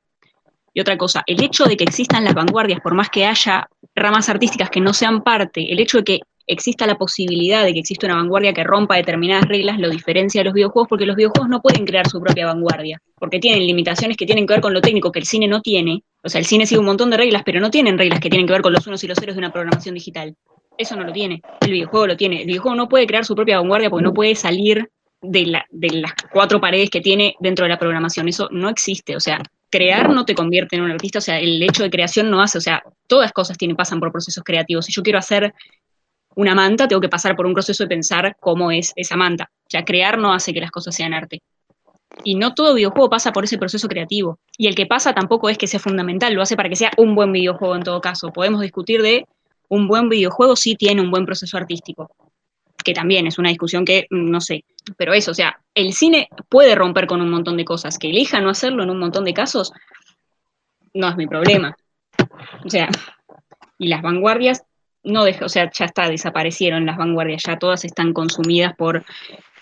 Y 0.74 0.80
otra 0.82 0.98
cosa, 0.98 1.24
el 1.26 1.42
hecho 1.42 1.64
de 1.66 1.76
que 1.76 1.86
existan 1.86 2.24
las 2.24 2.36
vanguardias, 2.36 2.82
por 2.82 2.94
más 2.94 3.10
que 3.10 3.26
haya 3.26 3.68
ramas 3.96 4.30
artísticas 4.30 4.70
que 4.70 4.80
no 4.80 4.94
sean 4.94 5.24
parte, 5.24 5.72
el 5.72 5.80
hecho 5.80 5.98
de 6.00 6.04
que 6.04 6.20
exista 6.48 6.88
la 6.88 6.96
posibilidad 6.96 7.66
de 7.66 7.74
que 7.74 7.80
exista 7.80 8.08
una 8.08 8.16
vanguardia 8.16 8.54
que 8.54 8.64
rompa 8.64 8.96
determinadas 8.96 9.46
reglas, 9.48 9.80
lo 9.80 9.90
diferencia 9.90 10.40
de 10.40 10.46
los 10.46 10.54
videojuegos, 10.54 10.88
porque 10.88 11.06
los 11.06 11.18
videojuegos 11.18 11.50
no 11.50 11.62
pueden 11.62 11.86
crear 11.86 12.10
su 12.10 12.22
propia 12.22 12.48
vanguardia, 12.48 13.02
porque 13.20 13.40
tienen 13.40 13.68
limitaciones 13.68 14.16
que 14.16 14.26
tienen 14.26 14.48
que 14.48 14.54
ver 14.54 14.62
con 14.62 14.74
lo 14.74 14.82
técnico 14.82 15.12
que 15.12 15.20
el 15.20 15.26
cine 15.26 15.48
no 15.48 15.62
tiene. 15.62 16.04
O 16.24 16.30
sea, 16.30 16.40
el 16.40 16.46
cine 16.46 16.66
sigue 16.66 16.80
un 16.80 16.86
montón 16.86 17.10
de 17.10 17.18
reglas, 17.18 17.44
pero 17.46 17.60
no 17.60 17.70
tienen 17.70 17.98
reglas 17.98 18.20
que 18.20 18.30
tienen 18.30 18.48
que 18.48 18.54
ver 18.54 18.62
con 18.62 18.74
los 18.74 18.88
unos 18.88 19.04
y 19.04 19.08
los 19.08 19.20
ceros 19.20 19.36
de 19.36 19.40
una 19.40 19.52
programación 19.52 19.96
digital. 19.96 20.36
Eso 20.78 20.96
no 20.96 21.04
lo 21.04 21.12
tiene. 21.12 21.42
El 21.62 21.72
videojuego 21.72 22.08
lo 22.08 22.18
tiene. 22.18 22.42
El 22.42 22.48
videojuego 22.48 22.76
no 22.76 22.88
puede 22.88 23.08
crear 23.08 23.26
su 23.26 23.36
propia 23.36 23.58
vanguardia 23.58 23.90
porque 23.90 24.04
no 24.04 24.14
puede 24.14 24.36
salir 24.36 24.90
de, 25.22 25.46
la, 25.48 25.66
de 25.70 25.90
las 25.90 26.14
cuatro 26.32 26.62
paredes 26.62 26.90
que 26.90 27.02
tiene 27.02 27.36
dentro 27.40 27.66
de 27.66 27.70
la 27.70 27.80
programación. 27.80 28.28
Eso 28.28 28.48
no 28.52 28.70
existe. 28.70 29.16
O 29.16 29.20
sea, 29.20 29.42
crear 29.70 30.14
no 30.14 30.24
te 30.24 30.36
convierte 30.36 30.76
en 30.76 30.84
un 30.84 30.92
artista. 30.92 31.18
O 31.18 31.22
sea, 31.22 31.40
el 31.40 31.62
hecho 31.64 31.84
de 31.84 31.90
creación 31.90 32.30
no 32.30 32.42
hace. 32.42 32.60
O 32.60 32.62
sea, 32.62 32.84
todas 33.08 33.32
cosas 33.34 33.58
tienen, 33.58 33.76
pasan 33.76 34.00
por 34.00 34.12
procesos 34.12 34.44
creativos. 34.44 34.86
Si 34.86 34.94
yo 34.94 35.02
quiero 35.02 35.20
hacer 35.20 35.54
una 36.38 36.54
manta, 36.54 36.88
tengo 36.88 37.02
que 37.02 37.10
pasar 37.10 37.36
por 37.36 37.48
un 37.48 37.54
proceso 37.54 37.84
de 37.84 37.88
pensar 37.88 38.38
cómo 38.40 38.70
es 38.70 38.94
esa 38.96 39.18
manta. 39.18 39.50
O 39.52 39.70
sea, 39.70 39.84
crear 39.84 40.20
no 40.20 40.32
hace 40.32 40.54
que 40.54 40.62
las 40.62 40.70
cosas 40.70 40.96
sean 40.96 41.14
arte. 41.14 41.42
Y 42.24 42.36
no 42.36 42.54
todo 42.54 42.76
videojuego 42.76 43.10
pasa 43.10 43.34
por 43.34 43.44
ese 43.44 43.58
proceso 43.58 43.88
creativo. 43.88 44.38
Y 44.56 44.68
el 44.68 44.76
que 44.76 44.86
pasa 44.86 45.16
tampoco 45.16 45.50
es 45.50 45.58
que 45.58 45.66
sea 45.66 45.80
fundamental, 45.80 46.36
lo 46.36 46.44
hace 46.44 46.56
para 46.56 46.70
que 46.70 46.76
sea 46.76 46.92
un 46.98 47.16
buen 47.16 47.32
videojuego 47.32 47.76
en 47.76 47.82
todo 47.82 48.02
caso. 48.02 48.32
Podemos 48.32 48.62
discutir 48.62 49.02
de 49.02 49.26
un 49.70 49.88
buen 49.88 50.10
videojuego 50.10 50.56
sí 50.56 50.76
tiene 50.76 51.02
un 51.02 51.10
buen 51.10 51.26
proceso 51.26 51.58
artístico, 51.58 52.12
que 52.84 52.94
también 52.94 53.26
es 53.26 53.40
una 53.40 53.50
discusión 53.50 53.84
que 53.84 54.06
mm, 54.12 54.30
no 54.30 54.40
sé. 54.40 54.64
Pero 54.96 55.14
eso, 55.14 55.32
o 55.32 55.34
sea, 55.34 55.60
el 55.74 55.94
cine 55.94 56.30
puede 56.50 56.76
romper 56.76 57.08
con 57.08 57.20
un 57.20 57.32
montón 57.32 57.58
de 57.58 57.66
cosas. 57.66 57.98
Que 57.98 58.12
elija 58.12 58.42
no 58.42 58.52
hacerlo 58.52 58.84
en 58.84 58.92
un 58.92 59.00
montón 59.00 59.26
de 59.26 59.34
casos, 59.34 59.74
no 60.94 61.10
es 61.10 61.18
mi 61.18 61.26
problema. 61.26 61.76
O 62.64 62.70
sea, 62.70 62.90
y 63.80 63.88
las 63.88 64.04
vanguardias 64.04 64.67
no 65.08 65.24
deja, 65.24 65.46
o 65.46 65.50
sea, 65.50 65.72
ya 65.72 65.86
está, 65.86 66.10
desaparecieron 66.10 66.86
las 66.86 66.98
vanguardias, 66.98 67.44
ya 67.44 67.58
todas 67.58 67.86
están 67.86 68.14
consumidas 68.14 68.76
por 68.76 69.04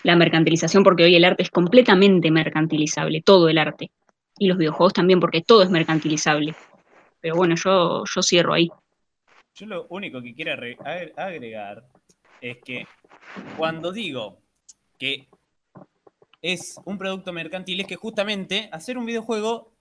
la 0.02 0.16
mercantilización, 0.16 0.82
porque 0.84 1.04
hoy 1.04 1.16
el 1.16 1.24
arte 1.24 1.42
es 1.42 1.50
completamente 1.50 2.30
mercantilizable, 2.30 3.22
todo 3.22 3.48
el 3.48 3.58
arte. 3.58 3.90
Y 4.38 4.48
los 4.48 4.58
videojuegos 4.58 4.92
también, 4.92 5.20
porque 5.20 5.40
todo 5.42 5.62
es 5.62 5.70
mercantilizable. 5.70 6.54
Pero 7.20 7.36
bueno, 7.36 7.54
yo, 7.56 8.04
yo 8.04 8.22
cierro 8.22 8.52
ahí. 8.54 8.70
Yo 9.54 9.66
lo 9.66 9.86
único 9.88 10.20
que 10.20 10.34
quiero 10.34 10.52
agre- 10.52 10.76
agre- 10.84 11.12
agregar 11.16 11.84
es 12.40 12.58
que 12.62 12.86
cuando 13.56 13.90
digo 13.90 14.38
que 14.98 15.28
es 16.42 16.76
un 16.84 16.98
producto 16.98 17.32
mercantil, 17.32 17.80
es 17.80 17.86
que 17.86 17.96
justamente 17.96 18.68
hacer 18.70 18.98
un 18.98 19.06
videojuego 19.06 19.72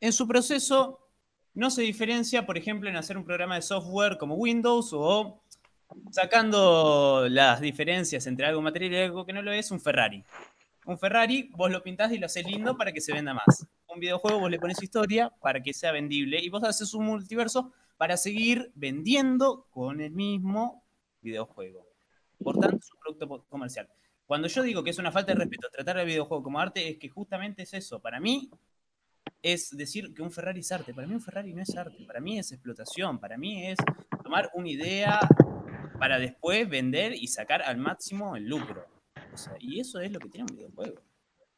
en 0.00 0.12
su 0.12 0.26
proceso 0.26 0.99
no 1.60 1.68
se 1.68 1.82
diferencia, 1.82 2.46
por 2.46 2.56
ejemplo, 2.56 2.88
en 2.88 2.96
hacer 2.96 3.18
un 3.18 3.24
programa 3.26 3.56
de 3.56 3.60
software 3.60 4.16
como 4.16 4.34
Windows 4.34 4.94
o 4.94 5.42
sacando 6.10 7.26
las 7.28 7.60
diferencias 7.60 8.26
entre 8.26 8.46
algo 8.46 8.62
material 8.62 8.92
y 8.92 8.96
algo 8.96 9.26
que 9.26 9.34
no 9.34 9.42
lo 9.42 9.52
es, 9.52 9.70
un 9.70 9.78
Ferrari. 9.78 10.24
Un 10.86 10.98
Ferrari, 10.98 11.50
vos 11.54 11.70
lo 11.70 11.82
pintás 11.82 12.12
y 12.12 12.18
lo 12.18 12.24
haces 12.24 12.46
lindo 12.46 12.78
para 12.78 12.92
que 12.92 13.02
se 13.02 13.12
venda 13.12 13.34
más. 13.34 13.66
Un 13.88 14.00
videojuego, 14.00 14.40
vos 14.40 14.50
le 14.50 14.58
pones 14.58 14.82
historia 14.82 15.28
para 15.38 15.62
que 15.62 15.74
sea 15.74 15.92
vendible 15.92 16.40
y 16.40 16.48
vos 16.48 16.64
haces 16.64 16.94
un 16.94 17.04
multiverso 17.04 17.70
para 17.98 18.16
seguir 18.16 18.72
vendiendo 18.74 19.66
con 19.68 20.00
el 20.00 20.12
mismo 20.12 20.82
videojuego. 21.20 21.86
Por 22.42 22.58
tanto, 22.58 22.78
es 22.78 22.90
un 22.90 23.00
producto 23.00 23.44
comercial. 23.50 23.86
Cuando 24.24 24.48
yo 24.48 24.62
digo 24.62 24.82
que 24.82 24.90
es 24.90 24.98
una 24.98 25.12
falta 25.12 25.34
de 25.34 25.40
respeto 25.40 25.68
tratar 25.70 25.98
al 25.98 26.06
videojuego 26.06 26.42
como 26.42 26.58
arte, 26.58 26.88
es 26.88 26.96
que 26.96 27.10
justamente 27.10 27.64
es 27.64 27.74
eso. 27.74 28.00
Para 28.00 28.18
mí, 28.18 28.48
es 29.42 29.70
decir 29.76 30.12
que 30.14 30.22
un 30.22 30.30
Ferrari 30.30 30.60
es 30.60 30.72
arte. 30.72 30.94
Para 30.94 31.06
mí 31.06 31.14
un 31.14 31.20
Ferrari 31.20 31.52
no 31.52 31.62
es 31.62 31.76
arte, 31.76 32.04
para 32.06 32.20
mí 32.20 32.38
es 32.38 32.52
explotación, 32.52 33.18
para 33.18 33.36
mí 33.38 33.66
es 33.66 33.78
tomar 34.22 34.50
una 34.54 34.68
idea 34.68 35.20
para 35.98 36.18
después 36.18 36.68
vender 36.68 37.14
y 37.14 37.26
sacar 37.26 37.62
al 37.62 37.76
máximo 37.76 38.36
el 38.36 38.46
lucro. 38.48 38.86
O 39.32 39.36
sea, 39.36 39.54
y 39.60 39.80
eso 39.80 40.00
es 40.00 40.10
lo 40.12 40.18
que 40.18 40.28
tiene 40.28 40.46
un 40.50 40.56
videojuego. 40.56 41.00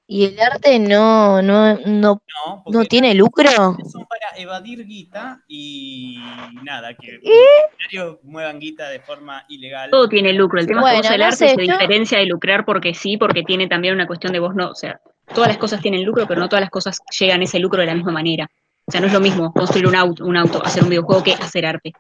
¿Y 0.07 0.27
el 0.27 0.41
arte 0.41 0.79
no, 0.79 1.41
no, 1.41 1.79
no, 1.87 2.23
No, 2.67 2.85
tiene 2.85 3.15
lucro? 3.15 3.51
son 3.91 4.07
para 4.07 4.37
evadir 4.37 4.85
guita 4.85 5.43
y 5.49 6.19
nada, 6.63 6.95
que 6.95 7.15
¿Eh? 7.15 7.93
los 7.93 8.23
muevan 8.25 8.59
guita 8.59 8.91
de 8.91 9.01
forma 9.01 9.45
ilegal. 9.49 9.91
Todo 9.91 10.09
tiene 10.09 10.33
lucro. 10.33 10.61
El 10.61 10.67
tema 10.67 10.81
es 10.81 10.83
Bueno, 10.83 11.03
que 11.03 11.09
vos 11.09 11.15
el 11.15 11.23
arte 11.23 11.37
sé, 11.37 11.55
se 11.55 11.63
diferencia 11.63 12.19
de 12.19 12.27
lucrar 12.27 12.65
porque 12.67 12.95
sí, 12.95 13.17
porque 13.17 13.43
tiene 13.43 13.69
también 13.69 13.95
una 13.95 14.07
cuestión 14.07 14.33
de 14.33 14.41
vos 14.41 14.55
no. 14.55 14.71
O 14.71 14.75
sea, 14.75 15.01
todas 15.35 15.49
las 15.49 15.59
cosas 15.59 15.81
tienen 15.81 16.05
lucro, 16.05 16.27
pero 16.27 16.41
no 16.41 16.49
todas 16.49 16.61
las 16.63 16.71
cosas 16.71 16.99
llegan 17.19 17.41
a 17.41 17.45
ese 17.45 17.59
lucro 17.59 17.81
de 17.81 17.87
la 17.87 17.95
misma 17.95 18.13
manera. 18.13 18.49
O 18.87 18.91
sea, 18.91 19.01
no 19.01 19.07
es 19.07 19.13
lo 19.13 19.21
mismo 19.21 19.53
construir 19.53 19.87
un 19.87 19.95
auto, 19.95 20.25
un 20.25 20.37
auto, 20.37 20.65
hacer 20.65 20.83
un 20.83 20.89
videojuego 20.91 21.23
que 21.23 21.35
hacer 21.35 21.67
arte. 21.67 21.93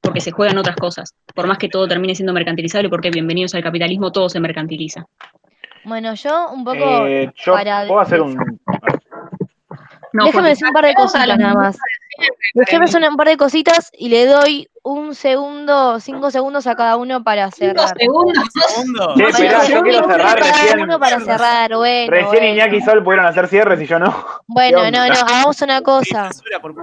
Porque 0.00 0.20
se 0.20 0.32
juegan 0.32 0.58
otras 0.58 0.76
cosas. 0.76 1.14
Por 1.34 1.46
más 1.46 1.56
que 1.58 1.68
todo 1.68 1.88
termine 1.88 2.14
siendo 2.14 2.32
mercantilizable, 2.34 2.90
porque 2.90 3.10
bienvenidos 3.10 3.54
al 3.54 3.62
capitalismo, 3.62 4.12
todo 4.12 4.28
se 4.28 4.38
mercantiliza. 4.40 5.06
Bueno, 5.84 6.14
yo 6.14 6.50
un 6.50 6.64
poco 6.64 7.06
Eh, 7.06 7.32
yo 7.36 7.52
para- 7.54 7.86
puedo 7.86 8.00
hacer 8.00 8.20
un. 8.20 8.36
No, 10.12 10.26
Déjame 10.26 10.50
decir 10.50 10.66
un 10.68 10.72
par 10.72 10.84
de 10.84 10.94
cositas 10.94 11.38
nada 11.38 11.54
más. 11.54 11.78
Déjame 12.54 12.84
hacer 12.84 13.02
un 13.08 13.16
par 13.16 13.26
de 13.28 13.36
cositas 13.36 13.90
y 13.98 14.08
le 14.10 14.26
doy 14.26 14.68
un 14.86 15.14
segundo, 15.14 15.98
cinco 15.98 16.30
segundos 16.30 16.66
a 16.66 16.74
cada 16.74 16.96
uno 16.98 17.24
para 17.24 17.50
Cinco 17.50 17.80
cerrar. 17.80 17.98
segundos. 17.98 18.44
Segundo. 18.68 19.14
Che, 19.16 19.22
Bueno, 19.22 19.28
esperá, 19.28 19.58
yo 19.60 19.66
cinco 19.66 19.82
quiero 19.82 19.98
segundos 19.98 20.16
cerrar 20.16 20.38
cada 20.38 20.52
recién. 20.52 20.80
uno 20.82 20.98
para 21.00 21.20
cerrar, 21.20 21.74
bueno. 21.74 22.10
Recién 22.10 22.28
bueno. 22.30 22.46
Iñaki 22.46 22.76
y 22.76 22.80
Sol 22.82 23.02
pudieron 23.02 23.26
hacer 23.26 23.48
cierres 23.48 23.80
y 23.80 23.86
yo 23.86 23.98
no. 23.98 24.14
Bueno, 24.46 24.82
¿Qué 24.82 24.90
no, 24.92 25.06
no, 25.08 25.14
hagamos 25.14 25.62
una 25.62 25.80
cosa. 25.80 26.28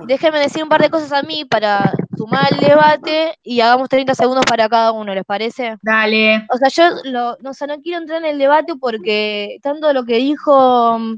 Déjenme 0.07 0.39
decir 0.39 0.63
un 0.63 0.69
par 0.69 0.81
de 0.81 0.89
cosas 0.89 1.13
a 1.13 1.21
mí 1.21 1.45
para 1.45 1.93
sumar 2.17 2.47
el 2.51 2.59
debate 2.59 3.37
y 3.43 3.61
hagamos 3.61 3.87
30 3.87 4.15
segundos 4.15 4.45
para 4.47 4.67
cada 4.67 4.91
uno, 4.91 5.13
¿les 5.13 5.23
parece? 5.23 5.77
Dale. 5.83 6.45
O 6.49 6.57
sea, 6.57 6.69
yo 6.69 6.95
lo, 7.03 7.37
no, 7.41 7.51
o 7.51 7.53
sea, 7.53 7.67
no 7.67 7.79
quiero 7.81 7.99
entrar 7.99 8.19
en 8.19 8.25
el 8.25 8.39
debate 8.39 8.73
porque 8.79 9.57
tanto 9.61 9.93
lo 9.93 10.03
que 10.05 10.15
dijo 10.17 10.97
mm, 10.99 11.17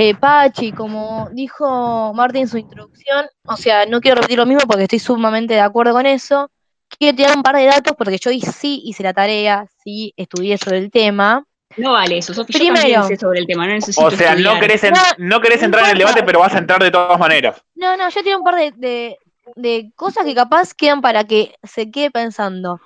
eh, 0.00 0.14
Pachi 0.14 0.70
como 0.70 1.28
dijo 1.32 2.14
Martín 2.14 2.42
en 2.42 2.48
su 2.48 2.56
introducción, 2.56 3.26
o 3.44 3.56
sea, 3.56 3.84
no 3.84 4.00
quiero 4.00 4.14
repetir 4.14 4.38
lo 4.38 4.46
mismo 4.46 4.62
porque 4.68 4.84
estoy 4.84 5.00
sumamente 5.00 5.54
de 5.54 5.60
acuerdo 5.60 5.92
con 5.92 6.06
eso. 6.06 6.52
Quiero 6.88 7.16
tirar 7.16 7.36
un 7.36 7.42
par 7.42 7.56
de 7.56 7.64
datos 7.66 7.94
porque 7.98 8.16
yo 8.16 8.30
sí 8.30 8.80
hice 8.84 9.02
la 9.02 9.12
tarea, 9.12 9.66
sí 9.82 10.14
estudié 10.16 10.56
sobre 10.56 10.78
el 10.78 10.92
tema. 10.92 11.44
No 11.76 11.94
vale 11.94 12.18
eso, 12.18 12.32
Sofía. 12.32 12.52
Yo 12.52 12.58
Primero. 12.64 12.80
también 12.80 13.02
sé 13.08 13.16
sobre 13.16 13.40
el 13.40 13.46
tema, 13.48 13.66
no 13.66 13.72
necesito 13.74 14.06
O 14.06 14.10
sea, 14.12 14.36
no 14.36 14.60
querés, 14.60 14.84
en- 14.84 14.94
No, 14.94 15.00
no 15.18 15.40
querés 15.40 15.60
no 15.62 15.64
entrar 15.66 15.84
en 15.86 15.90
el 15.90 15.98
debate, 15.98 16.22
pero 16.22 16.38
vas 16.38 16.54
a 16.54 16.58
entrar 16.58 16.80
de 16.80 16.92
todas 16.92 17.18
maneras. 17.18 17.60
No, 17.74 17.96
no, 17.96 18.08
yo 18.08 18.22
tiro 18.22 18.38
un 18.38 18.44
par 18.44 18.54
de, 18.54 18.72
de, 18.76 19.18
de 19.56 19.90
cosas 19.96 20.24
que 20.24 20.34
capaz 20.36 20.74
quedan 20.74 21.00
para 21.00 21.24
que 21.24 21.56
se 21.64 21.90
quede 21.90 22.12
pensando. 22.12 22.80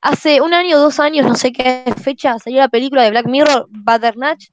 Hace 0.00 0.40
un 0.40 0.52
año 0.52 0.78
o 0.78 0.80
dos 0.80 0.98
años, 0.98 1.24
no 1.26 1.36
sé 1.36 1.52
qué 1.52 1.84
fecha, 2.02 2.38
salió 2.40 2.58
la 2.58 2.68
película 2.68 3.04
de 3.04 3.10
Black 3.10 3.26
Mirror, 3.26 3.66
Butternatch, 3.70 4.48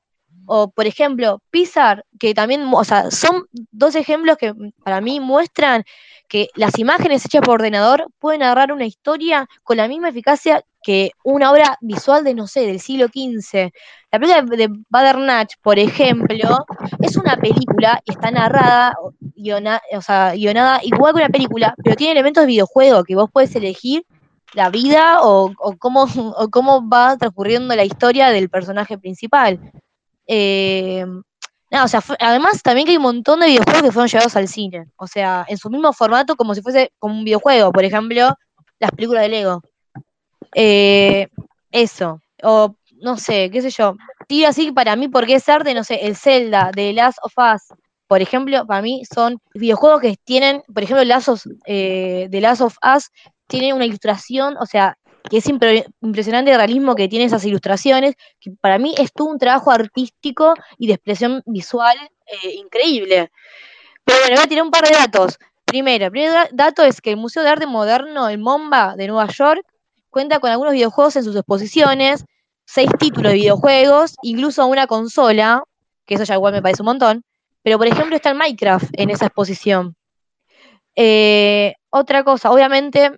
o 0.45 0.69
por 0.71 0.85
ejemplo, 0.87 1.41
Pixar, 1.51 2.05
que 2.19 2.33
también, 2.33 2.63
o 2.71 2.83
sea, 2.83 3.11
son 3.11 3.45
dos 3.71 3.95
ejemplos 3.95 4.37
que 4.37 4.53
para 4.83 5.01
mí 5.01 5.19
muestran 5.19 5.83
que 6.27 6.49
las 6.55 6.77
imágenes 6.79 7.25
hechas 7.25 7.41
por 7.41 7.55
ordenador 7.55 8.07
pueden 8.19 8.41
narrar 8.41 8.71
una 8.71 8.85
historia 8.85 9.47
con 9.63 9.77
la 9.77 9.87
misma 9.87 10.09
eficacia 10.09 10.63
que 10.81 11.11
una 11.23 11.51
obra 11.51 11.77
visual 11.81 12.23
de, 12.23 12.33
no 12.33 12.47
sé, 12.47 12.61
del 12.65 12.79
siglo 12.79 13.07
XV. 13.07 13.71
La 14.11 14.19
película 14.19 14.41
de, 14.43 14.57
de 14.57 14.67
Butternatch, 14.89 15.53
por 15.61 15.79
ejemplo, 15.79 16.65
es 16.99 17.15
una 17.15 17.37
película 17.37 18.01
y 18.05 18.11
está 18.11 18.31
narrada, 18.31 18.93
o- 19.01 19.13
guiona- 19.35 19.81
o 19.95 20.01
sea, 20.01 20.33
guionada 20.33 20.79
igual 20.83 21.13
que 21.13 21.19
una 21.21 21.29
película, 21.29 21.73
pero 21.83 21.95
tiene 21.95 22.11
elementos 22.13 22.43
de 22.43 22.47
videojuego 22.47 23.03
que 23.03 23.15
vos 23.15 23.29
puedes 23.31 23.55
elegir 23.55 24.03
la 24.53 24.69
vida 24.69 25.21
o, 25.21 25.51
o 25.57 25.77
cómo, 25.77 26.03
o 26.37 26.49
cómo 26.49 26.87
va 26.87 27.17
transcurriendo 27.17 27.75
la 27.75 27.85
historia 27.85 28.29
del 28.29 28.49
personaje 28.49 28.97
principal. 28.97 29.59
Eh, 30.27 31.05
o 31.71 31.87
sea, 31.87 32.01
además 32.19 32.61
también 32.61 32.85
que 32.85 32.91
hay 32.91 32.97
un 32.97 33.03
montón 33.03 33.39
de 33.39 33.47
videojuegos 33.47 33.81
que 33.81 33.91
fueron 33.91 34.07
llevados 34.07 34.35
al 34.35 34.47
cine, 34.47 34.85
o 34.95 35.07
sea, 35.07 35.45
en 35.47 35.57
su 35.57 35.69
mismo 35.69 35.91
formato 35.91 36.35
como 36.35 36.53
si 36.53 36.61
fuese 36.61 36.91
como 36.99 37.15
un 37.15 37.23
videojuego, 37.23 37.71
por 37.71 37.83
ejemplo, 37.83 38.29
las 38.79 38.91
películas 38.91 39.23
de 39.23 39.29
Lego. 39.29 39.61
Eh, 40.53 41.27
eso, 41.71 42.21
o 42.43 42.75
no 43.01 43.17
sé, 43.17 43.49
qué 43.49 43.61
sé 43.61 43.71
yo, 43.71 43.95
tiro 44.27 44.49
así 44.49 44.71
para 44.71 44.95
mí 44.95 45.07
porque 45.07 45.35
es 45.35 45.49
arte, 45.49 45.73
no 45.73 45.83
sé, 45.83 46.05
el 46.05 46.15
Zelda, 46.15 46.71
de 46.75 46.93
Last 46.93 47.17
of 47.23 47.33
Us, 47.37 47.75
por 48.07 48.21
ejemplo, 48.21 48.67
para 48.67 48.83
mí 48.83 49.03
son 49.11 49.39
videojuegos 49.55 50.01
que 50.01 50.15
tienen, 50.23 50.61
por 50.71 50.83
ejemplo, 50.83 51.03
of, 51.27 51.43
eh, 51.65 52.27
The 52.29 52.41
Last 52.41 52.61
of 52.61 52.75
Us 52.95 53.09
tiene 53.47 53.73
una 53.73 53.85
ilustración, 53.85 54.55
o 54.57 54.67
sea, 54.67 54.95
que 55.29 55.37
es 55.37 55.47
impre- 55.47 55.85
impresionante 56.01 56.51
el 56.51 56.57
realismo 56.57 56.95
que 56.95 57.07
tiene 57.07 57.25
esas 57.25 57.45
ilustraciones, 57.45 58.15
que 58.39 58.51
para 58.61 58.77
mí 58.77 58.93
es 58.97 59.11
todo 59.13 59.27
un 59.29 59.37
trabajo 59.39 59.71
artístico 59.71 60.53
y 60.77 60.87
de 60.87 60.93
expresión 60.93 61.41
visual 61.45 61.97
eh, 62.27 62.55
increíble. 62.55 63.31
Pero 64.05 64.19
bueno, 64.19 64.35
voy 64.35 64.43
a 64.43 64.47
tirar 64.47 64.65
un 64.65 64.71
par 64.71 64.83
de 64.87 64.95
datos. 64.95 65.37
Primero, 65.65 66.05
el 66.05 66.11
primer 66.11 66.31
da- 66.31 66.49
dato 66.51 66.83
es 66.83 67.01
que 67.01 67.11
el 67.11 67.17
Museo 67.17 67.43
de 67.43 67.49
Arte 67.49 67.65
Moderno, 67.65 68.29
el 68.29 68.37
MOMBA 68.37 68.95
de 68.95 69.07
Nueva 69.07 69.27
York, 69.27 69.61
cuenta 70.09 70.39
con 70.39 70.51
algunos 70.51 70.73
videojuegos 70.73 71.15
en 71.15 71.23
sus 71.23 71.35
exposiciones, 71.35 72.25
seis 72.65 72.89
títulos 72.99 73.31
de 73.31 73.37
videojuegos, 73.39 74.15
incluso 74.21 74.65
una 74.67 74.87
consola, 74.87 75.63
que 76.05 76.15
eso 76.15 76.23
ya 76.25 76.35
igual 76.35 76.53
me 76.53 76.61
parece 76.61 76.81
un 76.81 76.87
montón, 76.87 77.23
pero 77.63 77.77
por 77.77 77.87
ejemplo 77.87 78.15
está 78.15 78.29
el 78.29 78.37
Minecraft 78.37 78.89
en 78.93 79.09
esa 79.09 79.25
exposición. 79.27 79.95
Eh, 80.95 81.73
otra 81.89 82.23
cosa, 82.23 82.51
obviamente, 82.51 83.11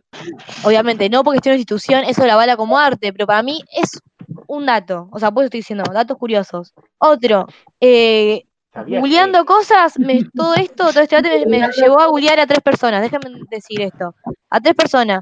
obviamente 0.63 1.09
no 1.09 1.23
porque 1.23 1.37
esté 1.37 1.49
en 1.49 1.53
una 1.53 1.59
institución, 1.59 2.03
eso 2.05 2.25
la 2.25 2.35
bala 2.35 2.57
como 2.57 2.77
arte, 2.77 3.11
pero 3.13 3.25
para 3.27 3.43
mí 3.43 3.59
es 3.71 3.99
un 4.47 4.65
dato, 4.65 5.07
o 5.11 5.19
sea, 5.19 5.31
pues 5.31 5.45
estoy 5.45 5.59
diciendo, 5.61 5.83
datos 5.93 6.17
curiosos. 6.17 6.73
Otro, 6.97 7.47
eh, 7.79 8.43
¿Sabías 8.73 9.01
googleando 9.01 9.45
cosas, 9.45 9.97
me- 9.99 10.23
todo 10.33 10.55
esto, 10.55 10.91
todo 10.91 11.01
este 11.03 11.15
debate 11.21 11.45
me, 11.47 11.59
me 11.59 11.67
llevó 11.77 11.99
a 12.01 12.07
googlear 12.07 12.39
a 12.39 12.47
tres 12.47 12.61
personas, 12.61 13.01
déjenme 13.01 13.39
decir 13.49 13.81
esto, 13.81 14.13
a 14.49 14.59
tres 14.59 14.75
personas. 14.75 15.19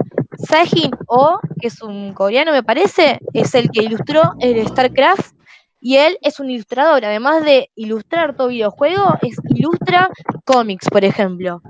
Sajin 0.50 0.92
O, 1.08 1.40
que 1.60 1.68
es 1.68 1.82
un 1.82 2.14
coreano 2.14 2.52
me 2.52 2.64
parece, 2.64 3.20
es 3.34 3.54
el 3.56 3.70
que 3.70 3.84
ilustró 3.84 4.34
el 4.40 4.68
StarCraft 4.68 5.34
y 5.80 5.98
él 5.98 6.18
es 6.22 6.40
un 6.40 6.50
ilustrador, 6.50 7.04
además 7.06 7.44
de 7.44 7.70
ilustrar 7.76 8.36
todo 8.36 8.48
videojuego, 8.48 9.16
es, 9.22 9.36
ilustra 9.54 10.10
cómics, 10.46 10.88
por 10.90 11.04
ejemplo. 11.04 11.62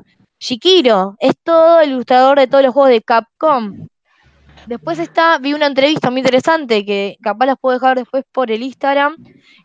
Shikiro 0.43 1.15
es 1.21 1.35
todo 1.41 1.79
el 1.79 1.91
ilustrador 1.91 2.37
de 2.37 2.47
todos 2.47 2.65
los 2.65 2.73
juegos 2.73 2.89
de 2.89 3.01
Capcom. 3.01 3.87
Después 4.67 4.99
está, 4.99 5.37
vi 5.37 5.53
una 5.53 5.67
entrevista 5.67 6.11
muy 6.11 6.19
interesante 6.19 6.85
que 6.85 7.15
capaz 7.21 7.45
las 7.45 7.55
puedo 7.57 7.79
dejar 7.79 7.97
después 7.97 8.25
por 8.29 8.51
el 8.51 8.61
Instagram, 8.61 9.15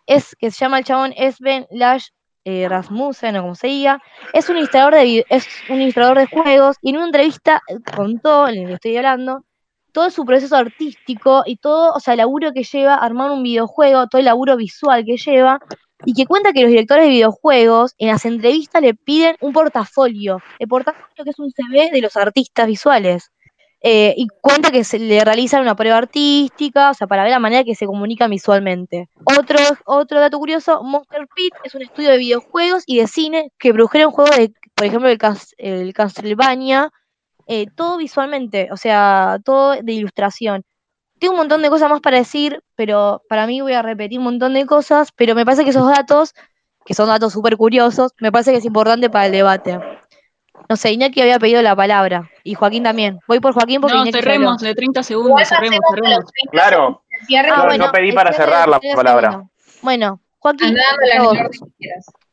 es 0.06 0.36
que 0.38 0.52
se 0.52 0.58
llama 0.58 0.78
el 0.78 0.84
chabón 0.84 1.14
Sven 1.32 1.66
Lash 1.72 2.10
eh, 2.44 2.68
Rasmussen 2.68 3.34
o 3.36 3.42
como 3.42 3.56
se 3.56 3.66
diga, 3.66 4.00
es 4.32 4.48
un 4.48 4.56
ilustrador 4.56 4.94
de 4.94 5.26
es 5.28 5.48
un 5.68 5.82
ilustrador 5.82 6.16
de 6.16 6.26
juegos 6.26 6.76
y 6.80 6.90
en 6.90 6.98
una 6.98 7.06
entrevista 7.06 7.60
contó, 7.96 8.46
en 8.46 8.60
el 8.60 8.66
que 8.68 8.74
estoy 8.74 8.96
hablando, 8.98 9.44
todo 9.92 10.10
su 10.10 10.24
proceso 10.24 10.54
artístico 10.54 11.42
y 11.44 11.56
todo, 11.56 11.92
o 11.92 11.98
sea, 11.98 12.14
el 12.14 12.18
laburo 12.18 12.52
que 12.52 12.62
lleva 12.62 12.94
a 12.94 13.04
armar 13.04 13.32
un 13.32 13.42
videojuego, 13.42 14.06
todo 14.06 14.20
el 14.20 14.26
laburo 14.26 14.56
visual 14.56 15.04
que 15.04 15.16
lleva, 15.16 15.58
y 16.08 16.14
que 16.14 16.24
cuenta 16.24 16.54
que 16.54 16.62
los 16.62 16.70
directores 16.70 17.04
de 17.04 17.10
videojuegos 17.10 17.94
en 17.98 18.08
las 18.08 18.24
entrevistas 18.24 18.80
le 18.80 18.94
piden 18.94 19.36
un 19.42 19.52
portafolio, 19.52 20.40
el 20.58 20.66
portafolio 20.66 21.22
que 21.22 21.28
es 21.28 21.38
un 21.38 21.50
CV 21.50 21.90
de 21.92 22.00
los 22.00 22.16
artistas 22.16 22.66
visuales. 22.66 23.30
Eh, 23.82 24.14
y 24.16 24.26
cuenta 24.40 24.70
que 24.70 24.84
se 24.84 24.98
le 24.98 25.22
realizan 25.22 25.60
una 25.60 25.76
prueba 25.76 25.98
artística, 25.98 26.92
o 26.92 26.94
sea, 26.94 27.06
para 27.06 27.24
ver 27.24 27.32
la 27.32 27.38
manera 27.38 27.62
que 27.62 27.74
se 27.74 27.84
comunican 27.84 28.30
visualmente. 28.30 29.10
Otro, 29.22 29.58
otro 29.84 30.18
dato 30.18 30.38
curioso, 30.38 30.82
Monster 30.82 31.28
Pit 31.36 31.52
es 31.62 31.74
un 31.74 31.82
estudio 31.82 32.12
de 32.12 32.16
videojuegos 32.16 32.84
y 32.86 33.00
de 33.00 33.06
cine 33.06 33.52
que 33.58 33.74
produjeron 33.74 34.10
juegos 34.10 34.34
de, 34.34 34.50
por 34.74 34.86
ejemplo, 34.86 35.10
el, 35.10 35.18
el 35.58 35.92
Castlevania, 35.92 36.88
eh, 37.46 37.66
todo 37.76 37.98
visualmente, 37.98 38.70
o 38.72 38.78
sea, 38.78 39.36
todo 39.44 39.76
de 39.82 39.92
ilustración. 39.92 40.64
Tengo 41.18 41.32
un 41.32 41.38
montón 41.38 41.62
de 41.62 41.70
cosas 41.70 41.90
más 41.90 42.00
para 42.00 42.18
decir, 42.18 42.62
pero 42.76 43.22
para 43.28 43.46
mí 43.46 43.60
voy 43.60 43.72
a 43.72 43.82
repetir 43.82 44.18
un 44.18 44.24
montón 44.24 44.54
de 44.54 44.66
cosas, 44.66 45.10
pero 45.12 45.34
me 45.34 45.44
parece 45.44 45.64
que 45.64 45.70
esos 45.70 45.88
datos, 45.88 46.34
que 46.84 46.94
son 46.94 47.08
datos 47.08 47.32
súper 47.32 47.56
curiosos, 47.56 48.12
me 48.20 48.30
parece 48.30 48.52
que 48.52 48.58
es 48.58 48.64
importante 48.64 49.10
para 49.10 49.26
el 49.26 49.32
debate. 49.32 49.80
No 50.68 50.76
sé, 50.76 50.92
Iñaki 50.92 51.20
había 51.20 51.38
pedido 51.38 51.62
la 51.62 51.74
palabra, 51.74 52.30
y 52.44 52.54
Joaquín 52.54 52.82
también. 52.82 53.18
Voy 53.26 53.40
por 53.40 53.54
Joaquín 53.54 53.80
porque 53.80 53.96
No, 53.96 54.02
Iñaki 54.02 54.18
cerremos, 54.18 54.58
de 54.60 54.74
30 54.74 55.02
segundos, 55.02 55.48
cerremos, 55.48 55.80
cerremos. 55.90 56.24
Claro, 56.52 57.02
yo 57.28 57.92
pedí 57.92 58.12
para 58.12 58.32
cerrar 58.32 58.68
la 58.68 58.78
30 58.78 58.96
palabra. 58.96 59.42
Bueno, 59.82 60.20
Joaquín. 60.38 60.76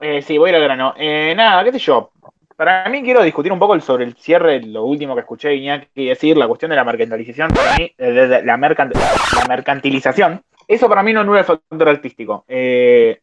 Eh, 0.02 0.22
sí, 0.22 0.38
voy 0.38 0.50
a 0.50 0.52
ir 0.52 0.56
al 0.58 0.64
grano. 0.64 0.94
Eh, 0.98 1.34
nada, 1.36 1.64
qué 1.64 1.72
sé 1.72 1.80
yo. 1.80 2.12
Para 2.56 2.88
mí 2.90 3.04
quiero 3.04 3.22
discutir 3.22 3.52
un 3.52 3.60
poco 3.60 3.78
sobre 3.82 4.06
el 4.06 4.16
cierre, 4.16 4.62
lo 4.62 4.86
último 4.86 5.14
que 5.14 5.22
escuché 5.22 5.50
a 5.50 5.54
Iñaki 5.54 6.06
decir, 6.08 6.38
la 6.38 6.48
cuestión 6.48 6.70
de 6.70 6.78
la 6.78 6.86
mercantilización, 6.86 7.50
para 7.50 7.76
mí, 7.78 7.92
eh, 7.98 8.12
de- 8.12 8.28
de 8.28 8.44
la, 8.44 8.58
mercant- 8.58 8.94
la 8.94 9.46
mercantilización, 9.48 10.42
eso 10.68 10.88
para 10.88 11.04
mí 11.04 11.12
no 11.12 11.20
anula 11.22 11.40
el 11.40 11.46
factor 11.46 11.90
artístico. 11.90 12.46
Eh, 12.48 13.20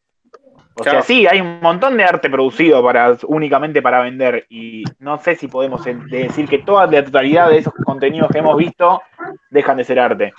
o 0.74 0.84
sea, 0.84 1.02
sí, 1.02 1.26
hay 1.26 1.40
un 1.40 1.60
montón 1.60 1.96
de 1.96 2.04
arte 2.04 2.30
producido 2.30 2.82
para 2.82 3.16
únicamente 3.26 3.82
para 3.82 4.00
vender 4.02 4.46
y 4.48 4.84
no 5.00 5.18
sé 5.18 5.36
si 5.36 5.48
podemos 5.48 5.82
decir 5.84 6.48
que 6.48 6.58
toda 6.60 6.86
la 6.86 7.04
totalidad 7.04 7.48
de 7.50 7.58
esos 7.58 7.74
contenidos 7.74 8.30
que 8.30 8.38
hemos 8.38 8.56
visto 8.56 9.02
dejan 9.50 9.76
de 9.78 9.84
ser 9.84 9.98
arte. 10.00 10.32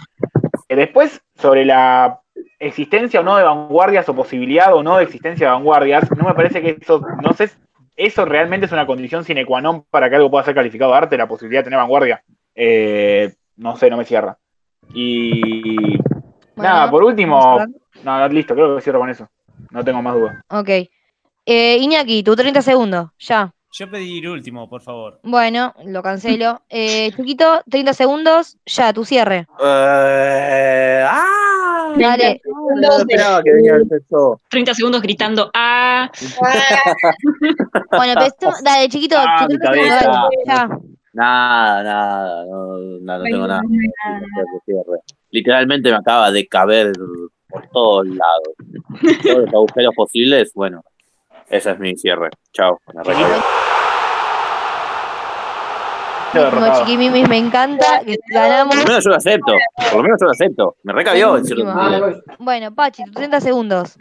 Eh, 0.70 0.76
después, 0.76 1.22
sobre 1.36 1.66
la 1.66 2.20
existencia 2.60 3.20
o 3.20 3.24
no 3.24 3.38
de 3.38 3.44
vanguardias 3.44 4.08
o 4.10 4.16
posibilidad 4.16 4.74
o 4.74 4.82
no 4.82 4.98
de 4.98 5.04
existencia 5.04 5.48
de 5.48 5.54
vanguardias, 5.54 6.10
no 6.18 6.26
me 6.26 6.34
parece 6.34 6.62
que 6.62 6.78
eso, 6.82 7.02
no 7.22 7.34
sé, 7.34 7.50
eso 7.96 8.26
realmente 8.26 8.66
es 8.66 8.72
una 8.72 8.86
condición 8.86 9.24
sine 9.24 9.46
qua 9.46 9.62
non 9.62 9.84
para 9.90 10.10
que 10.10 10.16
algo 10.16 10.32
pueda 10.32 10.46
ser 10.46 10.56
calificado 10.56 10.92
de 10.92 10.98
arte, 10.98 11.18
la 11.18 11.28
posibilidad 11.28 11.62
de 11.62 11.66
tener 11.66 11.80
vanguardia. 11.80 12.24
Eh, 12.56 13.34
no 13.58 13.76
sé, 13.78 13.90
no 13.90 13.98
me 13.98 14.06
cierra. 14.06 14.38
Y 14.94 15.98
nada, 16.56 16.90
por 16.90 17.04
último, 17.04 17.60
no, 18.04 18.20
no, 18.20 18.28
listo, 18.28 18.54
creo 18.54 18.76
que 18.76 18.82
cierro 18.82 19.00
con 19.00 19.10
eso. 19.10 19.30
No 19.72 19.84
tengo 19.84 20.02
más 20.02 20.16
dudas. 20.16 20.38
Ok. 20.50 20.70
Eh, 21.46 21.78
Iñaki, 21.78 22.24
tu 22.24 22.36
30 22.36 22.62
segundos, 22.62 23.10
ya. 23.20 23.54
Yo 23.72 23.90
pedí 23.90 24.20
ir 24.20 24.30
último, 24.30 24.70
por 24.70 24.82
favor. 24.82 25.20
Bueno, 25.24 25.74
lo 25.86 26.04
cancelo. 26.04 26.62
Eh, 26.70 27.12
Chiquito, 27.16 27.62
30 27.70 27.94
segundos, 27.94 28.58
ya, 28.66 28.94
tu 28.94 29.04
cierre. 29.04 29.48
Eh, 29.60 31.06
¡Ah! 31.10 31.43
Dale. 31.98 32.42
No 32.76 32.98
esperaba 32.98 33.44
que 33.44 33.52
venía 33.54 33.76
el 33.76 33.88
sexo. 33.88 34.40
30 34.50 34.74
segundos 34.74 35.02
gritando 35.02 35.50
¡Ah! 35.54 36.10
Bueno, 37.92 38.14
pero 38.16 38.26
esto- 38.26 38.52
dale, 38.64 38.90
Chiquito, 38.90 39.16
Ah, 39.18 39.46
tu 39.48 39.54
mi 39.54 39.60
30 39.60 39.72
segundos, 39.74 40.00
cabeza. 40.00 40.12
dale, 40.12 40.36
ya. 40.46 40.70
Nada, 41.16 41.84
nada, 41.84 42.46
no, 42.46 42.78
no, 42.80 43.18
no 43.18 43.24
tengo 43.24 43.48
nada. 43.48 43.62
Literalmente 45.30 45.90
me 45.92 45.98
acaba 45.98 46.32
de 46.32 46.48
caber 46.48 46.92
por 47.50 47.68
todos 47.70 48.08
lados. 48.08 48.54
Todos 49.24 49.38
los 49.46 49.54
agujeros 49.54 49.94
posibles, 49.96 50.52
bueno, 50.56 50.84
ese 51.50 51.72
es 51.72 51.80
mi 51.80 51.96
cierre. 51.96 52.30
Chao. 52.52 52.80
me. 52.94 53.73
Como 56.34 56.46
derrotado. 56.46 56.80
Chiquimimis, 56.86 57.30
me 57.30 57.38
encanta 57.38 58.02
que 58.06 58.18
ganamos. 58.28 58.76
Por 58.76 58.84
lo 58.84 58.90
menos 58.90 59.04
yo 59.04 59.10
lo 59.12 59.16
acepto. 59.16 59.54
Por 59.76 59.96
lo 59.98 60.04
menos 60.04 60.18
yo 60.20 60.26
lo 60.26 60.32
acepto. 60.32 60.76
Me 60.84 60.94
recabió 60.94 61.36
sentido. 61.44 61.74
Bueno, 62.40 62.74
Pachi, 62.76 63.04
tus 63.06 63.14
30 63.14 63.40
segundos. 63.42 63.96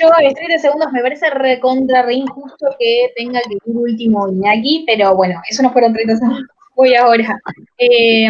Yo 0.00 0.12
a 0.12 0.22
los 0.22 0.34
30 0.34 0.58
segundos 0.58 0.92
me 0.92 1.00
parece 1.02 1.30
recontra, 1.30 2.02
re 2.02 2.14
injusto 2.14 2.66
que 2.78 3.10
tenga 3.16 3.40
que 3.40 3.54
ir 3.54 3.60
último 3.76 4.28
Iñaki, 4.28 4.84
pero 4.86 5.16
bueno, 5.16 5.40
eso 5.48 5.62
no 5.62 5.72
fueron 5.72 5.92
30 5.94 6.16
segundos. 6.16 6.42
Voy 6.76 6.94
ahora. 6.94 7.36
Eh, 7.78 8.28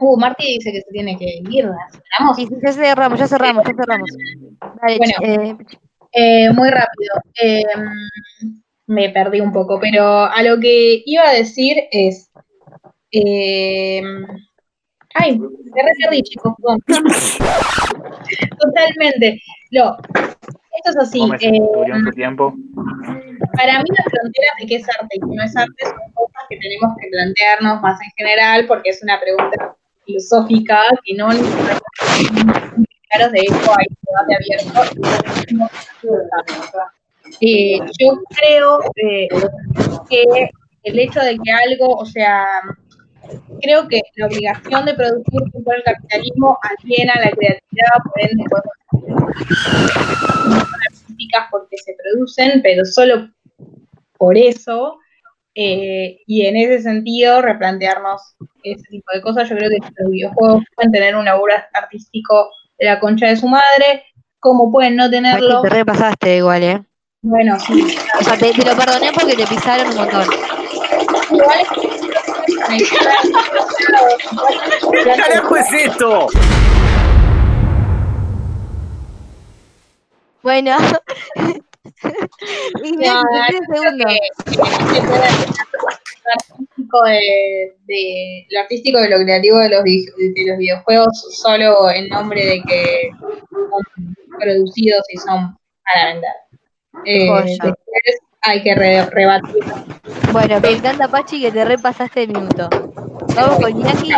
uh, 0.00 0.16
Marti 0.18 0.46
dice 0.58 0.72
que 0.72 0.80
se 0.80 0.90
tiene 0.90 1.16
que 1.18 1.26
ir. 1.50 1.68
¿Cerramos? 2.16 2.36
Sí, 2.36 2.46
sí, 2.46 2.54
ya 2.64 2.72
cerramos, 2.72 3.18
ya 3.20 3.28
cerramos, 3.28 3.64
ya 3.64 3.72
cerramos. 3.74 4.10
Dale, 4.82 4.98
Bueno. 4.98 5.14
eh, 5.22 5.56
Eh, 6.16 6.50
muy 6.52 6.70
rápido. 6.70 7.12
Eh, 7.42 7.62
me 8.86 9.10
perdí 9.10 9.40
un 9.40 9.52
poco, 9.52 9.78
pero 9.80 10.24
a 10.24 10.42
lo 10.42 10.58
que 10.60 11.02
iba 11.04 11.28
a 11.28 11.34
decir 11.34 11.84
es. 11.90 12.30
eh, 13.12 14.02
ay, 15.14 15.38
me 15.38 15.48
perdí, 16.00 16.22
chicos. 16.22 16.54
Totalmente. 18.58 19.40
No, 19.70 19.96
esto 20.74 20.90
es 20.90 20.96
así. 20.96 21.20
Eh, 21.40 21.60
tiempo. 22.14 22.54
para 23.56 23.78
mí 23.78 23.88
las 23.96 24.06
fronteras 24.10 24.54
de 24.60 24.66
qué 24.66 24.76
es 24.76 24.88
arte 24.88 25.08
y 25.12 25.20
qué 25.20 25.26
no 25.26 25.42
es 25.42 25.56
arte 25.56 25.84
son 25.84 26.12
cosas 26.14 26.42
que 26.48 26.56
tenemos 26.58 26.94
que 27.00 27.08
plantearnos 27.10 27.82
más 27.82 28.00
en 28.00 28.10
general 28.16 28.66
porque 28.66 28.90
es 28.90 29.02
una 29.02 29.20
pregunta 29.20 29.76
filosófica 30.04 30.82
que 31.04 31.14
no 31.14 31.28
claros, 33.08 33.32
de 33.32 33.40
hecho 33.40 33.72
hay 33.78 33.86
un 33.88 33.96
debate 34.04 34.34
abierto. 34.34 34.80
Eh, 37.40 37.78
yo 37.98 38.20
creo 38.28 38.80
eh, 38.96 39.28
que 40.08 40.50
el 40.84 40.98
hecho 40.98 41.20
de 41.20 41.38
que 41.38 41.52
algo, 41.52 41.96
o 41.96 42.06
sea, 42.06 42.46
creo 43.60 43.88
que 43.88 44.00
la 44.16 44.26
obligación 44.26 44.84
de 44.84 44.94
producir 44.94 45.40
por 45.64 45.74
el 45.76 45.82
capitalismo 45.82 46.58
aliena 46.62 47.14
la 47.16 47.30
creatividad, 47.30 47.88
por 48.04 48.20
ende, 48.22 48.44
artísticas 50.86 51.46
porque 51.50 51.76
se 51.78 51.96
producen, 52.02 52.60
pero 52.62 52.84
solo 52.84 53.28
por 54.18 54.36
eso. 54.36 54.98
eh, 55.56 56.18
y 56.26 56.46
en 56.46 56.56
ese 56.56 56.82
sentido, 56.82 57.40
replantearnos 57.40 58.20
ese 58.64 58.82
tipo 58.88 59.06
de 59.14 59.22
cosas. 59.22 59.48
Yo 59.48 59.56
creo 59.56 59.70
que 59.70 59.78
los 59.98 60.10
videojuegos 60.10 60.64
pueden 60.74 60.92
tener 60.92 61.14
un 61.14 61.24
laburo 61.24 61.54
artístico 61.72 62.50
de 62.78 62.86
la 62.86 62.98
concha 62.98 63.28
de 63.28 63.36
su 63.36 63.46
madre, 63.46 64.04
como 64.40 64.72
pueden 64.72 64.96
no 64.96 65.08
tenerlo. 65.08 65.62
te 65.62 65.68
repasaste 65.68 66.36
igual, 66.38 66.62
¿eh? 66.62 66.82
Bueno, 67.26 67.58
sí. 67.58 67.96
O 68.20 68.22
sea, 68.22 68.36
te, 68.36 68.52
te 68.52 68.64
lo 68.66 68.76
perdoné 68.76 69.10
porque 69.12 69.34
te 69.34 69.46
pisaron 69.46 69.88
un 69.88 69.96
montón. 69.96 70.26
Igual 71.30 71.60
es 71.62 72.90
¿Qué 74.92 75.10
carajo 75.16 75.56
es 75.56 75.72
esto? 75.72 76.26
Bueno. 80.42 80.76
y 82.82 82.92
No, 83.06 83.22
segundo. 83.72 84.04
de, 87.06 87.74
de- 87.86 88.46
lo 88.50 88.60
artístico 88.60 89.00
de 89.00 89.08
lo 89.08 89.16
creativo 89.24 89.58
de 89.60 89.70
los, 89.70 89.82
de 89.82 90.44
los 90.46 90.58
videojuegos 90.58 91.26
solo 91.42 91.90
en 91.90 92.08
nombre 92.10 92.44
de 92.44 92.62
que 92.68 93.10
son 93.50 94.14
producidos 94.38 95.02
y 95.08 95.16
son 95.16 95.56
para 95.84 96.12
vender. 96.12 96.30
Eh, 97.04 97.28
después 97.62 97.78
hay 98.42 98.62
que 98.62 98.74
re- 98.74 99.06
rebatir. 99.06 99.64
Bueno, 100.32 100.60
me 100.60 100.70
encanta, 100.72 101.08
Pachi, 101.08 101.40
que 101.40 101.50
te 101.52 101.64
repasaste 101.64 102.24
el 102.24 102.28
minuto. 102.32 102.68
Vamos 103.34 103.58
con 103.58 103.70
Iñaki. 103.70 104.12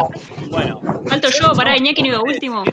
Bueno, 0.51 0.81
Falto 1.09 1.29
yo, 1.31 1.53
pará, 1.53 1.77
Iñaki 1.77 2.03
no 2.03 2.09
iba 2.09 2.21
último. 2.23 2.65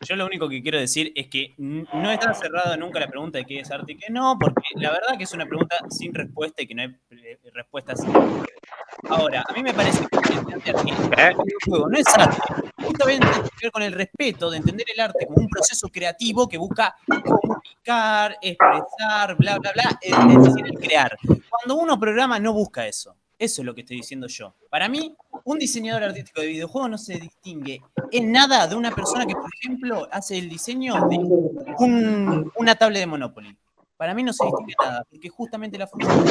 Yo 0.00 0.16
lo 0.16 0.26
único 0.26 0.48
que 0.50 0.60
quiero 0.62 0.78
decir 0.78 1.12
es 1.14 1.28
que 1.28 1.54
no 1.56 2.10
está 2.10 2.34
cerrada 2.34 2.76
nunca 2.76 3.00
la 3.00 3.06
pregunta 3.08 3.38
de 3.38 3.46
qué 3.46 3.60
es 3.60 3.70
arte 3.70 3.92
y 3.92 3.96
qué 3.96 4.10
no, 4.10 4.36
porque 4.38 4.62
la 4.74 4.90
verdad 4.90 5.16
que 5.16 5.24
es 5.24 5.32
una 5.32 5.46
pregunta 5.46 5.76
sin 5.88 6.12
respuesta 6.12 6.60
y 6.62 6.66
que 6.66 6.74
no 6.74 6.82
hay 6.82 6.88
eh, 7.12 7.38
respuestas. 7.54 8.00
Ahora, 9.08 9.44
a 9.48 9.52
mí 9.52 9.62
me 9.62 9.74
parece 9.74 10.06
que 10.06 10.16
el 10.32 10.54
arte 10.54 10.70
artístico, 10.70 11.10
el 11.16 11.36
videojuego 11.44 11.88
no 11.90 11.98
es 11.98 12.06
arte. 12.16 12.36
Justamente 12.82 13.26
tiene 13.26 13.48
que 13.50 13.66
ver 13.66 13.72
con 13.72 13.82
el 13.82 13.92
respeto 13.92 14.50
de 14.50 14.56
entender 14.58 14.86
el 14.94 15.00
arte 15.00 15.26
como 15.26 15.38
un 15.42 15.48
proceso 15.48 15.88
creativo 15.88 16.48
que 16.48 16.58
busca 16.58 16.94
comunicar, 17.06 18.36
expresar, 18.40 19.36
bla, 19.36 19.58
bla, 19.58 19.72
bla, 19.72 19.98
es 20.00 20.12
es 20.12 20.44
decir, 20.44 20.66
el 20.66 20.78
crear. 20.78 21.16
Cuando 21.50 21.76
uno 21.82 21.98
programa 21.98 22.38
no 22.38 22.52
busca 22.52 22.86
eso. 22.86 23.14
Eso 23.36 23.62
es 23.62 23.66
lo 23.66 23.74
que 23.74 23.80
estoy 23.80 23.96
diciendo 23.96 24.26
yo. 24.28 24.54
Para 24.70 24.88
mí, 24.88 25.14
un 25.44 25.58
diseñador 25.58 26.04
artístico 26.04 26.40
de 26.40 26.46
videojuegos 26.46 26.88
no 26.90 26.98
se 26.98 27.14
distingue 27.18 27.82
en 28.12 28.30
nada 28.32 28.66
de 28.68 28.76
una 28.76 28.92
persona 28.92 29.26
que, 29.26 29.34
por 29.34 29.50
ejemplo, 29.60 30.08
hace 30.10 30.38
el 30.38 30.48
diseño 30.48 30.94
de 31.08 31.16
un- 31.78 32.52
una 32.56 32.74
tabla 32.76 33.00
de 33.00 33.06
Monopoly. 33.06 33.56
Para 33.96 34.14
mí 34.14 34.22
no 34.22 34.32
se 34.32 34.44
distingue 34.46 34.74
nada, 34.80 35.04
porque 35.10 35.28
justamente 35.28 35.76
la 35.76 35.86
función 35.88 36.24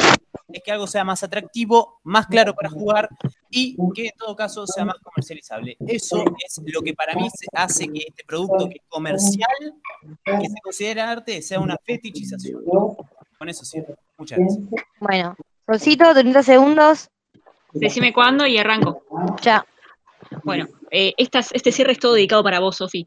es 0.52 0.62
que 0.62 0.72
algo 0.72 0.86
sea 0.86 1.04
más 1.04 1.22
atractivo, 1.22 2.00
más 2.04 2.26
claro 2.26 2.54
para 2.54 2.70
jugar 2.70 3.08
y 3.50 3.76
que 3.94 4.06
en 4.06 4.12
todo 4.18 4.36
caso 4.36 4.66
sea 4.66 4.84
más 4.84 4.96
comercializable. 5.02 5.76
Eso 5.86 6.24
es 6.44 6.60
lo 6.72 6.82
que 6.82 6.94
para 6.94 7.14
mí 7.14 7.28
hace 7.52 7.88
que 7.88 8.04
este 8.08 8.24
producto 8.24 8.68
que 8.68 8.76
es 8.76 8.84
comercial, 8.88 9.74
que 10.24 10.48
se 10.48 10.60
considera 10.62 11.10
arte, 11.10 11.42
sea 11.42 11.60
una 11.60 11.76
fetichización. 11.84 12.62
Con 13.38 13.48
eso 13.48 13.64
cierro. 13.64 13.94
Muchas 14.16 14.38
gracias. 14.38 14.64
Bueno, 15.00 15.36
Rosito, 15.66 16.12
30 16.12 16.42
segundos. 16.42 17.08
Decime 17.72 18.12
cuándo 18.12 18.46
y 18.46 18.56
arranco. 18.56 19.02
Ya, 19.42 19.66
Bueno, 20.42 20.66
eh, 20.90 21.14
estas- 21.16 21.52
este 21.52 21.72
cierre 21.72 21.92
es 21.92 21.98
todo 21.98 22.14
dedicado 22.14 22.42
para 22.42 22.60
vos, 22.60 22.76
Sofi. 22.76 23.04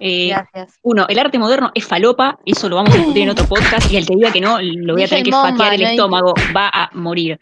Eh, 0.00 0.28
gracias. 0.28 0.78
uno, 0.82 1.06
el 1.08 1.18
arte 1.18 1.38
moderno 1.38 1.70
es 1.74 1.86
falopa, 1.86 2.38
eso 2.44 2.68
lo 2.68 2.76
vamos 2.76 2.94
a 2.94 2.98
discutir 2.98 3.22
en 3.22 3.30
otro 3.30 3.46
podcast, 3.46 3.90
y 3.92 3.96
el 3.96 4.06
que 4.06 4.14
diga 4.16 4.32
que 4.32 4.40
no, 4.40 4.60
lo 4.60 4.94
voy 4.94 5.02
a 5.02 5.04
Dije 5.04 5.16
tener 5.16 5.24
que 5.24 5.30
bomba, 5.30 5.50
fatear 5.50 5.74
el 5.74 5.82
no 5.82 5.88
estómago, 5.88 6.34
va 6.56 6.68
a 6.68 6.90
morir. 6.94 7.38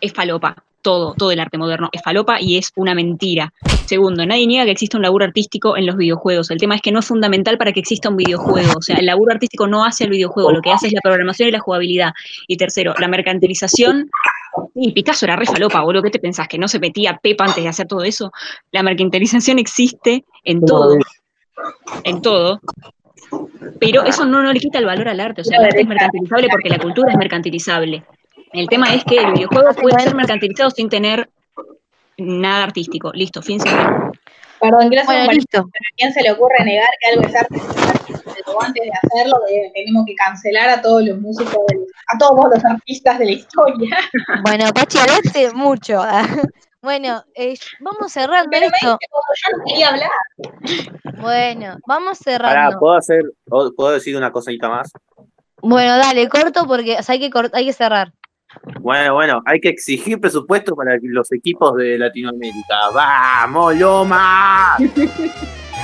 Es 0.00 0.12
falopa, 0.12 0.62
todo, 0.86 1.14
todo 1.18 1.32
el 1.32 1.40
arte 1.40 1.58
moderno 1.58 1.88
es 1.90 2.00
falopa 2.00 2.40
y 2.40 2.58
es 2.58 2.70
una 2.76 2.94
mentira. 2.94 3.52
Segundo, 3.86 4.24
nadie 4.24 4.46
niega 4.46 4.64
que 4.66 4.70
exista 4.70 4.96
un 4.96 5.02
laburo 5.02 5.24
artístico 5.24 5.76
en 5.76 5.84
los 5.84 5.96
videojuegos. 5.96 6.48
El 6.52 6.58
tema 6.58 6.76
es 6.76 6.80
que 6.80 6.92
no 6.92 7.00
es 7.00 7.06
fundamental 7.06 7.58
para 7.58 7.72
que 7.72 7.80
exista 7.80 8.08
un 8.08 8.16
videojuego. 8.16 8.72
O 8.78 8.82
sea, 8.82 8.94
el 8.96 9.06
laburo 9.06 9.32
artístico 9.32 9.66
no 9.66 9.84
hace 9.84 10.04
el 10.04 10.10
videojuego, 10.10 10.52
lo 10.52 10.62
que 10.62 10.70
hace 10.70 10.86
es 10.86 10.92
la 10.92 11.00
programación 11.00 11.48
y 11.48 11.52
la 11.52 11.58
jugabilidad. 11.58 12.12
Y 12.46 12.56
tercero, 12.56 12.94
la 13.00 13.08
mercantilización. 13.08 14.08
Y 14.76 14.92
Picasso 14.92 15.26
era 15.26 15.34
re 15.34 15.46
falopa, 15.46 15.82
boludo. 15.82 16.04
¿Qué 16.04 16.10
te 16.10 16.20
pensás? 16.20 16.46
¿Que 16.46 16.56
no 16.56 16.68
se 16.68 16.78
metía 16.78 17.18
Pepa 17.20 17.46
antes 17.46 17.64
de 17.64 17.68
hacer 17.68 17.88
todo 17.88 18.04
eso? 18.04 18.30
La 18.70 18.84
mercantilización 18.84 19.58
existe 19.58 20.24
en 20.44 20.64
todo. 20.64 20.98
En 22.04 22.22
todo. 22.22 22.60
Pero 23.80 24.04
eso 24.04 24.24
no, 24.24 24.40
no 24.40 24.52
le 24.52 24.60
quita 24.60 24.78
el 24.78 24.84
valor 24.84 25.08
al 25.08 25.18
arte. 25.18 25.40
O 25.40 25.44
sea, 25.44 25.58
el 25.58 25.64
arte 25.64 25.80
es 25.80 25.88
mercantilizable 25.88 26.46
porque 26.48 26.68
la 26.68 26.78
cultura 26.78 27.10
es 27.10 27.18
mercantilizable. 27.18 28.04
El 28.56 28.68
tema 28.68 28.94
es 28.94 29.04
que 29.04 29.18
el 29.18 29.32
videojuego 29.34 29.74
puede 29.74 30.00
ser 30.00 30.14
mercantilizado 30.14 30.70
sin 30.70 30.88
tener 30.88 31.28
nada 32.16 32.64
artístico. 32.64 33.12
Listo, 33.12 33.42
fin. 33.42 33.58
Perdón, 34.58 34.86
hacer 34.86 35.04
Bueno, 35.04 35.32
listo. 35.32 35.50
pero 35.50 35.62
¿a 35.64 35.96
quién 35.96 36.12
se 36.14 36.22
le 36.22 36.32
ocurre 36.32 36.64
negar 36.64 36.88
que 37.00 37.10
algo 37.12 37.28
es 37.28 37.34
arte? 37.36 37.60
Pero 38.24 38.62
antes 38.62 38.82
de 38.84 38.90
hacerlo, 39.02 39.36
tenemos 39.74 40.06
que 40.06 40.14
cancelar 40.14 40.70
a 40.70 40.80
todos 40.80 41.04
los 41.04 41.18
músicos, 41.20 41.54
a 42.14 42.18
todos 42.18 42.46
los 42.54 42.64
artistas 42.64 43.18
de 43.18 43.24
la 43.26 43.32
historia. 43.32 43.98
Bueno, 44.42 44.64
Pachi, 44.72 44.98
hablaste 44.98 45.52
mucho. 45.52 46.02
Bueno, 46.82 47.24
eh, 47.34 47.54
vamos 47.80 48.12
cerrando 48.12 48.48
Pero 48.52 48.68
me 48.68 48.76
esto. 48.76 48.96
dice 49.00 49.10
como 49.10 49.22
yo 49.34 49.58
no 49.58 49.64
quería 49.66 49.88
hablar. 49.88 51.16
Bueno, 51.20 51.78
vamos 51.84 52.18
Pará, 52.24 52.38
cerrando. 52.38 52.78
¿puedo 52.78 52.94
hacer, 52.94 53.22
puedo 53.76 53.90
decir 53.90 54.16
una 54.16 54.30
cosita 54.30 54.68
más? 54.68 54.92
Bueno, 55.62 55.96
dale, 55.96 56.28
corto 56.28 56.64
porque 56.68 56.96
o 56.98 57.02
sea, 57.02 57.14
hay, 57.14 57.18
que 57.18 57.30
cort- 57.30 57.50
hay 57.54 57.66
que 57.66 57.72
cerrar. 57.72 58.12
Bueno, 58.80 59.14
bueno, 59.14 59.42
hay 59.46 59.60
que 59.60 59.68
exigir 59.68 60.20
presupuesto 60.20 60.74
para 60.74 60.98
los 61.02 61.32
equipos 61.32 61.76
de 61.76 61.98
Latinoamérica. 61.98 62.90
¡Vamos, 62.92 63.76
Loma! 63.76 64.76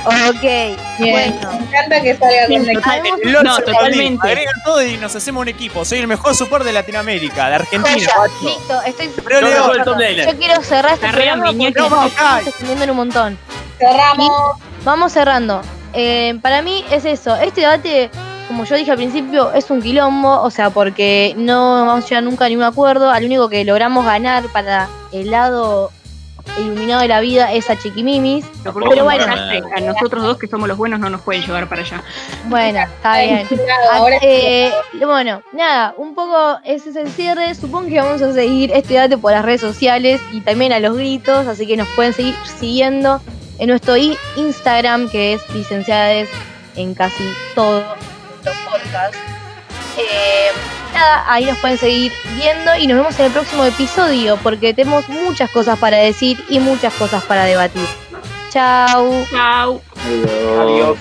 Ok, 0.05 0.41
Bien, 0.41 0.77
bueno. 0.99 1.51
me 1.53 1.65
encanta 1.65 2.01
que 2.01 2.15
salga 2.15 2.47
con 2.47 3.43
No, 3.43 3.57
totalmente. 3.59 4.27
Agregan 4.27 4.53
todo 4.65 4.83
y 4.83 4.97
nos 4.97 5.15
hacemos 5.15 5.41
un 5.41 5.47
equipo. 5.47 5.85
Soy 5.85 5.99
el 5.99 6.07
mejor 6.07 6.35
support 6.35 6.65
de 6.65 6.73
Latinoamérica, 6.73 7.47
de 7.47 7.55
Argentina, 7.55 7.95
listo, 8.43 8.81
estoy 8.85 9.09
Pero 9.25 9.49
Yo 9.49 9.83
top 9.85 9.97
laner. 9.99 10.27
Yo 10.29 10.37
quiero 10.37 10.61
cerrar 10.61 10.95
este 10.95 11.07
programa 11.09 11.45
porque 11.45 11.67
estamos 11.67 12.47
extendiendo 12.47 12.83
en 12.83 12.89
un 12.89 12.97
montón. 12.97 13.37
Cerramos. 13.77 14.57
Vamos 14.83 15.13
cerrando. 15.13 15.61
Eh, 15.93 16.37
para 16.41 16.61
mí 16.61 16.83
es 16.91 17.05
eso. 17.05 17.35
Este 17.37 17.61
debate, 17.61 18.09
como 18.47 18.65
yo 18.65 18.75
dije 18.75 18.91
al 18.91 18.97
principio, 18.97 19.51
es 19.53 19.69
un 19.69 19.81
quilombo. 19.81 20.41
O 20.41 20.49
sea, 20.49 20.69
porque 20.69 21.33
no 21.37 21.85
vamos 21.85 22.05
a 22.05 22.07
llegar 22.07 22.23
nunca 22.23 22.45
a 22.45 22.49
ningún 22.49 22.65
acuerdo. 22.65 23.09
Al 23.09 23.25
único 23.25 23.49
que 23.49 23.63
logramos 23.65 24.05
ganar 24.05 24.45
para 24.51 24.87
el 25.11 25.31
lado 25.31 25.91
iluminado 26.57 27.01
de 27.01 27.07
la 27.07 27.19
vida 27.19 27.51
es 27.53 27.69
a 27.69 27.77
Chiquimimis. 27.77 28.45
Pero 28.63 28.75
Pero 28.89 29.03
bueno. 29.03 29.25
a 29.25 29.79
nosotros 29.79 30.23
dos 30.23 30.37
que 30.37 30.47
somos 30.47 30.67
los 30.67 30.77
buenos 30.77 30.99
no 30.99 31.09
nos 31.09 31.21
pueden 31.21 31.41
llevar 31.41 31.67
para 31.67 31.81
allá. 31.81 32.03
Bueno, 32.45 32.79
está 32.79 33.19
bien. 33.19 33.47
Ahora 33.91 34.17
eh, 34.21 34.71
bueno, 34.99 35.41
nada, 35.51 35.93
un 35.97 36.15
poco 36.15 36.59
ese 36.63 36.89
es 36.89 36.95
el 36.95 37.09
cierre. 37.09 37.55
Supongo 37.55 37.89
que 37.89 37.99
vamos 37.99 38.21
a 38.21 38.33
seguir 38.33 38.71
este 38.71 38.95
debate 38.95 39.17
por 39.17 39.31
las 39.31 39.43
redes 39.43 39.61
sociales 39.61 40.21
y 40.31 40.41
también 40.41 40.73
a 40.73 40.79
los 40.79 40.95
gritos, 40.95 41.47
así 41.47 41.65
que 41.65 41.77
nos 41.77 41.87
pueden 41.89 42.13
seguir 42.13 42.35
siguiendo 42.59 43.21
en 43.59 43.69
nuestro 43.69 43.95
Instagram, 43.97 45.09
que 45.09 45.33
es 45.33 45.49
licenciades 45.53 46.29
en 46.75 46.93
casi 46.93 47.23
todos 47.55 47.83
los 48.45 48.55
podcasts. 48.57 49.17
Eh, 49.97 50.49
nada, 50.93 51.23
ahí 51.27 51.45
nos 51.45 51.57
pueden 51.59 51.77
seguir 51.77 52.11
viendo 52.35 52.75
y 52.75 52.87
nos 52.87 52.97
vemos 52.97 53.19
en 53.19 53.25
el 53.25 53.31
próximo 53.31 53.63
episodio 53.65 54.37
porque 54.37 54.73
tenemos 54.73 55.07
muchas 55.09 55.49
cosas 55.51 55.77
para 55.77 55.97
decir 55.97 56.43
y 56.49 56.59
muchas 56.59 56.93
cosas 56.93 57.23
para 57.23 57.45
debatir. 57.45 57.85
Chau. 58.49 59.25
Chau. 59.31 59.81
Adiós. 60.59 60.97